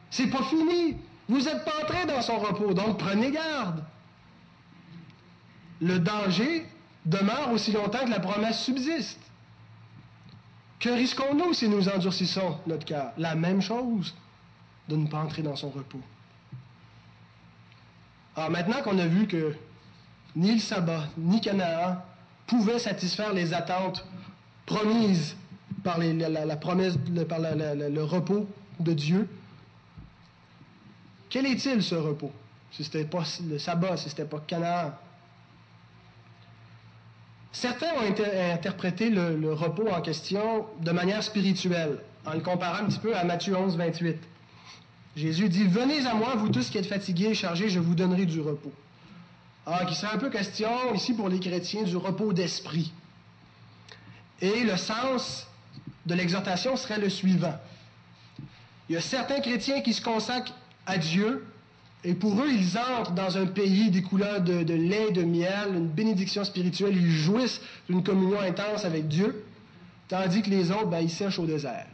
C'est 0.10 0.28
pas 0.28 0.44
fini. 0.44 0.98
Vous 1.28 1.40
n'êtes 1.40 1.64
pas 1.64 1.74
entré 1.84 2.06
dans 2.06 2.22
son 2.22 2.40
repos, 2.40 2.74
donc 2.74 2.98
prenez 2.98 3.32
garde. 3.32 3.84
Le 5.82 6.00
danger, 6.00 6.66
demeure 7.06 7.52
aussi 7.52 7.72
longtemps 7.72 8.06
que 8.06 8.10
la 8.10 8.20
promesse 8.20 8.64
subsiste. 8.64 9.20
Que 10.80 10.90
risquons-nous 10.90 11.54
si 11.54 11.70
nous 11.70 11.88
endurcissons 11.90 12.58
notre 12.66 12.86
cœur? 12.86 13.12
La 13.18 13.36
même 13.36 13.62
chose, 13.62 14.16
de 14.90 14.96
ne 14.96 15.08
pas 15.08 15.20
entrer 15.20 15.42
dans 15.42 15.56
son 15.56 15.70
repos. 15.70 16.02
Alors 18.36 18.50
maintenant 18.50 18.82
qu'on 18.82 18.98
a 18.98 19.06
vu 19.06 19.28
que 19.28 19.56
ni 20.36 20.54
le 20.54 20.60
sabbat, 20.60 21.04
ni 21.18 21.42
Canaan 21.42 21.98
pouvaient 22.48 22.80
satisfaire 22.80 23.34
les 23.34 23.54
attentes 23.54 24.06
promises 24.66 25.36
par 25.84 25.98
la, 25.98 26.56
promesse, 26.56 26.96
le 27.08 28.02
repos 28.02 28.48
de 28.80 28.94
Dieu, 28.94 29.28
quel 31.30 31.46
est-il 31.46 31.82
ce 31.82 31.96
repos? 31.96 32.32
Si 32.72 32.84
ce 32.84 32.98
n'était 32.98 33.10
pas 33.10 33.24
le 33.48 33.58
sabbat, 33.60 33.98
si 33.98 34.10
ce 34.10 34.16
n'était 34.16 34.26
pas 34.26 34.40
Canaan, 34.40 34.94
Certains 37.52 37.88
ont 37.94 38.54
interprété 38.54 39.10
le, 39.10 39.54
repos 39.54 39.90
en 39.90 40.02
question 40.02 40.66
de 40.80 40.92
manière 40.92 41.22
spirituelle, 41.22 42.00
en 42.26 42.34
le 42.34 42.40
comparant 42.40 42.84
un 42.84 42.86
petit 42.86 43.00
peu 43.00 43.16
à 43.16 43.24
Matthieu 43.24 43.56
11, 43.56 43.76
28. 43.76 44.18
Jésus 45.18 45.50
dit, 45.50 45.66
Venez 45.66 46.06
à 46.06 46.14
moi, 46.14 46.36
vous 46.36 46.50
tous 46.50 46.70
qui 46.70 46.78
êtes 46.78 46.86
fatigués 46.86 47.28
et 47.28 47.34
chargés, 47.34 47.68
je 47.70 47.80
vous 47.80 47.94
donnerai 47.94 48.26
du 48.26 48.40
repos. 48.40 48.72
Alors, 49.66 49.82
il 49.88 49.96
serait 49.96 50.16
un 50.16 50.18
peu 50.18 50.30
question 50.30 50.70
ici 50.94 51.14
pour 51.14 51.28
les 51.28 51.40
chrétiens 51.40 51.84
du 51.84 51.98
repos 51.98 52.32
d'esprit. 52.32 52.94
Et 54.40 54.64
le 54.64 54.78
sens 54.78 55.48
de 56.06 56.16
l'exhortation 56.16 56.76
serait 56.78 57.00
le 57.00 57.10
suivant. 57.10 57.60
Il 58.90 58.96
y 58.96 58.98
a 58.98 59.02
certains 59.02 59.40
chrétiens 59.40 59.82
qui 59.82 59.94
se 59.94 60.02
consacrent 60.02 60.54
à 60.86 60.98
Dieu 60.98 61.46
et 62.04 62.16
pour 62.16 62.34
eux, 62.42 62.50
ils 62.50 62.78
entrent 62.78 63.12
dans 63.12 63.38
un 63.38 63.46
pays 63.46 63.92
des 63.92 64.02
couleurs 64.02 64.42
de, 64.42 64.74
lait, 64.74 65.12
de 65.12 65.24
miel, 65.24 65.76
une 65.76 65.88
bénédiction 65.88 66.44
spirituelle. 66.44 66.96
Ils 66.96 67.12
jouissent 67.12 67.62
d'une 67.88 68.04
communion 68.04 68.40
intense 68.40 68.86
avec 68.86 69.08
Dieu, 69.08 69.46
tandis 70.08 70.42
que 70.42 70.50
les 70.50 70.72
autres, 70.72 70.88
ben, 70.88 71.00
ils 71.00 71.12
sèchent 71.12 71.38
au 71.38 71.46
désert. 71.46 71.86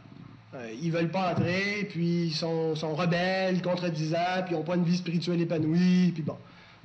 Euh, 0.54 0.72
ils 0.80 0.90
veulent 0.90 1.10
pas 1.10 1.32
entrer, 1.32 1.86
puis 1.90 2.26
ils 2.26 2.34
sont, 2.34 2.74
rebelles, 2.94 3.60
contredisants, 3.60 4.44
puis 4.46 4.54
ils 4.54 4.58
n'ont 4.58 4.64
pas 4.64 4.76
une 4.76 4.84
vie 4.84 4.96
spirituelle 4.96 5.42
épanouie, 5.42 6.12
puis 6.14 6.22
bon, 6.22 6.36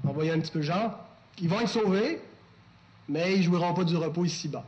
envoyer 0.05 0.31
un 0.31 0.39
petit 0.39 0.51
peu 0.51 0.61
genre. 0.61 0.99
Ils 1.41 1.47
vont 1.47 1.61
être 1.61 1.69
sauvés, 1.69 2.19
mais 3.07 3.37
ils 3.37 3.43
jouiront 3.43 3.73
pas 3.73 3.85
du 3.85 3.95
repos 3.95 4.25
ici-bas 4.25 4.65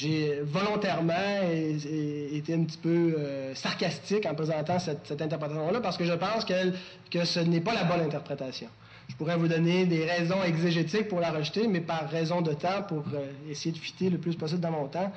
j'ai 0.00 0.40
volontairement 0.42 1.42
été 1.52 2.54
un 2.54 2.64
petit 2.64 2.78
peu 2.78 3.14
euh, 3.18 3.54
sarcastique 3.54 4.24
en 4.24 4.34
présentant 4.34 4.78
cette, 4.78 5.10
interprétation-là 5.10 5.80
parce 5.80 5.98
que 5.98 6.04
je 6.04 6.14
pense 6.14 6.46
que 6.46 7.24
ce 7.24 7.40
n'est 7.40 7.60
pas 7.60 7.74
la 7.74 7.84
bonne 7.84 8.00
interprétation. 8.00 8.68
Je 9.08 9.16
pourrais 9.16 9.36
vous 9.36 9.48
donner 9.48 9.86
des 9.86 10.06
raisons 10.06 10.42
exégétiques 10.42 11.08
pour 11.08 11.20
la 11.20 11.30
rejeter, 11.30 11.66
mais 11.68 11.80
par 11.80 12.08
raison 12.08 12.40
de 12.40 12.54
temps, 12.54 12.82
pour 12.88 13.04
euh, 13.14 13.30
essayer 13.50 13.72
de 13.72 13.78
fitter 13.78 14.08
le 14.08 14.18
plus 14.18 14.36
possible 14.36 14.60
dans 14.60 14.70
mon 14.70 14.86
temps, 14.86 15.12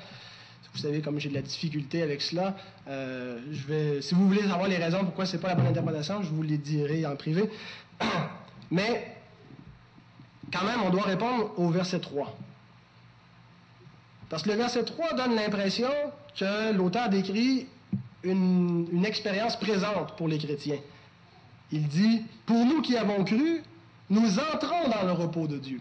vous 0.74 0.80
savez 0.80 1.00
comme 1.00 1.20
j'ai 1.20 1.28
de 1.28 1.34
la 1.34 1.42
difficulté 1.42 2.02
avec 2.02 2.20
cela, 2.20 2.56
euh, 2.88 3.38
si 4.00 4.14
vous 4.14 4.26
voulez 4.26 4.42
savoir 4.42 4.68
les 4.68 4.76
raisons 4.76 5.04
pourquoi 5.04 5.24
ce 5.24 5.36
n'est 5.36 5.42
pas 5.42 5.48
la 5.48 5.54
bonne 5.54 5.68
interprétation, 5.68 6.22
je 6.22 6.28
vous 6.28 6.42
les 6.42 6.58
dirai 6.58 7.06
en 7.06 7.14
privé. 7.16 7.48
mais 8.70 9.16
quand 10.52 10.64
même, 10.64 10.82
on 10.84 10.90
doit 10.90 11.04
répondre 11.04 11.52
au 11.56 11.70
verset 11.70 12.00
3. 12.00 12.36
Parce 14.34 14.42
que 14.42 14.50
le 14.50 14.56
verset 14.56 14.82
3 14.82 15.12
donne 15.12 15.36
l'impression 15.36 15.88
que 16.36 16.72
l'auteur 16.72 17.08
décrit 17.08 17.68
une, 18.24 19.04
expérience 19.06 19.56
présente 19.56 20.16
pour 20.16 20.26
les 20.26 20.38
chrétiens. 20.38 20.80
Il 21.70 21.86
dit, 21.86 22.24
pour 22.44 22.66
nous 22.66 22.82
qui 22.82 22.96
avons 22.96 23.22
cru, 23.22 23.62
nous 24.10 24.40
entrons 24.40 24.88
dans 24.88 25.06
le 25.06 25.12
repos 25.12 25.46
de 25.46 25.58
Dieu. 25.58 25.80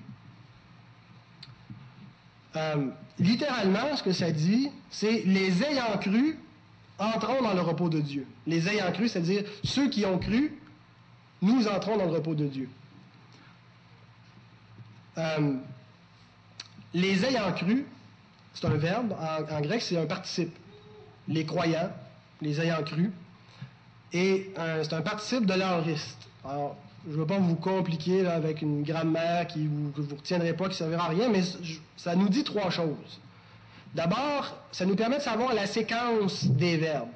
Euh, 2.55 2.89
littéralement, 3.17 3.95
ce 3.95 4.03
que 4.03 4.11
ça 4.11 4.29
dit, 4.29 4.69
c'est 4.91 5.23
les 5.25 5.63
ayant 5.63 5.97
cru, 5.97 6.37
entrons 6.99 7.41
dans 7.41 7.55
le 7.55 7.61
repos 7.61 7.89
de 7.89 8.01
Dieu. 8.01 8.27
Les 8.45 8.69
ayant 8.69 8.91
cru, 8.91 9.07
c'est-à-dire 9.07 9.45
ceux 9.63 9.89
qui 9.89 10.05
ont 10.05 10.19
cru, 10.19 10.61
nous 11.41 11.67
entrons 11.67 11.97
dans 11.97 12.05
le 12.05 12.11
repos 12.11 12.35
de 12.35 12.45
Dieu. 12.45 12.69
Euh, 15.17 15.55
les 16.93 17.25
ayant 17.25 17.51
cru, 17.53 17.87
c'est 18.53 18.65
un 18.67 18.75
verbe. 18.75 19.13
En, 19.19 19.61
grec, 19.61 19.81
c'est 19.81 19.97
un 19.97 20.05
participe. 20.05 20.55
Les 21.27 21.45
croyants, 21.45 21.91
les 22.41 22.59
ayant 22.61 22.83
cru. 22.83 23.11
Et 24.11 24.51
euh, 24.57 24.83
c'est 24.83 24.93
un 24.93 25.01
participe 25.01 25.45
de 25.45 25.53
l'aoriste. 25.53 26.27
Alors, 26.45 26.75
je 27.05 27.11
ne 27.11 27.17
veux 27.17 27.25
pas 27.25 27.39
vous 27.39 27.55
compliquer 27.55 28.25
avec 28.27 28.61
une 28.61 28.83
grammaire 28.83 29.47
qui 29.47 29.67
vous, 29.67 29.91
que 29.91 30.01
retiendrez 30.15 30.53
pas, 30.53 30.65
qui 30.65 30.71
ne 30.71 30.75
servira 30.75 31.05
à 31.05 31.09
rien, 31.09 31.29
mais 31.29 31.41
ça 31.97 32.15
nous 32.15 32.29
dit 32.29 32.43
trois 32.43 32.69
choses. 32.69 33.19
D'abord, 33.95 34.55
ça 34.71 34.85
nous 34.85 34.95
permet 34.95 35.17
de 35.17 35.21
savoir 35.21 35.53
la 35.53 35.67
séquence 35.67 36.45
des 36.45 36.77
verbes. 36.77 37.09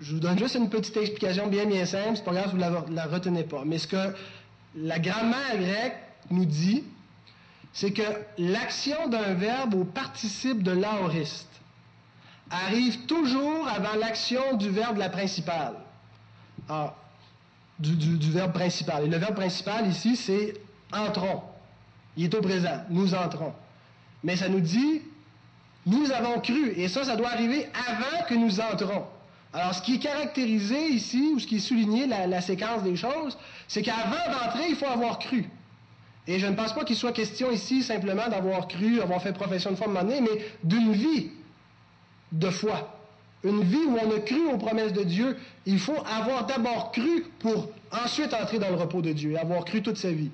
Je 0.00 0.14
vous 0.14 0.20
donne 0.20 0.38
juste 0.38 0.54
une 0.54 0.68
petite 0.68 0.96
explication 0.96 1.46
bien, 1.46 1.64
bien 1.64 1.86
simple. 1.86 2.16
C'est 2.16 2.24
pas 2.24 2.32
grave 2.32 2.50
si 2.50 2.56
vous 2.56 2.90
ne 2.90 2.94
la 2.94 3.06
retenez 3.06 3.44
pas. 3.44 3.62
Mais 3.64 3.78
ce 3.78 3.86
que 3.86 4.14
la 4.76 4.98
grammaire 4.98 5.56
grecque 5.56 5.96
nous 6.30 6.44
dit, 6.44 6.84
c'est 7.72 7.92
que 7.92 8.02
l'action 8.38 9.08
d'un 9.08 9.34
verbe 9.34 9.74
au 9.74 9.84
participe 9.84 10.62
de 10.62 10.72
l'aoriste 10.72 11.48
arrive 12.50 13.06
toujours 13.06 13.68
avant 13.68 13.98
l'action 13.98 14.56
du 14.56 14.70
verbe 14.70 14.94
de 14.94 15.00
la 15.00 15.08
principale. 15.08 15.74
Ah, 16.68 16.94
du, 17.78 18.30
verbe 18.30 18.52
principal. 18.52 19.04
Et 19.04 19.08
le 19.08 19.18
verbe 19.18 19.34
principal 19.34 19.86
ici, 19.86 20.16
c'est 20.16 20.54
entrons. 20.92 21.42
Il 22.16 22.24
est 22.24 22.34
au 22.34 22.40
présent. 22.40 22.82
Nous 22.88 23.14
entrons. 23.14 23.52
Mais 24.24 24.36
ça 24.36 24.48
nous 24.48 24.60
dit 24.60 25.02
Nous 25.84 26.10
avons 26.10 26.40
cru, 26.40 26.72
et 26.76 26.88
ça, 26.88 27.04
ça 27.04 27.16
doit 27.16 27.30
arriver 27.30 27.68
avant 27.88 28.24
que 28.26 28.34
nous 28.34 28.60
entrons. 28.60 29.04
Alors, 29.52 29.74
ce 29.74 29.82
qui 29.82 29.94
est 29.94 29.98
caractérisé 29.98 30.88
ici, 30.88 31.32
ou 31.34 31.38
ce 31.38 31.46
qui 31.46 31.56
est 31.56 31.60
souligné, 31.60 32.06
la, 32.06 32.40
séquence 32.40 32.82
des 32.82 32.96
choses, 32.96 33.38
c'est 33.68 33.82
qu'avant 33.82 34.30
d'entrer, 34.30 34.68
il 34.68 34.76
faut 34.76 34.86
avoir 34.86 35.18
cru. 35.18 35.48
Et 36.28 36.38
je 36.38 36.46
ne 36.46 36.54
pense 36.54 36.74
pas 36.74 36.84
qu'il 36.84 36.96
soit 36.96 37.12
question 37.12 37.50
ici 37.50 37.82
simplement 37.82 38.28
d'avoir 38.28 38.66
cru, 38.66 38.96
d'avoir 38.96 39.22
fait 39.22 39.32
profession 39.32 39.70
de 39.70 39.76
foi 39.76 39.86
de 39.86 39.92
mais 39.92 40.44
d'une 40.64 40.92
vie 40.92 41.30
de 42.32 42.50
foi. 42.50 42.92
Une 43.44 43.62
vie 43.62 43.84
où 43.86 43.96
on 43.96 44.16
a 44.16 44.20
cru 44.20 44.46
aux 44.52 44.58
promesses 44.58 44.92
de 44.92 45.04
Dieu. 45.04 45.36
Il 45.66 45.78
faut 45.78 45.98
avoir 46.04 46.46
d'abord 46.46 46.90
cru 46.90 47.24
pour 47.38 47.70
ensuite 47.92 48.34
entrer 48.34 48.58
dans 48.58 48.70
le 48.70 48.74
repos 48.74 49.02
de 49.02 49.12
Dieu, 49.12 49.38
avoir 49.38 49.64
cru 49.64 49.82
toute 49.82 49.98
sa 49.98 50.10
vie. 50.10 50.30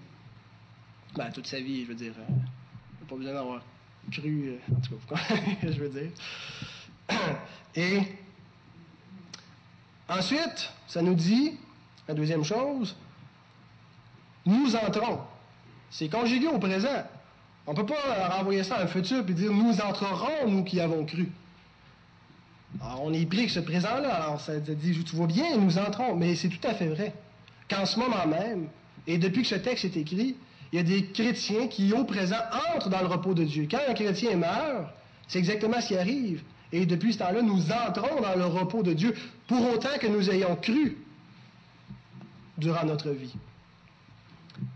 Ben, 1.15 1.31
toute 1.31 1.47
sa 1.47 1.61
vie, 1.61 1.83
je 1.83 1.89
veux 1.89 1.95
dire. 1.95 2.15
Euh, 2.19 3.05
pas 3.07 3.17
besoin 3.17 3.35
d'avoir 3.35 3.63
cru, 4.11 4.49
euh, 4.49 4.75
en 4.75 4.81
tout 4.81 4.95
cas, 5.09 5.17
je 5.63 5.79
veux 5.79 5.91
dire. 5.91 6.11
Et 7.75 8.01
ensuite, 10.09 10.73
ça 10.87 11.03
nous 11.03 11.15
dit, 11.15 11.59
la 12.09 12.15
deuxième 12.15 12.45
chose, 12.45 12.97
nous 14.47 14.75
entrons. 14.75 15.21
C'est 15.93 16.09
conjugué 16.09 16.49
au 16.49 16.59
présent. 16.59 17.05
On 17.67 17.73
ne 17.73 17.77
peut 17.77 17.87
pas 17.87 18.29
renvoyer 18.31 18.65
ça 18.65 18.77
à 18.77 18.83
un 18.83 18.87
futur 18.87 19.19
et 19.29 19.33
dire 19.33 19.53
nous 19.53 19.79
entrerons, 19.81 20.49
nous 20.49 20.65
qui 20.65 20.81
avons 20.81 21.05
cru. 21.05 21.31
Alors, 22.81 23.05
on 23.05 23.13
est 23.13 23.27
pris 23.27 23.41
avec 23.41 23.51
ce 23.51 23.61
présent-là. 23.61 24.09
Alors, 24.09 24.41
ça 24.41 24.59
dit, 24.59 25.05
tu 25.05 25.15
vois 25.15 25.27
bien, 25.27 25.57
nous 25.59 25.79
entrons. 25.79 26.17
Mais 26.17 26.35
c'est 26.35 26.49
tout 26.49 26.67
à 26.67 26.75
fait 26.75 26.89
vrai 26.89 27.13
qu'en 27.69 27.85
ce 27.85 27.99
moment 27.99 28.27
même, 28.27 28.69
et 29.07 29.19
depuis 29.19 29.43
que 29.43 29.49
ce 29.49 29.55
texte 29.57 29.85
est 29.85 29.97
écrit, 29.97 30.35
il 30.73 30.77
y 30.77 30.79
a 30.79 30.83
des 30.83 31.05
chrétiens 31.05 31.69
qui, 31.69 31.93
au 31.93 32.05
présent, 32.05 32.41
entrent 32.75 32.89
dans 32.89 33.01
le 33.01 33.07
repos 33.07 33.35
de 33.35 33.45
Dieu. 33.45 33.69
Quand 33.71 33.81
un 33.87 33.93
chrétien 33.93 34.37
meurt, 34.37 34.87
c'est 35.29 35.39
exactement 35.39 35.81
ce 35.81 35.89
qui 35.89 35.99
arrive. 35.99 36.43
Et 36.73 36.87
depuis 36.87 37.13
ce 37.13 37.19
temps-là, 37.19 37.43
nous 37.43 37.71
entrons 37.71 38.23
dans 38.23 38.35
le 38.35 38.47
repos 38.47 38.83
de 38.83 38.95
Dieu, 38.95 39.15
pour 39.47 39.71
autant 39.71 39.99
que 40.01 40.07
nous 40.07 40.31
ayons 40.31 40.57
cru 40.57 40.97
durant 42.57 42.87
notre 42.87 43.11
vie. 43.11 43.35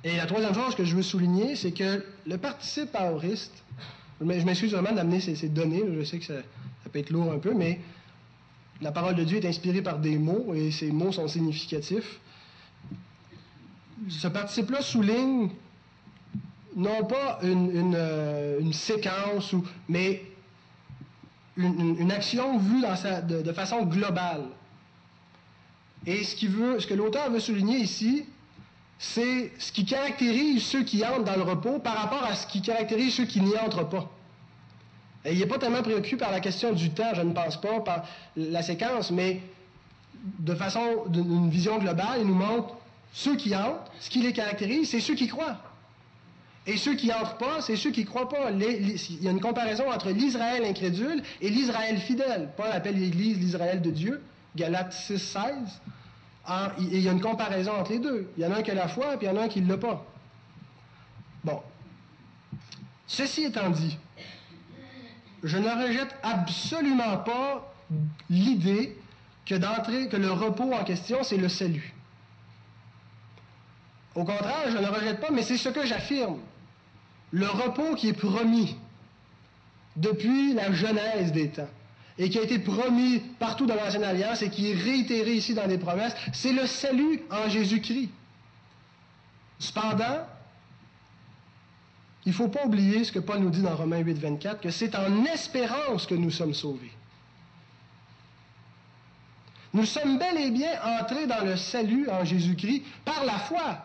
Et 0.04 0.16
la 0.16 0.26
troisième 0.26 0.54
chose 0.54 0.74
que 0.74 0.84
je 0.84 0.94
veux 0.94 1.02
souligner, 1.02 1.56
c'est 1.56 1.72
que 1.72 2.04
le 2.26 2.38
participe 2.38 2.94
aoriste, 2.94 3.64
je 4.20 4.24
m'excuse 4.24 4.72
vraiment 4.72 4.92
d'amener 4.92 5.20
ces, 5.20 5.48
données, 5.48 5.82
je 5.98 6.04
sais 6.04 6.18
que 6.18 6.24
ça, 6.24 6.34
peut 6.92 6.98
être 6.98 7.10
lourd 7.10 7.32
un 7.32 7.38
peu, 7.38 7.52
mais 7.54 7.80
la 8.80 8.92
parole 8.92 9.14
de 9.14 9.24
Dieu 9.24 9.38
est 9.38 9.46
inspirée 9.46 9.82
par 9.82 9.98
des 9.98 10.18
mots 10.18 10.54
et 10.54 10.70
ces 10.70 10.90
mots 10.90 11.12
sont 11.12 11.28
significatifs. 11.28 12.20
Ce 14.08 14.28
participe-là 14.28 14.82
souligne 14.82 15.50
non 16.76 17.04
pas 17.04 17.38
une, 17.42 17.94
euh, 17.96 18.72
séquence, 18.72 19.54
mais 19.88 20.22
une, 21.56 22.12
action 22.12 22.58
vue 22.58 22.82
de, 22.82 23.52
façon 23.52 23.84
globale. 23.84 24.44
Et 26.06 26.22
ce 26.22 26.86
que 26.86 26.94
l'auteur 26.94 27.30
veut 27.30 27.40
souligner 27.40 27.78
ici, 27.78 28.26
c'est 28.98 29.52
ce 29.58 29.72
qui 29.72 29.84
caractérise 29.84 30.62
ceux 30.62 30.82
qui 30.82 31.04
entrent 31.04 31.24
dans 31.24 31.36
le 31.36 31.42
repos 31.42 31.78
par 31.78 31.96
rapport 31.96 32.24
à 32.24 32.34
ce 32.34 32.46
qui 32.46 32.62
caractérise 32.62 33.14
ceux 33.14 33.26
qui 33.26 33.40
n'y 33.40 33.56
entrent 33.56 33.88
pas. 33.88 34.10
Il 35.30 35.38
n'est 35.38 35.46
pas 35.46 35.58
tellement 35.58 35.82
préoccupé 35.82 36.16
par 36.16 36.30
la 36.30 36.40
question 36.40 36.72
du 36.72 36.90
temps, 36.90 37.14
je 37.14 37.22
ne 37.22 37.32
pense 37.32 37.60
pas, 37.60 37.80
par 37.80 38.04
la 38.36 38.62
séquence, 38.62 39.10
mais 39.10 39.40
de 40.38 40.54
façon, 40.54 41.04
d'une 41.08 41.50
vision 41.50 41.78
globale, 41.78 42.20
il 42.20 42.26
nous 42.26 42.34
montre 42.34 42.76
ceux 43.12 43.36
qui 43.36 43.54
entrent, 43.54 43.90
ce 44.00 44.08
qui 44.08 44.20
les 44.20 44.32
caractérise, 44.32 44.90
c'est 44.90 45.00
ceux 45.00 45.14
qui 45.14 45.26
croient. 45.26 45.58
Et 46.66 46.76
ceux 46.76 46.94
qui 46.94 47.12
entrent 47.12 47.36
pas, 47.36 47.60
c'est 47.60 47.76
ceux 47.76 47.90
qui 47.90 48.00
ne 48.00 48.06
croient 48.06 48.28
pas. 48.28 48.50
il 48.50 49.22
y 49.22 49.28
a 49.28 49.30
une 49.30 49.40
comparaison 49.40 49.90
entre 49.90 50.10
l'Israël 50.10 50.64
incrédule 50.64 51.22
et 51.40 51.48
l'Israël 51.48 51.98
fidèle. 51.98 52.50
Paul 52.56 52.66
appelle 52.72 52.98
l'Église 52.98 53.38
l'Israël 53.38 53.80
de 53.80 53.90
Dieu, 53.90 54.22
Galates 54.56 54.92
6, 54.92 55.18
16. 55.18 55.42
Il 56.78 57.00
y 57.00 57.08
a 57.08 57.12
une 57.12 57.20
comparaison 57.20 57.72
entre 57.72 57.92
les 57.92 57.98
deux. 57.98 58.30
Il 58.36 58.44
y 58.44 58.46
en 58.46 58.52
a 58.52 58.58
un 58.58 58.62
qui 58.62 58.70
a 58.70 58.74
la 58.74 58.88
foi, 58.88 59.16
puis 59.16 59.26
il 59.26 59.30
y 59.30 59.32
en 59.32 59.40
a 59.40 59.44
un 59.44 59.48
qui 59.48 59.60
ne 59.60 59.68
l'a 59.68 59.78
pas. 59.78 60.04
Bon. 61.44 61.60
Ceci 63.06 63.44
étant 63.44 63.70
dit, 63.70 63.98
je 65.42 65.58
ne 65.58 65.68
rejette 65.68 66.14
absolument 66.22 67.18
pas 67.18 67.72
l'idée 68.30 68.96
que 69.44 69.54
d'entrer, 69.54 70.08
que 70.08 70.16
le 70.16 70.32
repos 70.32 70.72
en 70.72 70.84
question, 70.84 71.22
c'est 71.22 71.36
le 71.36 71.48
salut. 71.48 71.94
Au 74.14 74.24
contraire, 74.24 74.70
je 74.70 74.78
ne 74.78 74.86
rejette 74.86 75.20
pas, 75.20 75.30
mais 75.30 75.42
c'est 75.42 75.58
ce 75.58 75.68
que 75.68 75.86
j'affirme 75.86 76.38
le 77.32 77.46
repos 77.46 77.94
qui 77.96 78.08
est 78.08 78.12
promis 78.12 78.76
depuis 79.96 80.54
la 80.54 80.72
genèse 80.72 81.32
des 81.32 81.50
temps 81.50 81.68
et 82.18 82.30
qui 82.30 82.38
a 82.38 82.42
été 82.42 82.58
promis 82.58 83.20
partout 83.38 83.66
dans 83.66 83.74
l'Ancienne 83.74 84.04
Alliance 84.04 84.42
et 84.42 84.50
qui 84.50 84.70
est 84.70 84.74
réitéré 84.74 85.34
ici 85.34 85.54
dans 85.54 85.66
les 85.66 85.78
promesses, 85.78 86.14
c'est 86.32 86.52
le 86.52 86.66
salut 86.66 87.20
en 87.30 87.48
Jésus-Christ. 87.48 88.10
Cependant, 89.58 90.26
il 92.24 92.30
ne 92.30 92.34
faut 92.34 92.48
pas 92.48 92.64
oublier 92.64 93.04
ce 93.04 93.12
que 93.12 93.18
Paul 93.18 93.38
nous 93.38 93.50
dit 93.50 93.62
dans 93.62 93.76
Romains 93.76 93.98
8, 94.00 94.14
24, 94.14 94.60
que 94.60 94.70
c'est 94.70 94.94
en 94.94 95.24
espérance 95.26 96.06
que 96.06 96.14
nous 96.14 96.30
sommes 96.30 96.54
sauvés. 96.54 96.90
Nous 99.72 99.84
sommes 99.84 100.18
bel 100.18 100.38
et 100.38 100.50
bien 100.50 100.72
entrés 101.00 101.26
dans 101.26 101.44
le 101.44 101.56
salut 101.56 102.08
en 102.08 102.24
Jésus-Christ 102.24 102.82
par 103.04 103.24
la 103.24 103.38
foi. 103.38 103.78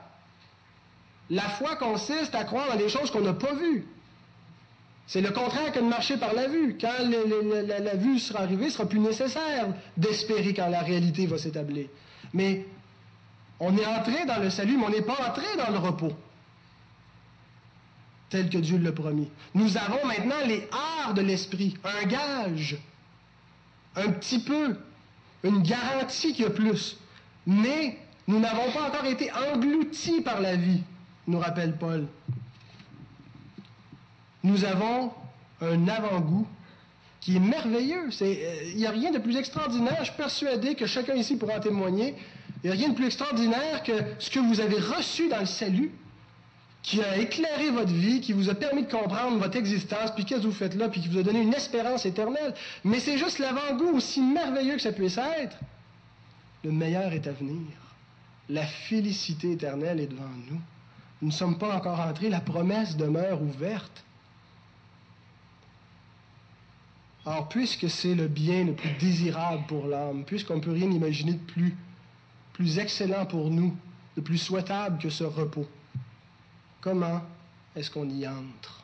La 1.29 1.43
foi 1.43 1.75
consiste 1.75 2.33
à 2.33 2.45
croire 2.45 2.69
dans 2.69 2.77
des 2.77 2.89
choses 2.89 3.11
qu'on 3.11 3.21
n'a 3.21 3.33
pas 3.33 3.53
vues. 3.53 3.85
C'est 5.11 5.19
le 5.19 5.31
contraire 5.31 5.73
que 5.73 5.79
de 5.79 5.83
marcher 5.83 6.15
par 6.15 6.33
la 6.33 6.47
vue. 6.47 6.77
Quand 6.79 6.87
la, 7.03 7.95
vue 7.95 8.17
sera 8.17 8.43
arrivée, 8.43 8.69
ce 8.69 8.77
sera 8.77 8.87
plus 8.87 9.01
nécessaire 9.01 9.67
d'espérer 9.97 10.53
quand 10.53 10.69
la 10.69 10.79
réalité 10.83 11.27
va 11.27 11.37
s'établir. 11.37 11.87
Mais 12.31 12.65
on 13.59 13.75
est 13.77 13.85
entré 13.85 14.25
dans 14.25 14.41
le 14.41 14.49
salut, 14.49 14.77
mais 14.77 14.85
on 14.85 14.89
n'est 14.89 15.01
pas 15.01 15.17
entré 15.27 15.43
dans 15.57 15.69
le 15.69 15.79
repos, 15.79 16.13
tel 18.29 18.49
que 18.49 18.57
Dieu 18.59 18.77
l'a 18.77 18.93
promis. 18.93 19.27
Nous 19.53 19.75
avons 19.75 19.99
maintenant 20.07 20.47
les 20.47 20.65
arts 20.71 21.13
de 21.13 21.21
l'esprit, 21.21 21.75
un 21.83 22.05
gage, 22.05 22.77
un 23.97 24.11
petit 24.13 24.39
peu, 24.39 24.77
une 25.43 25.61
garantie 25.61 26.31
qu'il 26.31 26.45
y 26.45 26.47
a 26.47 26.51
plus. 26.51 26.95
Mais 27.45 27.97
nous 28.29 28.39
n'avons 28.39 28.71
pas 28.71 28.87
encore 28.87 29.05
été 29.05 29.29
engloutis 29.33 30.21
par 30.21 30.39
la 30.39 30.55
vie 30.55 30.83
nous 31.27 31.39
rappelle 31.39 31.75
Paul. 31.77 32.07
Nous 34.43 34.65
avons 34.65 35.11
un 35.61 35.87
avant-goût 35.87 36.47
qui 37.19 37.35
est 37.35 37.39
merveilleux. 37.39 38.09
Euh, 38.21 38.71
il 38.71 38.77
n'y 38.77 38.87
a 38.87 38.91
rien 38.91 39.11
de 39.11 39.19
plus 39.19 39.37
extraordinaire. 39.37 39.97
Je 39.99 40.05
suis 40.05 40.17
persuadé 40.17 40.75
que 40.75 40.87
chacun 40.87 41.13
ici 41.13 41.37
pourra 41.37 41.57
en 41.57 41.59
témoigner. 41.59 42.15
Il 42.63 42.69
n'y 42.69 42.75
a 42.75 42.79
rien 42.79 42.89
de 42.89 42.95
plus 42.95 43.05
extraordinaire 43.05 43.83
que 43.83 43.93
ce 44.19 44.29
que 44.29 44.39
vous 44.39 44.59
avez 44.59 44.79
reçu 44.79 45.29
dans 45.29 45.39
le 45.39 45.45
salut, 45.45 45.91
qui 46.83 47.01
a 47.03 47.17
éclairé 47.17 47.69
votre 47.69 47.91
vie, 47.91 48.21
qui 48.21 48.33
vous 48.33 48.49
a 48.49 48.55
permis 48.55 48.83
de 48.83 48.91
comprendre 48.91 49.37
votre 49.37 49.55
existence, 49.55 50.11
puis 50.15 50.25
qu'est-ce 50.25 50.41
que 50.41 50.47
vous 50.47 50.51
faites 50.51 50.75
là, 50.75 50.89
puis 50.89 50.99
qui 50.99 51.09
vous 51.09 51.19
a 51.19 51.23
donné 51.23 51.41
une 51.41 51.53
espérance 51.53 52.07
éternelle. 52.07 52.55
Mais 52.83 52.99
c'est 52.99 53.19
juste 53.19 53.37
l'avant-goût, 53.37 53.95
aussi 53.95 54.21
merveilleux 54.21 54.75
que 54.75 54.81
ça 54.81 54.91
puisse 54.91 55.17
être. 55.17 55.57
Le 56.63 56.71
meilleur 56.71 57.13
est 57.13 57.27
à 57.27 57.31
venir. 57.31 57.67
La 58.49 58.65
félicité 58.65 59.51
éternelle 59.51 59.99
est 59.99 60.07
devant 60.07 60.23
nous. 60.49 60.59
Nous 61.21 61.27
ne 61.27 61.33
sommes 61.33 61.59
pas 61.59 61.75
encore 61.75 61.99
entrés, 61.99 62.29
la 62.29 62.41
promesse 62.41 62.97
demeure 62.97 63.41
ouverte. 63.41 64.03
Alors, 67.25 67.49
puisque 67.49 67.89
c'est 67.89 68.15
le 68.15 68.27
bien 68.27 68.63
le 68.63 68.73
plus 68.73 68.93
désirable 68.93 69.65
pour 69.67 69.87
l'âme, 69.87 70.25
puisqu'on 70.25 70.55
ne 70.55 70.61
peut 70.61 70.71
rien 70.71 70.89
imaginer 70.89 71.33
de 71.33 71.43
plus, 71.43 71.75
plus 72.53 72.79
excellent 72.79 73.25
pour 73.25 73.51
nous, 73.51 73.77
de 74.15 74.21
plus 74.21 74.39
souhaitable 74.39 74.97
que 74.97 75.09
ce 75.09 75.23
repos, 75.23 75.67
comment 76.81 77.21
est-ce 77.75 77.91
qu'on 77.91 78.09
y 78.09 78.27
entre? 78.27 78.83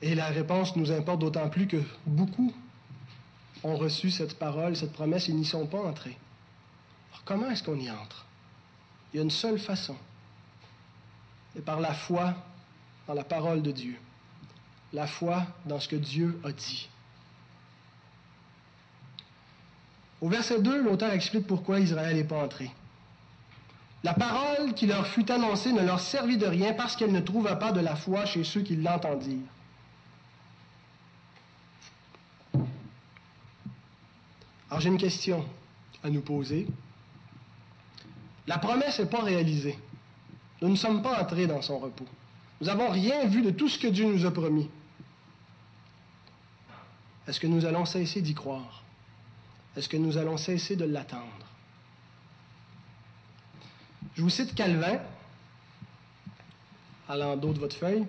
Et 0.00 0.14
la 0.14 0.28
réponse 0.28 0.74
nous 0.76 0.90
importe 0.90 1.20
d'autant 1.20 1.48
plus 1.48 1.66
que 1.66 1.82
beaucoup 2.06 2.52
ont 3.62 3.76
reçu 3.76 4.10
cette 4.10 4.38
parole, 4.38 4.76
cette 4.76 4.92
promesse, 4.92 5.28
et 5.28 5.32
n'y 5.32 5.44
sont 5.44 5.66
pas 5.66 5.82
entrés. 5.82 6.16
Alors, 7.10 7.24
comment 7.24 7.50
est-ce 7.50 7.62
qu'on 7.62 7.78
y 7.78 7.90
entre? 7.90 8.24
Il 9.12 9.16
y 9.18 9.20
a 9.20 9.22
une 9.22 9.30
seule 9.30 9.58
façon. 9.58 9.96
Et 11.56 11.60
par 11.60 11.80
la 11.80 11.94
foi 11.94 12.34
dans 13.06 13.14
la 13.14 13.24
parole 13.24 13.62
de 13.62 13.72
Dieu. 13.72 13.98
La 14.92 15.06
foi 15.06 15.42
dans 15.64 15.80
ce 15.80 15.88
que 15.88 15.96
Dieu 15.96 16.40
a 16.44 16.52
dit. 16.52 16.88
Au 20.20 20.28
verset 20.28 20.60
2, 20.60 20.82
l'auteur 20.82 21.12
explique 21.12 21.46
pourquoi 21.46 21.80
Israël 21.80 22.16
n'est 22.16 22.24
pas 22.24 22.42
entré. 22.42 22.70
La 24.02 24.14
parole 24.14 24.72
qui 24.74 24.86
leur 24.86 25.06
fut 25.06 25.30
annoncée 25.30 25.72
ne 25.72 25.82
leur 25.82 26.00
servit 26.00 26.38
de 26.38 26.46
rien 26.46 26.72
parce 26.72 26.96
qu'elle 26.96 27.12
ne 27.12 27.20
trouva 27.20 27.56
pas 27.56 27.72
de 27.72 27.80
la 27.80 27.96
foi 27.96 28.24
chez 28.24 28.44
ceux 28.44 28.62
qui 28.62 28.76
l'entendirent. 28.76 29.38
Alors 34.70 34.80
j'ai 34.80 34.88
une 34.88 34.98
question 34.98 35.44
à 36.02 36.10
nous 36.10 36.20
poser. 36.20 36.66
La 38.46 38.58
promesse 38.58 39.00
n'est 39.00 39.06
pas 39.06 39.22
réalisée. 39.22 39.78
Nous 40.62 40.68
ne 40.68 40.76
sommes 40.76 41.02
pas 41.02 41.20
entrés 41.20 41.46
dans 41.46 41.62
son 41.62 41.78
repos. 41.78 42.06
Nous 42.60 42.66
n'avons 42.66 42.88
rien 42.88 43.26
vu 43.26 43.42
de 43.42 43.50
tout 43.50 43.68
ce 43.68 43.78
que 43.78 43.88
Dieu 43.88 44.06
nous 44.06 44.24
a 44.24 44.30
promis. 44.30 44.68
Est-ce 47.28 47.40
que 47.40 47.46
nous 47.46 47.64
allons 47.64 47.84
cesser 47.84 48.22
d'y 48.22 48.34
croire? 48.34 48.82
Est-ce 49.76 49.88
que 49.88 49.96
nous 49.96 50.16
allons 50.16 50.36
cesser 50.36 50.76
de 50.76 50.84
l'attendre? 50.84 51.24
Je 54.14 54.22
vous 54.22 54.30
cite 54.30 54.54
Calvin, 54.54 54.98
à 57.08 57.16
l'endos 57.16 57.52
de 57.52 57.58
votre 57.58 57.76
feuille. 57.76 58.06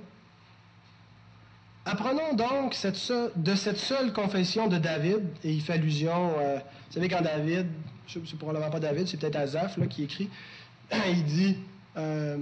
Apprenons 1.86 2.34
donc 2.34 2.76
de 3.36 3.56
cette 3.56 3.78
seule 3.78 4.14
confession 4.14 4.68
de 4.68 4.78
David, 4.78 5.26
et 5.44 5.52
il 5.52 5.62
fait 5.62 5.74
allusion, 5.74 6.34
euh, 6.38 6.58
vous 6.58 6.94
savez, 6.94 7.10
quand 7.10 7.22
David, 7.22 7.68
c'est 8.08 8.38
probablement 8.38 8.70
pas 8.70 8.80
David, 8.80 9.08
c'est 9.08 9.18
peut-être 9.18 9.38
Azaph 9.38 9.80
qui 9.90 10.04
écrit, 10.04 10.30
il 11.08 11.24
dit 11.24 11.58
euh, 11.98 12.38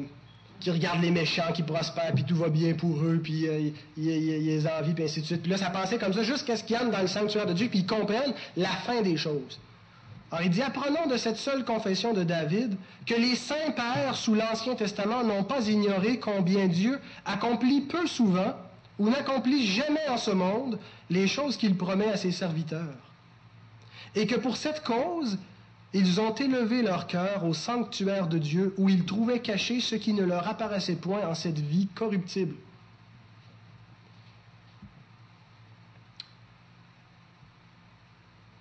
qu'il 0.59 0.73
regarde 0.73 1.01
les 1.01 1.11
méchants 1.11 1.51
qui 1.53 1.63
prospèrent, 1.63 2.13
puis 2.13 2.23
tout 2.23 2.35
va 2.35 2.49
bien 2.49 2.73
pour 2.73 2.97
eux, 3.03 3.19
puis 3.23 3.47
euh, 3.47 3.69
il, 3.97 4.05
les 4.05 4.67
envie, 4.67 4.93
puis 4.93 5.03
ainsi 5.03 5.21
de 5.21 5.25
suite. 5.25 5.41
Puis 5.41 5.51
là, 5.51 5.57
ça 5.57 5.69
passait 5.69 5.97
comme 5.97 6.13
ça 6.13 6.23
jusqu'à 6.23 6.55
ce 6.55 6.63
qu'ils 6.63 6.77
entrent 6.77 6.91
dans 6.91 7.01
le 7.01 7.07
sanctuaire 7.07 7.45
de 7.45 7.53
Dieu, 7.53 7.67
puis 7.69 7.79
ils 7.79 7.85
comprennent 7.85 8.33
la 8.55 8.69
fin 8.69 9.01
des 9.01 9.17
choses. 9.17 9.59
Alors 10.31 10.43
il 10.43 10.49
dit, 10.49 10.61
apprenons 10.61 11.07
de 11.07 11.17
cette 11.17 11.37
seule 11.37 11.63
confession 11.63 12.13
de 12.13 12.23
David 12.23 12.75
que 13.05 13.13
les 13.13 13.35
saints 13.35 13.71
pères 13.75 14.15
sous 14.15 14.33
l'Ancien 14.33 14.75
Testament 14.75 15.23
n'ont 15.23 15.43
pas 15.43 15.67
ignoré 15.67 16.19
combien 16.19 16.67
Dieu 16.67 16.99
accomplit 17.25 17.81
peu 17.81 18.07
souvent 18.07 18.55
ou 18.97 19.09
n'accomplit 19.09 19.65
jamais 19.65 20.07
en 20.09 20.17
ce 20.17 20.31
monde 20.31 20.79
les 21.09 21.27
choses 21.27 21.57
qu'il 21.57 21.77
promet 21.77 22.11
à 22.11 22.17
ses 22.17 22.31
serviteurs. 22.31 22.97
Et 24.15 24.25
que 24.25 24.35
pour 24.35 24.57
cette 24.57 24.83
cause, 24.83 25.37
ils 25.97 26.19
ont 26.19 26.35
élevé 26.35 26.81
leur 26.81 27.07
cœur 27.07 27.45
au 27.45 27.53
sanctuaire 27.53 28.27
de 28.27 28.37
Dieu 28.37 28.73
où 28.77 28.89
ils 28.89 29.05
trouvaient 29.05 29.39
caché 29.39 29.79
ce 29.79 29.95
qui 29.95 30.11
ne 30.11 30.25
leur 30.25 30.45
apparaissait 30.45 30.97
point 30.97 31.25
en 31.25 31.33
cette 31.33 31.59
vie 31.59 31.87
corruptible. 31.95 32.55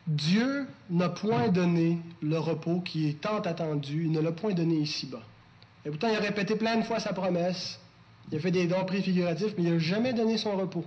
Dieu 0.06 0.68
n'a 0.90 1.08
point 1.08 1.48
donné 1.48 1.98
le 2.22 2.38
repos 2.38 2.80
qui 2.80 3.08
est 3.08 3.20
tant 3.20 3.40
attendu, 3.40 4.04
il 4.04 4.12
ne 4.12 4.20
l'a 4.20 4.30
point 4.30 4.52
donné 4.52 4.76
ici-bas. 4.76 5.22
Et 5.84 5.90
pourtant, 5.90 6.08
il 6.08 6.14
a 6.14 6.20
répété 6.20 6.54
plein 6.54 6.76
de 6.76 6.82
fois 6.82 7.00
sa 7.00 7.12
promesse, 7.12 7.80
il 8.30 8.38
a 8.38 8.40
fait 8.40 8.52
des 8.52 8.68
dons 8.68 8.84
préfiguratifs, 8.84 9.54
mais 9.56 9.64
il 9.64 9.72
n'a 9.72 9.78
jamais 9.80 10.12
donné 10.12 10.38
son 10.38 10.56
repos. 10.56 10.84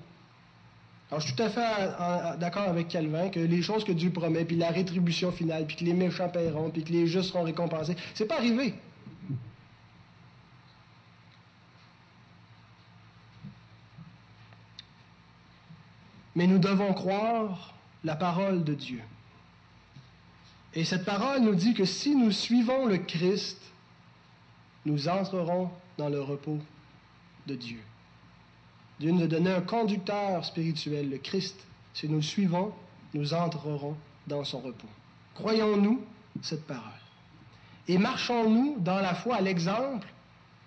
Alors, 1.10 1.22
je 1.22 1.28
suis 1.28 1.36
tout 1.36 1.44
à 1.44 1.50
fait 1.50 2.40
d'accord 2.40 2.68
avec 2.68 2.90
Calvin 2.90 3.30
que 3.30 3.40
les 3.40 3.62
choses 3.62 3.86
que 3.86 3.94
Dieu 3.94 4.12
promet, 4.12 4.44
puis 4.44 4.58
la 4.58 4.72
rétribution 4.72 5.32
finale, 5.32 5.66
puis 5.66 5.78
que 5.78 5.86
les 5.86 5.94
méchants 5.94 6.28
paieront, 6.28 6.70
puis 6.70 6.84
que 6.84 6.92
les 6.92 7.08
justes 7.08 7.30
seront 7.30 7.44
récompensés, 7.44 7.96
c'est 8.14 8.26
pas 8.26 8.38
arrivé. 8.38 8.74
Mais 16.36 16.46
nous 16.46 16.60
devons 16.60 16.94
croire 16.94 17.74
la 18.04 18.16
parole 18.16 18.64
de 18.64 18.74
Dieu. 18.74 19.02
Et 20.74 20.84
cette 20.84 21.06
parole 21.06 21.42
nous 21.42 21.56
dit 21.56 21.74
que 21.74 21.86
si 21.86 22.16
nous 22.16 22.32
suivons 22.32 22.86
le 22.86 22.98
Christ, 22.98 23.60
nous 24.86 25.08
entrerons 25.08 25.72
dans 25.98 26.10
le 26.10 26.22
repos 26.22 26.60
de 27.48 27.56
Dieu. 27.56 27.80
Dieu 29.00 29.12
nous 29.12 29.24
a 29.24 29.28
donné 29.28 29.52
un 29.52 29.62
conducteur 29.62 30.44
spirituel, 30.44 31.10
le 31.10 31.18
Christ. 31.18 31.56
Si 31.94 32.10
nous 32.10 32.22
suivons, 32.22 32.72
nous 33.14 33.34
entrerons 33.34 33.96
dans 34.28 34.44
son 34.44 34.60
repos. 34.60 34.88
Croyons-nous 35.36 36.02
cette 36.42 36.66
parole. 36.66 36.84
Et 37.88 37.98
marchons-nous 37.98 38.78
dans 38.80 39.00
la 39.00 39.14
foi 39.14 39.38
à 39.38 39.42
l'exemple 39.42 40.08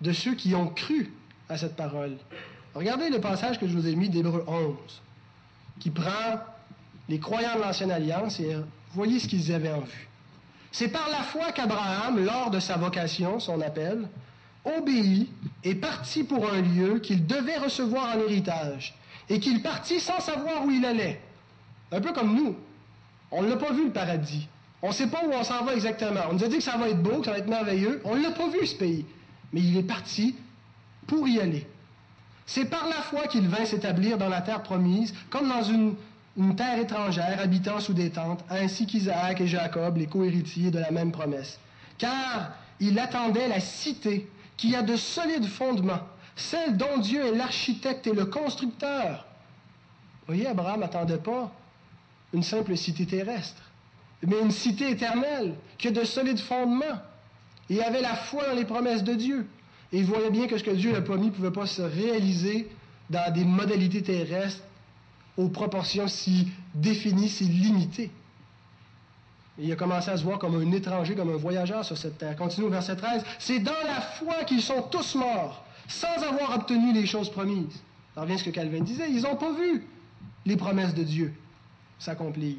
de 0.01 0.11
ceux 0.11 0.35
qui 0.35 0.55
ont 0.55 0.67
cru 0.67 1.11
à 1.49 1.57
cette 1.57 1.75
parole. 1.75 2.17
Regardez 2.73 3.09
le 3.09 3.19
passage 3.19 3.59
que 3.59 3.67
je 3.67 3.73
vous 3.73 3.87
ai 3.87 3.95
mis 3.95 4.09
d'Hébreu 4.09 4.43
11, 4.47 4.75
qui 5.79 5.89
prend 5.89 6.39
les 7.09 7.19
croyants 7.19 7.55
de 7.55 7.61
l'Ancienne 7.61 7.91
Alliance 7.91 8.39
et 8.39 8.55
voyez 8.93 9.19
ce 9.19 9.27
qu'ils 9.27 9.51
avaient 9.53 9.73
en 9.73 9.81
vue. 9.81 10.07
C'est 10.71 10.87
par 10.87 11.09
la 11.09 11.23
foi 11.23 11.51
qu'Abraham, 11.51 12.23
lors 12.23 12.49
de 12.49 12.59
sa 12.59 12.77
vocation, 12.77 13.39
son 13.39 13.59
appel, 13.59 14.07
obéit 14.65 15.29
et 15.63 15.75
partit 15.75 16.23
pour 16.23 16.51
un 16.51 16.61
lieu 16.61 16.99
qu'il 16.99 17.25
devait 17.25 17.57
recevoir 17.57 18.15
en 18.15 18.19
héritage, 18.19 18.95
et 19.29 19.39
qu'il 19.39 19.61
partit 19.61 19.99
sans 19.99 20.19
savoir 20.19 20.65
où 20.65 20.71
il 20.71 20.85
allait. 20.85 21.21
Un 21.91 22.01
peu 22.01 22.11
comme 22.13 22.35
nous. 22.35 22.55
On 23.31 23.41
ne 23.41 23.49
l'a 23.49 23.57
pas 23.57 23.71
vu 23.71 23.85
le 23.85 23.91
paradis. 23.91 24.47
On 24.81 24.89
ne 24.89 24.93
sait 24.93 25.07
pas 25.07 25.23
où 25.25 25.31
on 25.31 25.43
s'en 25.43 25.63
va 25.63 25.73
exactement. 25.73 26.21
On 26.29 26.33
nous 26.33 26.43
a 26.43 26.47
dit 26.47 26.57
que 26.57 26.63
ça 26.63 26.77
va 26.77 26.89
être 26.89 27.01
beau, 27.01 27.19
que 27.19 27.25
ça 27.25 27.31
va 27.31 27.37
être 27.37 27.47
merveilleux. 27.47 28.01
On 28.03 28.15
ne 28.15 28.23
l'a 28.23 28.31
pas 28.31 28.47
vu 28.47 28.65
ce 28.65 28.75
pays. 28.75 29.05
Mais 29.53 29.61
il 29.61 29.77
est 29.77 29.83
parti 29.83 30.35
pour 31.07 31.27
y 31.27 31.39
aller. 31.39 31.67
C'est 32.45 32.65
par 32.65 32.87
la 32.87 32.95
foi 32.95 33.27
qu'il 33.27 33.47
vint 33.47 33.65
s'établir 33.65 34.17
dans 34.17 34.29
la 34.29 34.41
terre 34.41 34.63
promise, 34.63 35.13
comme 35.29 35.47
dans 35.47 35.63
une, 35.63 35.95
une 36.37 36.55
terre 36.55 36.79
étrangère, 36.79 37.39
habitant 37.39 37.79
sous 37.79 37.93
des 37.93 38.09
tentes, 38.09 38.43
ainsi 38.49 38.85
qu'Isaac 38.85 39.39
et 39.39 39.47
Jacob, 39.47 39.97
les 39.97 40.07
co-héritiers 40.07 40.71
de 40.71 40.79
la 40.79 40.91
même 40.91 41.11
promesse. 41.11 41.59
Car 41.97 42.51
il 42.79 42.97
attendait 42.99 43.47
la 43.47 43.59
cité 43.59 44.27
qui 44.61 44.75
a 44.75 44.83
de 44.83 44.95
solides 44.95 45.47
fondements, 45.47 46.07
celle 46.35 46.77
dont 46.77 46.99
Dieu 46.99 47.25
est 47.25 47.35
l'architecte 47.35 48.05
et 48.05 48.13
le 48.13 48.25
constructeur. 48.27 49.25
Vous 50.19 50.35
voyez, 50.35 50.45
Abraham 50.45 50.81
n'attendait 50.81 51.17
pas 51.17 51.51
une 52.31 52.43
simple 52.43 52.77
cité 52.77 53.07
terrestre, 53.07 53.63
mais 54.21 54.39
une 54.39 54.51
cité 54.51 54.91
éternelle 54.91 55.55
qui 55.79 55.87
a 55.87 55.91
de 55.91 56.03
solides 56.03 56.39
fondements. 56.39 57.01
Il 57.69 57.81
avait 57.81 58.01
la 58.01 58.13
foi 58.13 58.49
dans 58.49 58.53
les 58.53 58.65
promesses 58.65 59.03
de 59.03 59.15
Dieu. 59.15 59.47
Et 59.91 59.97
il 59.97 60.05
voyait 60.05 60.29
bien 60.29 60.45
que 60.45 60.59
ce 60.59 60.63
que 60.63 60.69
Dieu 60.69 60.95
a 60.95 61.01
promis 61.01 61.27
ne 61.27 61.31
pouvait 61.31 61.49
pas 61.49 61.65
se 61.65 61.81
réaliser 61.81 62.69
dans 63.09 63.33
des 63.33 63.43
modalités 63.43 64.03
terrestres 64.03 64.63
aux 65.37 65.49
proportions 65.49 66.07
si 66.07 66.49
définies, 66.75 67.29
si 67.29 67.45
limitées 67.45 68.11
il 69.57 69.71
a 69.71 69.75
commencé 69.75 70.09
à 70.09 70.17
se 70.17 70.23
voir 70.23 70.39
comme 70.39 70.55
un 70.55 70.71
étranger, 70.71 71.15
comme 71.15 71.29
un 71.29 71.37
voyageur 71.37 71.83
sur 71.83 71.97
cette 71.97 72.17
terre. 72.17 72.35
Continue 72.35 72.67
au 72.67 72.69
verset 72.69 72.95
13. 72.95 73.23
C'est 73.37 73.59
dans 73.59 73.71
la 73.85 74.01
foi 74.01 74.43
qu'ils 74.45 74.61
sont 74.61 74.83
tous 74.83 75.15
morts, 75.15 75.63
sans 75.87 76.23
avoir 76.23 76.55
obtenu 76.55 76.93
les 76.93 77.05
choses 77.05 77.29
promises. 77.29 77.81
Ça 78.15 78.21
revient 78.21 78.33
à 78.33 78.37
ce 78.37 78.43
que 78.43 78.49
Calvin 78.49 78.81
disait. 78.81 79.09
Ils 79.09 79.23
n'ont 79.23 79.35
pas 79.35 79.51
vu 79.51 79.85
les 80.45 80.55
promesses 80.55 80.93
de 80.93 81.03
Dieu 81.03 81.33
s'accomplir. 81.99 82.55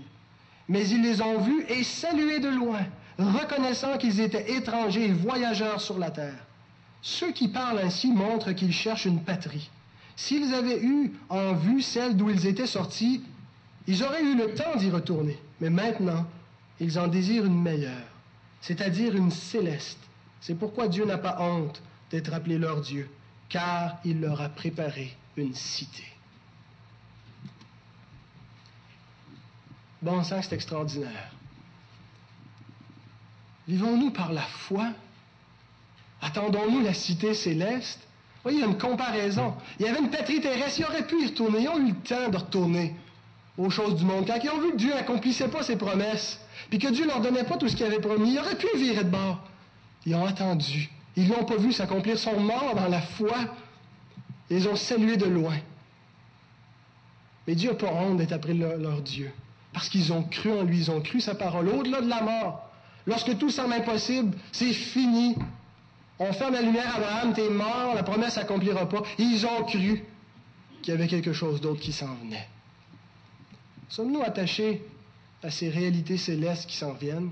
Mais 0.68 0.86
ils 0.88 1.02
les 1.02 1.20
ont 1.20 1.40
vues 1.40 1.64
et 1.68 1.82
saluées 1.82 2.40
de 2.40 2.48
loin, 2.48 2.80
reconnaissant 3.18 3.98
qu'ils 3.98 4.20
étaient 4.20 4.52
étrangers 4.52 5.06
et 5.06 5.12
voyageurs 5.12 5.80
sur 5.80 5.98
la 5.98 6.10
terre. 6.10 6.46
Ceux 7.00 7.32
qui 7.32 7.48
parlent 7.48 7.80
ainsi 7.80 8.12
montrent 8.12 8.52
qu'ils 8.52 8.72
cherchent 8.72 9.06
une 9.06 9.22
patrie. 9.22 9.70
S'ils 10.14 10.54
avaient 10.54 10.80
eu 10.80 11.12
en 11.28 11.54
vue 11.54 11.82
celle 11.82 12.16
d'où 12.16 12.30
ils 12.30 12.46
étaient 12.46 12.66
sortis, 12.66 13.22
ils 13.88 14.04
auraient 14.04 14.22
eu 14.22 14.36
le 14.36 14.54
temps 14.54 14.76
d'y 14.76 14.90
retourner. 14.90 15.36
Mais 15.60 15.70
maintenant, 15.70 16.26
ils 16.82 16.98
en 16.98 17.06
désirent 17.06 17.44
une 17.44 17.60
meilleure, 17.60 18.08
c'est-à-dire 18.60 19.14
une 19.14 19.30
céleste. 19.30 20.00
C'est 20.40 20.56
pourquoi 20.56 20.88
Dieu 20.88 21.04
n'a 21.04 21.18
pas 21.18 21.40
honte 21.40 21.80
d'être 22.10 22.34
appelé 22.34 22.58
leur 22.58 22.80
Dieu, 22.80 23.08
car 23.48 23.98
il 24.04 24.20
leur 24.20 24.40
a 24.40 24.48
préparé 24.48 25.16
une 25.36 25.54
cité. 25.54 26.04
Bon 30.02 30.24
sang, 30.24 30.42
c'est 30.42 30.54
extraordinaire. 30.54 31.30
Vivons-nous 33.68 34.10
par 34.10 34.32
la 34.32 34.42
foi? 34.42 34.88
Attendons-nous 36.20 36.80
la 36.80 36.94
cité 36.94 37.32
céleste? 37.34 38.00
voyez, 38.42 38.58
il 38.58 38.60
y 38.62 38.64
a 38.64 38.66
une 38.66 38.78
comparaison. 38.78 39.54
Il 39.78 39.86
y 39.86 39.88
avait 39.88 40.00
une 40.00 40.10
patrie 40.10 40.40
terrestre, 40.40 40.80
ils 40.80 40.84
auraient 40.84 41.06
pu 41.06 41.22
y 41.22 41.26
retourner, 41.26 41.60
ils 41.62 41.68
ont 41.68 41.78
eu 41.78 41.90
le 41.90 41.94
temps 41.94 42.28
de 42.28 42.36
retourner 42.36 42.96
aux 43.56 43.70
choses 43.70 43.94
du 43.94 44.04
monde. 44.04 44.26
Quand 44.26 44.40
ils 44.42 44.50
ont 44.50 44.60
vu 44.60 44.72
que 44.72 44.76
Dieu 44.78 44.92
n'accomplissait 44.92 45.46
pas 45.46 45.62
ses 45.62 45.76
promesses, 45.76 46.40
puis 46.70 46.78
que 46.78 46.88
Dieu 46.88 47.06
leur 47.06 47.20
donnait 47.20 47.44
pas 47.44 47.56
tout 47.56 47.68
ce 47.68 47.76
qu'il 47.76 47.86
avait 47.86 48.00
promis, 48.00 48.32
ils 48.32 48.38
auraient 48.38 48.56
pu 48.56 48.66
virer 48.76 49.04
de 49.04 49.10
bord. 49.10 49.42
Ils 50.06 50.14
ont 50.14 50.26
attendu. 50.26 50.90
Ils 51.16 51.28
l'ont 51.28 51.44
pas 51.44 51.56
vu 51.56 51.72
s'accomplir. 51.72 52.14
Ils 52.14 52.18
sont 52.18 52.40
morts 52.40 52.74
dans 52.74 52.88
la 52.88 53.00
foi. 53.00 53.36
Ils 54.50 54.68
ont 54.68 54.76
salué 54.76 55.16
de 55.16 55.26
loin. 55.26 55.56
Mais 57.46 57.54
Dieu 57.54 57.70
n'a 57.70 57.76
pas 57.76 57.92
honte 57.92 58.18
d'être 58.18 58.48
leur, 58.48 58.76
leur 58.76 59.00
Dieu. 59.02 59.32
Parce 59.72 59.88
qu'ils 59.88 60.12
ont 60.12 60.22
cru 60.22 60.52
en 60.52 60.62
lui, 60.62 60.78
ils 60.78 60.90
ont 60.90 61.00
cru 61.00 61.20
sa 61.20 61.34
parole. 61.34 61.68
Au-delà 61.68 62.00
de 62.00 62.08
la 62.08 62.22
mort, 62.22 62.70
lorsque 63.06 63.36
tout 63.38 63.50
semble 63.50 63.72
impossible, 63.74 64.36
c'est 64.52 64.72
fini. 64.72 65.36
On 66.18 66.32
ferme 66.32 66.54
la 66.54 66.62
lumière, 66.62 66.94
Abraham, 66.94 67.32
t'es 67.32 67.48
mort, 67.48 67.94
la 67.94 68.02
promesse 68.02 68.34
s'accomplira 68.34 68.88
pas. 68.88 69.02
ils 69.18 69.44
ont 69.46 69.64
cru 69.64 70.04
qu'il 70.82 70.92
y 70.92 70.96
avait 70.96 71.08
quelque 71.08 71.32
chose 71.32 71.60
d'autre 71.60 71.80
qui 71.80 71.92
s'en 71.92 72.14
venait. 72.22 72.46
Sommes-nous 73.88 74.22
attachés 74.22 74.82
à 75.42 75.50
ces 75.50 75.68
réalités 75.68 76.16
célestes 76.16 76.68
qui 76.68 76.76
s'en 76.76 76.92
viennent 76.92 77.30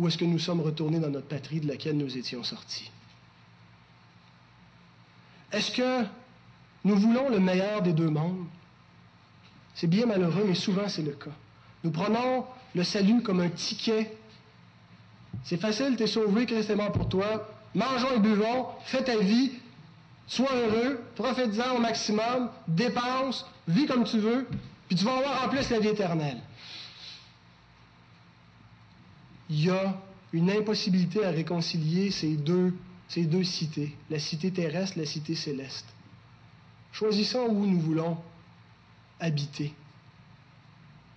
ou 0.00 0.08
est-ce 0.08 0.16
que 0.16 0.24
nous 0.24 0.38
sommes 0.38 0.62
retournés 0.62 0.98
dans 0.98 1.10
notre 1.10 1.28
patrie 1.28 1.60
de 1.60 1.68
laquelle 1.68 1.96
nous 1.96 2.16
étions 2.16 2.42
sortis? 2.42 2.90
Est-ce 5.52 5.72
que 5.72 6.06
nous 6.84 6.96
voulons 6.96 7.28
le 7.28 7.38
meilleur 7.38 7.82
des 7.82 7.92
deux 7.92 8.08
mondes? 8.08 8.46
C'est 9.74 9.86
bien 9.86 10.06
malheureux, 10.06 10.44
mais 10.46 10.54
souvent 10.54 10.88
c'est 10.88 11.02
le 11.02 11.12
cas. 11.12 11.30
Nous 11.84 11.90
prenons 11.90 12.46
le 12.74 12.82
salut 12.82 13.22
comme 13.22 13.40
un 13.40 13.50
ticket. 13.50 14.16
C'est 15.44 15.60
facile, 15.60 15.96
tu 15.96 16.04
es 16.04 16.06
sauvé, 16.06 16.46
Christ 16.46 16.70
est 16.70 16.76
mort 16.76 16.92
pour 16.92 17.08
toi. 17.08 17.48
Mangeons 17.74 18.16
et 18.16 18.20
buvons, 18.20 18.68
fais 18.84 19.04
ta 19.04 19.18
vie. 19.18 19.52
Sois 20.26 20.48
heureux, 20.54 21.00
profite-en 21.16 21.76
au 21.76 21.80
maximum, 21.80 22.50
dépense, 22.68 23.46
vis 23.68 23.86
comme 23.86 24.04
tu 24.04 24.18
veux, 24.18 24.46
puis 24.88 24.96
tu 24.96 25.04
vas 25.04 25.18
avoir 25.18 25.44
en 25.44 25.48
plus 25.48 25.68
la 25.70 25.80
vie 25.80 25.88
éternelle. 25.88 26.40
Il 29.50 29.64
y 29.64 29.70
a 29.70 30.00
une 30.32 30.48
impossibilité 30.48 31.24
à 31.24 31.30
réconcilier 31.30 32.12
ces 32.12 32.36
deux, 32.36 32.72
ces 33.08 33.24
deux 33.24 33.42
cités, 33.42 33.96
la 34.08 34.20
cité 34.20 34.52
terrestre, 34.52 34.96
la 34.96 35.04
cité 35.06 35.34
céleste. 35.34 35.86
Choisissons 36.92 37.46
où 37.48 37.66
nous 37.66 37.80
voulons 37.80 38.16
habiter. 39.18 39.74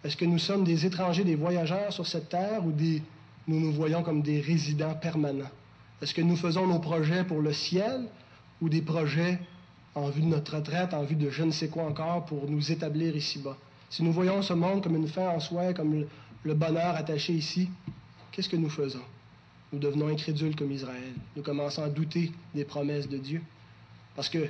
Est-ce 0.03 0.17
que 0.17 0.25
nous 0.25 0.39
sommes 0.39 0.63
des 0.63 0.85
étrangers, 0.85 1.23
des 1.23 1.35
voyageurs 1.35 1.93
sur 1.93 2.07
cette 2.07 2.29
terre 2.29 2.65
ou 2.65 2.71
des, 2.71 3.03
nous 3.47 3.59
nous 3.59 3.71
voyons 3.71 4.01
comme 4.01 4.23
des 4.23 4.41
résidents 4.41 4.95
permanents? 4.95 5.49
Est-ce 6.01 6.15
que 6.15 6.21
nous 6.21 6.35
faisons 6.35 6.65
nos 6.65 6.79
projets 6.79 7.23
pour 7.23 7.39
le 7.39 7.53
ciel 7.53 8.07
ou 8.61 8.67
des 8.67 8.81
projets 8.81 9.39
en 9.93 10.09
vue 10.09 10.21
de 10.21 10.27
notre 10.27 10.55
retraite, 10.57 10.95
en 10.95 11.03
vue 11.03 11.15
de 11.15 11.29
je 11.29 11.43
ne 11.43 11.51
sais 11.51 11.69
quoi 11.69 11.83
encore 11.83 12.25
pour 12.25 12.49
nous 12.49 12.71
établir 12.71 13.15
ici-bas? 13.15 13.57
Si 13.91 14.01
nous 14.01 14.11
voyons 14.11 14.41
ce 14.41 14.53
monde 14.53 14.83
comme 14.83 14.95
une 14.95 15.07
fin 15.07 15.29
en 15.29 15.39
soi, 15.39 15.73
comme 15.73 16.05
le 16.43 16.53
bonheur 16.55 16.95
attaché 16.95 17.33
ici, 17.33 17.69
qu'est-ce 18.33 18.49
que 18.49 18.57
nous 18.57 18.69
faisons? 18.69 19.03
Nous 19.71 19.79
devenons 19.79 20.09
incrédules 20.09 20.55
comme 20.55 20.71
Israël. 20.71 21.13
Nous 21.35 21.41
commençons 21.41 21.83
à 21.83 21.89
douter 21.89 22.31
des 22.53 22.65
promesses 22.65 23.07
de 23.07 23.17
Dieu. 23.17 23.41
Parce 24.15 24.29
que 24.29 24.49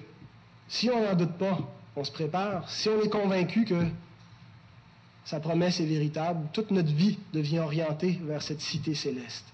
si 0.68 0.90
on 0.90 1.04
n'en 1.04 1.16
doute 1.16 1.38
pas, 1.38 1.60
on 1.96 2.04
se 2.04 2.12
prépare. 2.12 2.68
Si 2.70 2.90
on 2.90 3.02
est 3.02 3.10
convaincu 3.10 3.66
que 3.66 3.86
sa 5.26 5.40
promesse 5.40 5.80
est 5.80 5.86
véritable, 5.86 6.48
toute 6.52 6.72
notre 6.72 6.92
vie 6.92 7.18
devient 7.32 7.60
orientée 7.60 8.20
vers 8.24 8.42
cette 8.42 8.62
cité 8.62 8.96
céleste. 8.96 9.46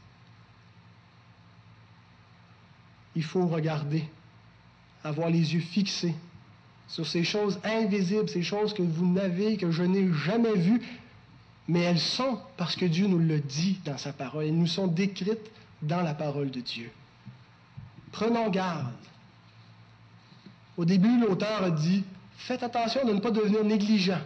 Il 3.16 3.24
faut 3.24 3.46
regarder 3.46 4.04
avoir 5.04 5.30
les 5.30 5.54
yeux 5.54 5.60
fixés 5.60 6.16
sur 6.88 7.06
ces 7.06 7.24
choses 7.24 7.60
invisibles, 7.64 8.30
ces 8.30 8.42
choses 8.42 8.74
que 8.74 8.82
vous 8.82 9.06
n'avez, 9.06 9.58
que 9.58 9.70
je 9.70 9.84
n'ai 9.84 10.12
jamais 10.12 10.56
vues, 10.56 10.82
mais 11.70 11.82
elles 11.82 12.00
sont 12.00 12.40
parce 12.58 12.76
que 12.76 12.86
Dieu 12.86 13.06
nous 13.06 13.20
le 13.20 13.40
dit 13.40 13.80
dans 13.86 13.98
sa 14.00 14.12
parole. 14.12 14.46
Elles 14.46 14.58
nous 14.58 14.66
sont 14.66 14.88
décrites 14.88 15.52
dans 15.84 16.02
la 16.02 16.16
parole 16.16 16.50
de 16.50 16.62
Dieu. 16.62 16.92
Prenons 18.12 18.50
garde. 18.50 18.92
Au 20.78 20.84
début, 20.84 21.20
l'auteur 21.20 21.64
a 21.64 21.70
dit 21.70 22.04
Faites 22.38 22.64
attention 22.64 23.06
de 23.06 23.14
ne 23.14 23.20
pas 23.20 23.30
devenir 23.30 23.64
négligent. 23.64 24.20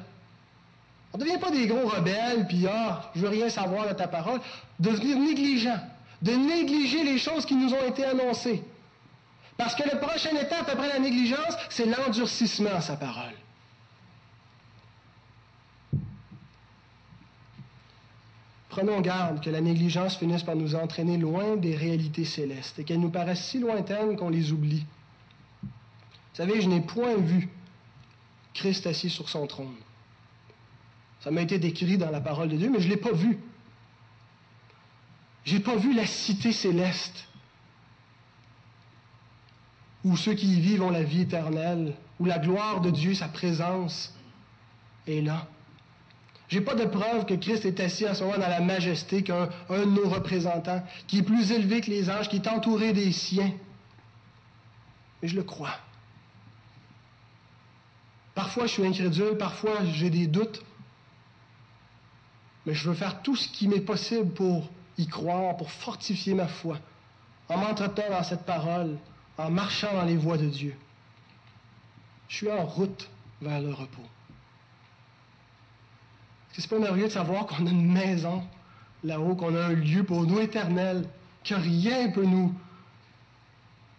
On 1.12 1.18
ne 1.18 1.24
devient 1.26 1.38
pas 1.38 1.52
des 1.52 1.68
gros 1.68 1.86
rebelles, 1.86 2.48
puis 2.48 2.66
ah, 2.66 3.12
je 3.14 3.20
veux 3.20 3.30
rien 3.30 3.50
savoir 3.50 3.90
de 3.90 3.94
ta 3.94 4.08
parole. 4.08 4.40
Devenir 4.80 5.20
négligent, 5.20 5.78
de 6.22 6.32
négliger 6.32 7.04
les 7.04 7.18
choses 7.18 7.46
qui 7.46 7.56
nous 7.56 7.74
ont 7.74 7.86
été 7.86 8.06
annoncées. 8.06 8.64
Parce 9.58 9.76
que 9.76 9.84
la 9.84 9.98
prochaine 9.98 10.38
étape 10.38 10.70
après 10.72 10.88
la 10.88 11.00
négligence, 11.00 11.58
c'est 11.70 11.88
l'endurcissement 11.88 12.74
à 12.74 12.82
sa 12.82 12.96
parole. 12.96 13.36
Prenons 18.74 19.02
garde 19.02 19.40
que 19.40 19.52
la 19.52 19.62
négligence 19.62 20.18
finisse 20.18 20.42
par 20.42 20.56
nous 20.56 20.74
entraîner 20.74 21.18
loin 21.18 21.58
des 21.58 21.76
réalités 21.76 22.26
célestes 22.26 22.80
et 22.80 22.84
qu'elles 22.84 23.00
nous 23.00 23.12
paraissent 23.12 23.46
si 23.46 23.60
lointaines 23.60 24.16
qu'on 24.16 24.30
les 24.30 24.52
oublie. 24.52 24.84
Vous 25.62 25.70
savez, 26.34 26.60
je 26.60 26.68
n'ai 26.68 26.82
point 26.82 27.16
vu 27.18 27.50
Christ 28.56 28.88
assis 28.88 29.12
sur 29.12 29.30
son 29.30 29.46
trône. 29.46 29.76
Ça 31.20 31.30
m'a 31.30 31.42
été 31.42 31.60
décrit 31.60 32.00
dans 32.00 32.10
la 32.10 32.20
parole 32.20 32.50
de 32.50 32.58
Dieu, 32.58 32.72
mais 32.72 32.80
je 32.80 32.88
ne 32.88 32.90
l'ai 32.90 33.00
pas 33.00 33.12
vu. 33.12 33.38
Je 35.46 35.54
n'ai 35.54 35.62
pas 35.62 35.76
vu 35.76 35.94
la 35.94 36.08
cité 36.08 36.52
céleste 36.52 37.28
où 40.04 40.18
ceux 40.18 40.34
qui 40.34 40.48
y 40.48 40.60
vivent 40.60 40.82
ont 40.82 40.90
la 40.90 41.04
vie 41.04 41.22
éternelle, 41.22 41.94
où 42.20 42.26
la 42.26 42.40
gloire 42.40 42.82
de 42.82 42.90
Dieu, 42.90 43.14
sa 43.14 43.28
présence 43.28 44.16
est 45.06 45.22
là. 45.22 45.48
J'ai 46.54 46.62
pas 46.62 46.76
de 46.76 46.86
preuve 46.86 47.26
que 47.26 47.34
Christ 47.34 47.66
est 47.66 47.80
assis 47.80 48.06
à 48.06 48.14
ce 48.14 48.24
moment 48.24 48.38
dans 48.38 48.48
la 48.48 48.62
majesté 48.62 49.24
qu'un 49.24 49.50
de 49.72 49.86
nos 49.86 50.08
représentants, 50.08 50.84
qui 51.08 51.18
est 51.18 51.24
plus 51.24 51.52
élevé 51.52 51.82
que 51.82 51.90
les 51.90 52.12
anges, 52.12 52.30
qui 52.30 52.36
est 52.36 52.48
entouré 52.48 52.94
des 52.94 53.12
siens. 53.12 53.52
Mais 55.20 55.30
je 55.30 55.36
le 55.36 55.42
crois. 55.42 55.76
Parfois, 58.36 58.68
je 58.68 58.74
suis 58.74 58.86
incrédule, 58.86 59.36
parfois, 59.36 59.84
j'ai 59.94 60.12
des 60.12 60.28
doutes. 60.28 60.64
Mais 62.68 62.76
je 62.76 62.88
veux 62.88 62.96
faire 62.96 63.24
tout 63.24 63.36
ce 63.36 63.48
qui 63.48 63.68
m'est 63.68 63.82
possible 63.82 64.32
pour 64.32 64.70
y 65.00 65.08
croire, 65.08 65.58
pour 65.58 65.72
fortifier 65.72 66.36
ma 66.36 66.48
foi, 66.48 66.78
en 67.50 67.58
m'entretenant 67.58 68.12
dans 68.12 68.24
cette 68.24 68.46
parole, 68.46 69.00
en 69.40 69.50
marchant 69.50 69.92
dans 69.92 70.06
les 70.06 70.18
voies 70.18 70.38
de 70.38 70.50
Dieu. 70.50 70.76
Je 72.28 72.36
suis 72.36 72.52
en 72.52 72.64
route 72.64 73.10
vers 73.42 73.60
le 73.60 73.74
repos. 73.74 74.08
C'est 76.54 76.70
pas 76.70 76.80
merveilleux 76.80 77.08
de 77.08 77.12
savoir 77.12 77.48
qu'on 77.48 77.66
a 77.66 77.70
une 77.70 77.92
maison 77.92 78.44
là-haut, 79.04 79.36
qu'on 79.36 79.56
a 79.56 79.66
un 79.66 79.74
lieu 79.74 80.04
pour 80.04 80.26
nous 80.26 80.40
éternel, 80.40 81.08
que 81.44 81.56
rien 81.56 82.08
ne 82.08 82.14
peut 82.14 82.26
nous, 82.26 82.54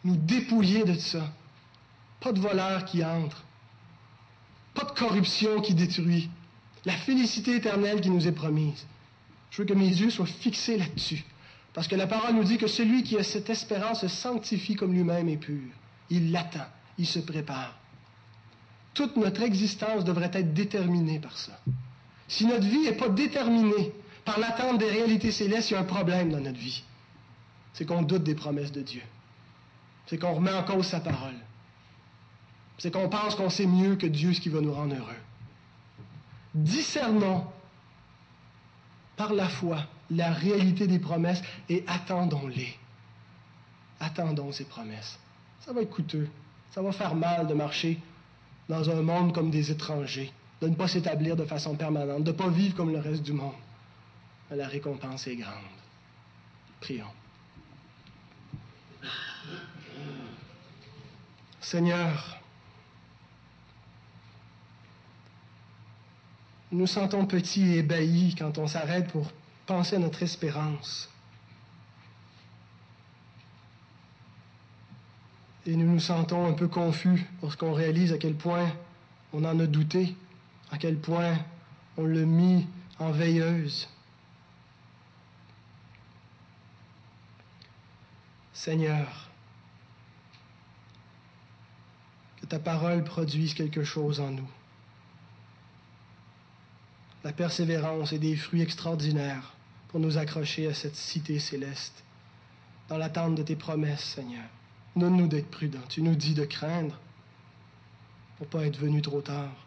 nous 0.05 0.17
dépouiller 0.17 0.85
de 0.85 0.95
ça. 0.95 1.31
Pas 2.21 2.33
de 2.33 2.41
voleur 2.41 2.85
qui 2.85 3.05
entre. 3.05 3.45
Pas 4.75 4.85
de 4.85 4.93
corruption 4.93 5.61
qui 5.61 5.75
détruit. 5.75 6.31
La 6.85 6.95
félicité 6.95 7.57
éternelle 7.57 8.01
qui 8.01 8.11
nous 8.11 8.27
est 8.27 8.33
promise. 8.33 8.87
Je 9.51 9.63
veux 9.63 9.69
que 9.69 9.75
mes 9.75 9.89
yeux 9.89 10.11
soient 10.11 10.27
fixés 10.27 10.79
là-dessus. 10.79 11.25
Parce 11.73 11.89
que 11.89 11.97
la 11.97 12.07
parole 12.07 12.35
nous 12.35 12.45
dit 12.45 12.57
que 12.57 12.67
celui 12.69 13.03
qui 13.03 13.19
a 13.19 13.25
cette 13.25 13.51
espérance 13.51 14.03
se 14.03 14.09
sanctifie 14.09 14.77
comme 14.77 14.93
lui-même 14.93 15.29
est 15.29 15.37
pur. 15.37 15.71
Il 16.09 16.31
l'attend, 16.31 16.67
il 16.99 17.07
se 17.07 17.19
prépare. 17.19 17.75
Toute 18.95 19.17
notre 19.17 19.43
existence 19.43 20.05
devrait 20.05 20.31
être 20.33 20.55
déterminée 20.55 21.19
par 21.19 21.37
ça. 21.37 21.59
Si 22.29 22.47
notre 22.47 22.67
vie 22.67 22.81
n'est 22.81 22.97
pas 22.97 23.09
déterminée 23.09 23.93
par 24.25 24.39
l'attente 24.39 24.79
des 24.79 24.91
réalités 24.91 25.31
célestes, 25.31 25.71
il 25.71 25.75
y 25.75 25.77
a 25.77 25.81
un 25.81 25.85
problème 25.85 26.31
dans 26.31 26.41
notre 26.41 26.59
vie. 26.59 26.83
C'est 27.73 27.85
qu'on 27.85 28.03
doute 28.03 28.25
des 28.25 28.35
promesses 28.35 28.73
de 28.73 28.83
Dieu. 28.83 29.03
C'est 30.07 30.19
qu'on 30.19 30.35
remet 30.35 30.53
en 30.53 30.63
cause 30.63 30.87
sa 30.87 31.01
parole. 31.01 31.35
C'est 32.79 32.93
qu'on 32.93 33.09
pense 33.09 33.35
qu'on 33.35 33.51
sait 33.51 33.67
mieux 33.67 33.97
que 33.97 34.07
Dieu 34.07 34.33
ce 34.33 34.41
qui 34.41 34.49
va 34.49 34.61
nous 34.61 34.73
rendre 34.73 34.95
heureux. 34.97 35.21
Discernons 36.55 37.47
par 39.17 39.33
la 39.33 39.49
foi 39.49 39.79
la 40.11 40.33
réalité 40.33 40.87
des 40.87 40.99
promesses 40.99 41.43
et 41.69 41.85
attendons-les. 41.87 42.77
Attendons 44.01 44.53
ces 44.53 44.65
promesses. 44.65 45.19
Ça 45.61 45.73
va 45.73 45.83
être 45.83 45.91
coûteux. 45.91 46.29
Ça 46.71 46.83
va 46.83 46.93
faire 46.93 47.15
mal 47.15 47.47
de 47.47 47.55
marcher 47.55 47.99
dans 48.69 48.91
un 48.91 49.03
monde 49.03 49.33
comme 49.33 49.51
des 49.51 49.71
étrangers, 49.71 50.33
de 50.61 50.69
ne 50.69 50.75
pas 50.75 50.89
s'établir 50.89 51.37
de 51.37 51.45
façon 51.45 51.77
permanente, 51.77 52.25
de 52.25 52.33
ne 52.33 52.37
pas 52.37 52.49
vivre 52.49 52.75
comme 52.77 52.93
le 52.93 52.99
reste 52.99 53.23
du 53.23 53.33
monde. 53.33 53.55
La 54.51 54.69
récompense 54.69 55.27
est 55.27 55.37
grande. 55.37 55.55
Prions. 56.81 57.07
Seigneur, 61.61 62.39
nous 66.71 66.81
nous 66.81 66.87
sentons 66.87 67.25
petits 67.27 67.75
et 67.75 67.79
ébahis 67.79 68.35
quand 68.39 68.59
on 68.59 68.67
s'arrête 68.67 69.11
pour 69.11 69.33
penser 69.67 69.97
à 69.97 69.99
notre 69.99 70.23
espérance. 70.23 71.09
Et 75.67 75.75
nous 75.75 75.91
nous 75.91 76.01
sentons 76.01 76.47
un 76.47 76.53
peu 76.53 76.69
confus 76.69 77.27
lorsqu'on 77.43 77.73
réalise 77.73 78.13
à 78.13 78.19
quel 78.19 78.35
point 78.35 78.71
on 79.33 79.45
en 79.45 79.59
a 79.59 79.67
douté, 79.67 80.15
à 80.75 80.77
quel 80.77 80.99
point 80.99 81.39
on 81.97 82.05
l'a 82.05 82.25
mis 82.25 82.67
en 82.99 83.13
veilleuse. 83.13 83.89
Seigneur, 88.53 89.31
que 92.41 92.47
ta 92.47 92.59
parole 92.59 93.05
produise 93.05 93.55
quelque 93.55 93.85
chose 93.85 94.19
en 94.19 94.33
nous. 94.33 94.51
La 97.23 97.33
persévérance 97.33 98.13
et 98.13 98.19
des 98.19 98.35
fruits 98.35 98.63
extraordinaires 98.63 99.55
pour 99.87 100.01
nous 100.01 100.19
accrocher 100.19 100.67
à 100.67 100.75
cette 100.75 100.97
cité 100.97 101.39
céleste, 101.39 102.03
dans 102.89 102.99
l'attente 102.99 103.37
de 103.37 103.45
tes 103.45 103.55
promesses, 103.55 104.03
Seigneur. 104.03 104.49
Donne-nous 104.97 105.29
d'être 105.29 105.51
prudents. 105.53 105.87
Tu 105.89 106.03
nous 106.03 106.17
dis 106.17 106.35
de 106.35 106.45
craindre 106.45 106.99
pour 108.39 108.47
ne 108.47 108.51
pas 108.51 108.67
être 108.67 108.79
venu 108.79 109.03
trop 109.03 109.21
tard, 109.21 109.64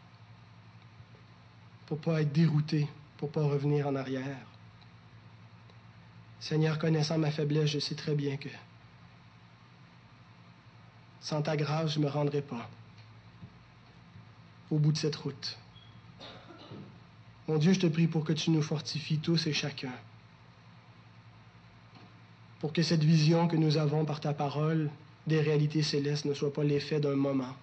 pour 1.88 1.98
ne 1.98 2.04
pas 2.04 2.22
être 2.22 2.32
dérouté, 2.32 2.88
pour 3.18 3.30
ne 3.30 3.34
pas 3.34 3.44
revenir 3.44 3.88
en 3.88 3.96
arrière. 3.96 4.46
Seigneur, 6.40 6.78
connaissant 6.78 7.18
ma 7.18 7.32
faiblesse, 7.32 7.72
je 7.72 7.80
sais 7.80 7.96
très 7.96 8.14
bien 8.14 8.38
que 8.38 8.50
sans 11.20 11.42
ta 11.42 11.58
grâce, 11.58 11.94
je 11.94 12.00
ne 12.00 12.06
me 12.06 12.10
rendrai 12.10 12.42
pas 12.42 12.70
au 14.70 14.78
bout 14.78 14.92
de 14.92 14.98
cette 14.98 15.16
route. 15.16 15.58
Mon 17.48 17.58
Dieu, 17.58 17.74
je 17.74 17.80
te 17.80 17.88
prie 17.88 18.08
pour 18.08 18.24
que 18.24 18.34
tu 18.34 18.52
nous 18.52 18.62
fortifies 18.62 19.20
tous 19.20 19.48
et 19.48 19.54
chacun 19.54 19.92
pour 22.60 22.74
que 22.74 22.82
cette 22.82 23.04
vision 23.04 23.48
que 23.48 23.56
nous 23.56 23.78
avons 23.78 24.06
par 24.06 24.20
ta 24.20 24.34
parole 24.34 24.90
des 25.28 25.42
réalités 25.42 25.84
célestes 25.84 26.26
ne 26.26 26.34
soient 26.34 26.54
pas 26.54 26.64
l'effet 26.64 27.00
d'un 27.00 27.16
moment, 27.16 27.56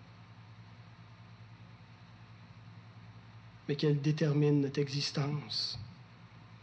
mais 3.69 3.77
qu'elles 3.77 4.01
déterminent 4.01 4.61
notre 4.61 4.81
existence, 4.81 5.79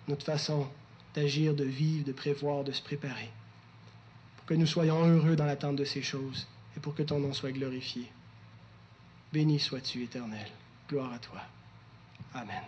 notre 0.08 0.26
façon 0.26 0.68
d'agir, 1.14 1.54
de 1.54 1.64
vivre, 1.64 2.06
de 2.06 2.12
prévoir, 2.12 2.64
de 2.64 2.72
se 2.72 2.82
préparer, 2.82 3.30
pour 4.38 4.46
que 4.46 4.54
nous 4.54 4.68
soyons 4.68 5.06
heureux 5.06 5.36
dans 5.36 5.46
l'attente 5.46 5.76
de 5.76 5.86
ces 5.86 6.02
choses 6.02 6.48
et 6.76 6.80
pour 6.80 6.96
que 6.96 7.04
ton 7.04 7.20
nom 7.20 7.34
soit 7.34 7.52
glorifié. 7.52 8.12
Béni 9.34 9.60
sois-tu, 9.60 10.04
Éternel. 10.04 10.48
Gloire 10.90 11.14
à 11.14 11.20
toi. 11.20 11.42
Amen. 12.34 12.64